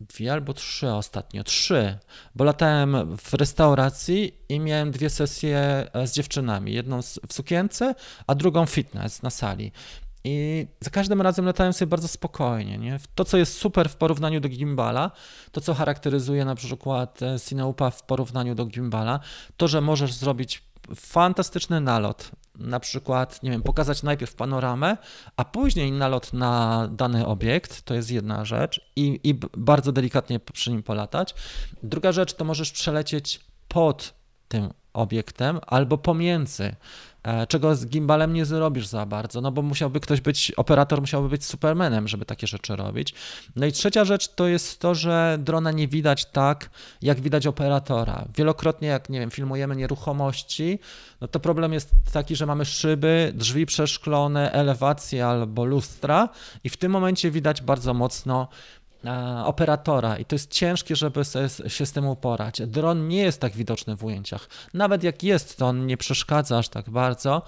dwie 0.01 0.33
albo 0.33 0.55
trzy 0.55 0.93
ostatnio, 0.93 1.45
trzy, 1.45 1.99
bo 2.35 2.45
latałem 2.45 3.17
w 3.17 3.35
restauracji 3.35 4.35
i 4.49 4.61
miałem 4.61 4.91
dwie 4.91 5.11
sesje 5.11 5.59
e, 5.93 6.07
z 6.07 6.13
dziewczynami, 6.13 6.73
jedną 6.73 7.03
w 7.03 7.33
sukience, 7.33 7.95
a 8.27 8.35
drugą 8.35 8.67
fitness 8.67 9.23
na 9.23 9.31
sali. 9.31 9.73
I 10.25 10.67
za 10.81 10.91
każdym 10.91 11.23
razem 11.23 11.47
latałem 11.47 11.73
sobie 11.73 11.87
bardzo 11.87 12.09
spokojnie. 12.09 12.79
Nie? 12.79 13.01
To, 13.15 13.25
co 13.25 13.37
jest 13.37 13.59
super 13.59 13.89
w 13.89 13.97
porównaniu 13.97 14.41
do 14.41 14.49
gimbala, 14.49 15.11
to, 15.53 15.61
co 15.61 15.75
charakteryzuje 15.75 16.45
na 16.45 16.55
przykład 16.55 17.23
e, 17.23 17.41
Cineupa 17.41 17.91
w 17.91 18.03
porównaniu 18.03 18.55
do 18.55 18.67
gimbala, 18.67 19.21
to, 19.57 19.69
że 19.69 19.81
możesz 19.81 20.13
zrobić 20.13 20.63
fantastyczny 20.97 21.81
nalot. 21.81 22.31
Na 22.59 22.81
przykład, 22.81 23.43
nie 23.43 23.51
wiem, 23.51 23.63
pokazać 23.63 24.03
najpierw 24.03 24.35
panoramę, 24.35 24.97
a 25.37 25.45
później 25.45 25.93
nalot 25.93 26.33
na 26.33 26.89
dany 26.93 27.27
obiekt, 27.27 27.83
to 27.83 27.95
jest 27.95 28.11
jedna 28.11 28.45
rzecz, 28.45 28.81
i, 28.97 29.21
i 29.25 29.35
bardzo 29.57 29.93
delikatnie 29.93 30.41
przy 30.41 30.71
nim 30.71 30.83
polatać. 30.83 31.35
Druga 31.83 32.13
rzecz 32.13 32.35
to 32.35 32.45
możesz 32.45 32.73
przelecieć 32.73 33.41
pod 33.69 34.15
tym 34.49 34.71
obiektem 34.93 35.61
albo 35.67 35.99
pomiędzy. 35.99 36.77
E, 37.23 37.47
czego 37.47 37.77
z 37.77 37.87
gimbalem 37.87 38.33
nie 38.33 38.45
zrobisz 38.45 38.87
za 38.87 39.07
bardzo, 39.07 39.41
no 39.41 39.53
bo 39.53 39.63
musiałby 39.63 40.01
ktoś 40.01 40.21
być, 40.21 40.53
operator 40.57 41.01
musiałby 41.01 41.29
być 41.29 41.45
supermanem, 41.45 42.09
żeby 42.09 42.25
takie 42.25 42.47
rzeczy 42.47 42.77
robić. 42.77 43.15
No 43.57 43.67
i 43.67 43.73
trzecia 43.73 44.05
rzecz 44.05 44.29
to 44.29 44.49
jest 44.49 44.81
to, 44.81 44.95
że 44.95 45.39
drona 45.41 45.71
nie 45.71 45.89
widać 45.89 46.25
tak, 46.25 46.71
jak 47.03 47.21
widać 47.21 47.47
operatora. 47.47 48.25
Wielokrotnie, 48.37 48.89
jak 48.89 49.09
nie 49.09 49.21
wiem, 49.21 49.31
filmujemy 49.31 49.77
nieruchomości, 49.77 50.79
no 51.21 51.29
to 51.29 51.41
problem 51.41 51.73
jest 51.73 51.91
taki, 52.13 52.37
że 52.37 52.47
mamy 52.47 52.65
szyby, 52.65 53.33
drzwi 53.35 53.67
przeszklone, 53.67 54.53
elewacje 54.53 55.27
albo 55.27 55.65
lustra 55.65 56.29
i 56.65 56.69
w 56.69 56.77
tym 56.77 56.93
momencie 56.93 57.31
widać 57.31 57.63
bardzo 57.63 57.95
mocno 57.95 58.49
operatora 59.45 60.17
i 60.17 60.25
to 60.25 60.35
jest 60.35 60.53
ciężkie, 60.53 60.97
żeby 60.97 61.23
się 61.67 61.87
z 61.87 61.93
tym 61.93 62.07
uporać. 62.07 62.63
Dron 62.67 63.09
nie 63.09 63.23
jest 63.23 63.41
tak 63.41 63.53
widoczny 63.53 63.97
w 63.97 64.05
ujęciach. 64.05 64.49
Nawet 64.75 65.03
jak 65.03 65.23
jest, 65.23 65.59
to 65.59 65.67
on 65.67 65.87
nie 65.87 65.97
przeszkadza 65.97 66.59
aż 66.59 66.69
tak 66.69 66.91
bardzo 66.91 67.43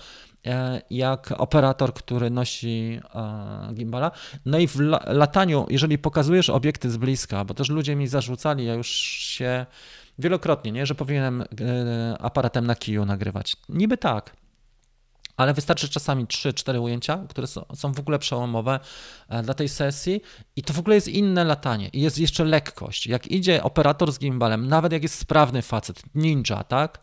e, 0.47 0.83
jak 0.91 1.35
operator, 1.39 1.95
który 1.95 2.31
nosi 2.31 3.01
e, 3.15 3.75
gimbala. 3.75 4.11
No 4.47 4.59
i 4.59 4.69
w 4.69 4.77
lataniu, 5.07 5.67
jeżeli 5.71 5.99
pokazujesz 5.99 6.51
obiekty 6.51 6.91
z 6.91 6.97
bliska, 6.97 7.45
bo 7.45 7.55
też 7.55 7.69
ludzie 7.69 7.97
mi 7.97 8.09
zarzucali, 8.09 8.67
ja 8.67 8.75
już 8.75 8.89
się 8.89 9.67
wielokrotnie, 10.19 10.73
nie, 10.73 10.87
że 10.87 10.95
powinienem 10.95 11.43
e, 11.43 11.47
aparatem 12.19 12.67
na 12.67 12.75
kiju 12.75 13.05
nagrywać. 13.05 13.57
Niby 13.69 13.99
tak, 13.99 14.37
ale 15.43 15.55
wystarczy 15.55 15.89
czasami 15.89 16.27
3-4 16.27 16.83
ujęcia, 16.83 17.25
które 17.29 17.47
są 17.75 17.93
w 17.93 18.01
ogóle 18.01 18.19
przełomowe 18.19 18.81
e, 19.29 19.43
dla 19.43 19.55
tej 19.55 19.69
sesji. 19.69 20.21
I 20.57 20.63
to 20.63 20.73
w 20.73 20.79
ogóle 20.79 20.95
jest 20.95 21.09
inne 21.09 21.45
latanie. 21.45 21.89
I 21.89 22.01
jest 22.01 22.19
jeszcze 22.19 22.45
lekkość. 22.45 23.07
Jak 23.07 23.27
idzie 23.27 23.63
operator 23.63 24.13
z 24.13 24.19
gimbalem, 24.19 24.69
nawet 24.69 24.93
jak 24.93 25.03
jest 25.03 25.19
sprawny 25.19 25.63
facet, 25.63 26.03
ninja, 26.15 26.65
tak, 26.65 27.01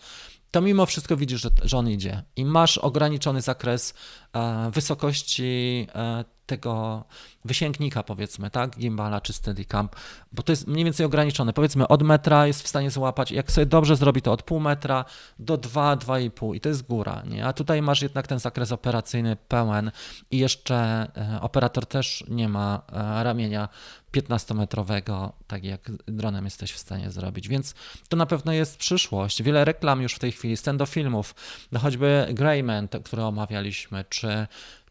to 0.52 0.62
mimo 0.62 0.86
wszystko 0.86 1.18
widzisz, 1.18 1.41
że, 1.41 1.50
że 1.64 1.78
on 1.78 1.89
idzie. 1.89 2.24
I 2.36 2.45
masz 2.45 2.78
ograniczony 2.78 3.41
zakres 3.41 3.93
e, 4.34 4.72
wysokości 4.72 5.88
e, 5.95 6.24
tego 6.50 7.04
wysięgnika, 7.45 8.04
powiedzmy, 8.04 8.50
tak, 8.50 8.78
gimbala 8.78 9.22
czy 9.22 9.34
steadicam, 9.34 9.89
bo 10.32 10.43
to 10.43 10.52
jest 10.52 10.68
mniej 10.68 10.86
więcej 10.86 11.06
ograniczone. 11.06 11.54
Powiedzmy, 11.54 11.88
od 11.88 12.04
metra 12.04 12.47
jest 12.47 12.64
w 12.64 12.68
stanie 12.68 12.91
złapać, 12.91 13.32
jak 13.32 13.52
sobie 13.52 13.66
dobrze 13.66 13.95
zrobi 13.95 14.22
to 14.22 14.32
od 14.32 14.43
pół 14.43 14.60
metra 14.60 15.06
do 15.39 15.58
2, 15.58 15.95
2,5 15.95 16.56
i 16.56 16.60
to 16.60 16.70
jest 16.70 16.88
góra, 16.88 17.24
nie? 17.26 17.45
A 17.45 17.54
tutaj 17.54 17.82
masz 17.82 18.02
jednak 18.02 18.28
ten 18.28 18.39
zakres 18.39 18.72
operacyjny 18.72 19.38
pełen. 19.47 19.91
I 20.32 20.38
jeszcze 20.38 20.76
e, 20.76 21.41
operator 21.41 21.86
też 21.86 22.24
nie 22.28 22.50
ma 22.50 22.82
e, 22.91 23.24
ramienia 23.24 23.70
15-metrowego, 24.12 25.32
tak 25.47 25.64
jak 25.64 25.91
dronem 26.07 26.45
jesteś 26.45 26.72
w 26.72 26.78
stanie 26.78 27.12
zrobić. 27.12 27.47
Więc 27.47 27.74
to 28.10 28.18
na 28.18 28.26
pewno 28.26 28.53
jest 28.53 28.78
przyszłość. 28.78 29.43
Wiele 29.43 29.66
reklam 29.66 30.01
już 30.01 30.14
w 30.14 30.20
tej 30.20 30.32
chwili, 30.32 30.57
scen 30.57 30.78
do 30.78 30.86
filmów, 30.86 31.36
no 31.72 31.80
choćby 31.80 32.28
Greyman, 32.34 32.88
które 32.88 33.26
omawialiśmy, 33.26 34.05
czy 34.10 34.47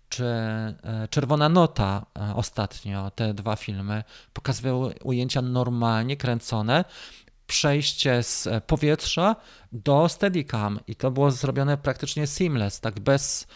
czy 0.09 0.25
e, 0.25 1.09
Czerwona 1.11 1.49
Nota 1.49 2.07
e, 2.19 2.35
ostatnio, 2.35 3.11
te 3.11 3.35
dwa 3.35 3.57
filmy, 3.57 4.05
pokazywały 4.33 4.95
ujęcia 5.05 5.43
normalnie 5.43 6.17
kręcone, 6.17 6.85
przejście 7.47 8.23
z 8.23 8.49
powietrza 8.67 9.37
do 9.73 10.09
Steadicam 10.09 10.81
i 10.87 10.97
to 10.97 11.11
było 11.11 11.31
zrobione 11.31 11.77
praktycznie 11.77 12.27
seamless, 12.27 12.81
tak 12.81 13.01
bez, 13.01 13.47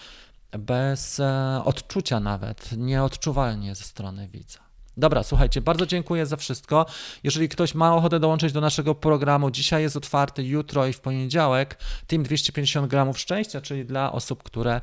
bez 0.53 1.21
e, 1.21 1.63
odczucia 1.65 2.21
nawet, 2.21 2.73
nieodczuwalnie 2.77 3.75
ze 3.75 3.85
strony 3.85 4.29
widza. 4.29 4.72
Dobra, 4.97 5.23
słuchajcie, 5.23 5.61
bardzo 5.61 5.87
dziękuję 5.87 6.27
za 6.27 6.37
wszystko. 6.37 6.87
Jeżeli 7.23 7.49
ktoś 7.49 7.75
ma 7.75 7.95
ochotę 7.95 8.21
dołączyć 8.21 8.53
do 8.53 8.61
naszego 8.61 8.95
programu, 8.95 9.51
dzisiaj 9.51 9.83
jest 9.83 9.97
otwarty, 9.97 10.45
jutro 10.45 10.87
i 10.87 10.93
w 10.93 11.01
poniedziałek, 11.01 11.79
Team 12.07 12.23
250 12.23 12.87
gramów 12.87 13.19
szczęścia, 13.19 13.61
czyli 13.61 13.85
dla 13.85 14.13
osób, 14.13 14.43
które 14.43 14.81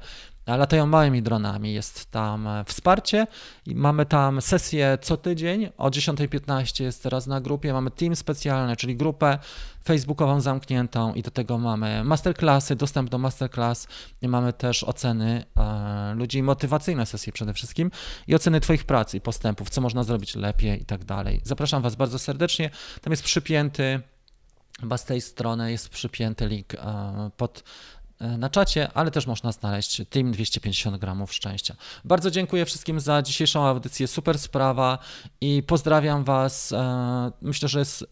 latają 0.48 0.86
małymi 0.86 1.22
dronami. 1.22 1.74
Jest 1.74 2.12
tam 2.12 2.48
e, 2.48 2.64
wsparcie 2.66 3.28
i 3.66 3.76
mamy 3.76 4.06
tam 4.06 4.42
sesję 4.42 4.98
co 5.02 5.18
tydzień. 5.18 5.70
O 5.78 5.90
10.15 5.90 6.84
jest 6.84 7.04
teraz 7.04 7.28
na 7.28 7.42
grupie. 7.42 7.74
Mamy 7.74 7.92
team 7.92 8.16
specjalny, 8.16 8.76
czyli 8.76 8.96
grupę 8.96 9.38
facebookową 9.84 10.42
zamkniętą 10.42 11.14
i 11.14 11.22
do 11.22 11.32
tego 11.32 11.58
mamy 11.58 12.04
masterclassy, 12.04 12.76
dostęp 12.76 13.10
do 13.10 13.18
masterclass. 13.18 13.88
I 14.22 14.28
mamy 14.28 14.54
też 14.54 14.84
oceny 14.84 15.46
e, 15.58 16.14
ludzi, 16.16 16.44
motywacyjne 16.44 17.06
sesje 17.06 17.34
przede 17.34 17.54
wszystkim 17.54 17.92
i 18.28 18.36
oceny 18.36 18.60
Twoich 18.60 18.84
prac 18.84 19.14
i 19.14 19.22
postępów, 19.22 19.70
co 19.70 19.82
można 19.82 20.04
zrobić 20.04 20.36
lepiej 20.36 20.82
i 20.82 20.86
tak 20.86 21.06
dalej. 21.06 21.42
Zapraszam 21.44 21.82
Was 21.82 21.96
bardzo 21.96 22.20
serdecznie. 22.20 22.70
Tam 23.02 23.12
jest 23.12 23.24
przypięty 23.24 24.02
Chyba 24.80 24.98
z 24.98 25.06
tej 25.06 25.22
strony 25.22 25.72
jest 25.72 25.90
przypięty 25.90 26.48
link 26.48 26.74
e, 26.74 27.32
pod 27.38 27.64
na 28.20 28.50
czacie, 28.50 28.92
ale 28.94 29.12
też 29.12 29.28
można 29.28 29.52
znaleźć 29.52 30.02
Team 30.10 30.32
250 30.32 30.98
gramów 30.98 31.34
szczęścia. 31.34 31.76
Bardzo 32.06 32.32
dziękuję 32.32 32.66
wszystkim 32.66 33.00
za 33.00 33.22
dzisiejszą 33.22 33.68
audycję, 33.68 34.08
super 34.08 34.40
sprawa 34.40 34.98
i 35.42 35.64
pozdrawiam 35.64 36.24
Was. 36.24 36.72
E, 36.72 37.32
myślę, 37.42 37.68
że 37.70 37.80
jest 37.80 38.06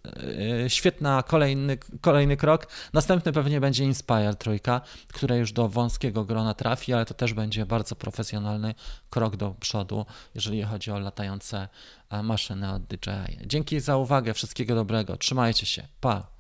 e, 0.63 0.69
świetna 0.69 1.23
kolejny, 1.23 1.77
kolejny 2.01 2.37
krok. 2.37 2.67
Następny 2.93 3.31
pewnie 3.31 3.61
będzie 3.61 3.83
Inspire 3.83 4.35
trójka, 4.35 4.81
która 5.13 5.35
już 5.35 5.51
do 5.51 5.69
wąskiego 5.69 6.25
grona 6.25 6.53
trafi, 6.53 6.93
ale 6.93 7.05
to 7.05 7.13
też 7.13 7.33
będzie 7.33 7.65
bardzo 7.65 7.95
profesjonalny 7.95 8.75
krok 9.09 9.35
do 9.35 9.55
przodu, 9.59 10.05
jeżeli 10.35 10.63
chodzi 10.63 10.91
o 10.91 10.99
latające 10.99 11.67
maszyny 12.23 12.73
od 12.73 12.83
DJI. 12.83 13.47
Dzięki 13.47 13.79
za 13.79 13.97
uwagę, 13.97 14.33
wszystkiego 14.33 14.75
dobrego, 14.75 15.17
trzymajcie 15.17 15.65
się, 15.65 15.87
pa! 16.01 16.36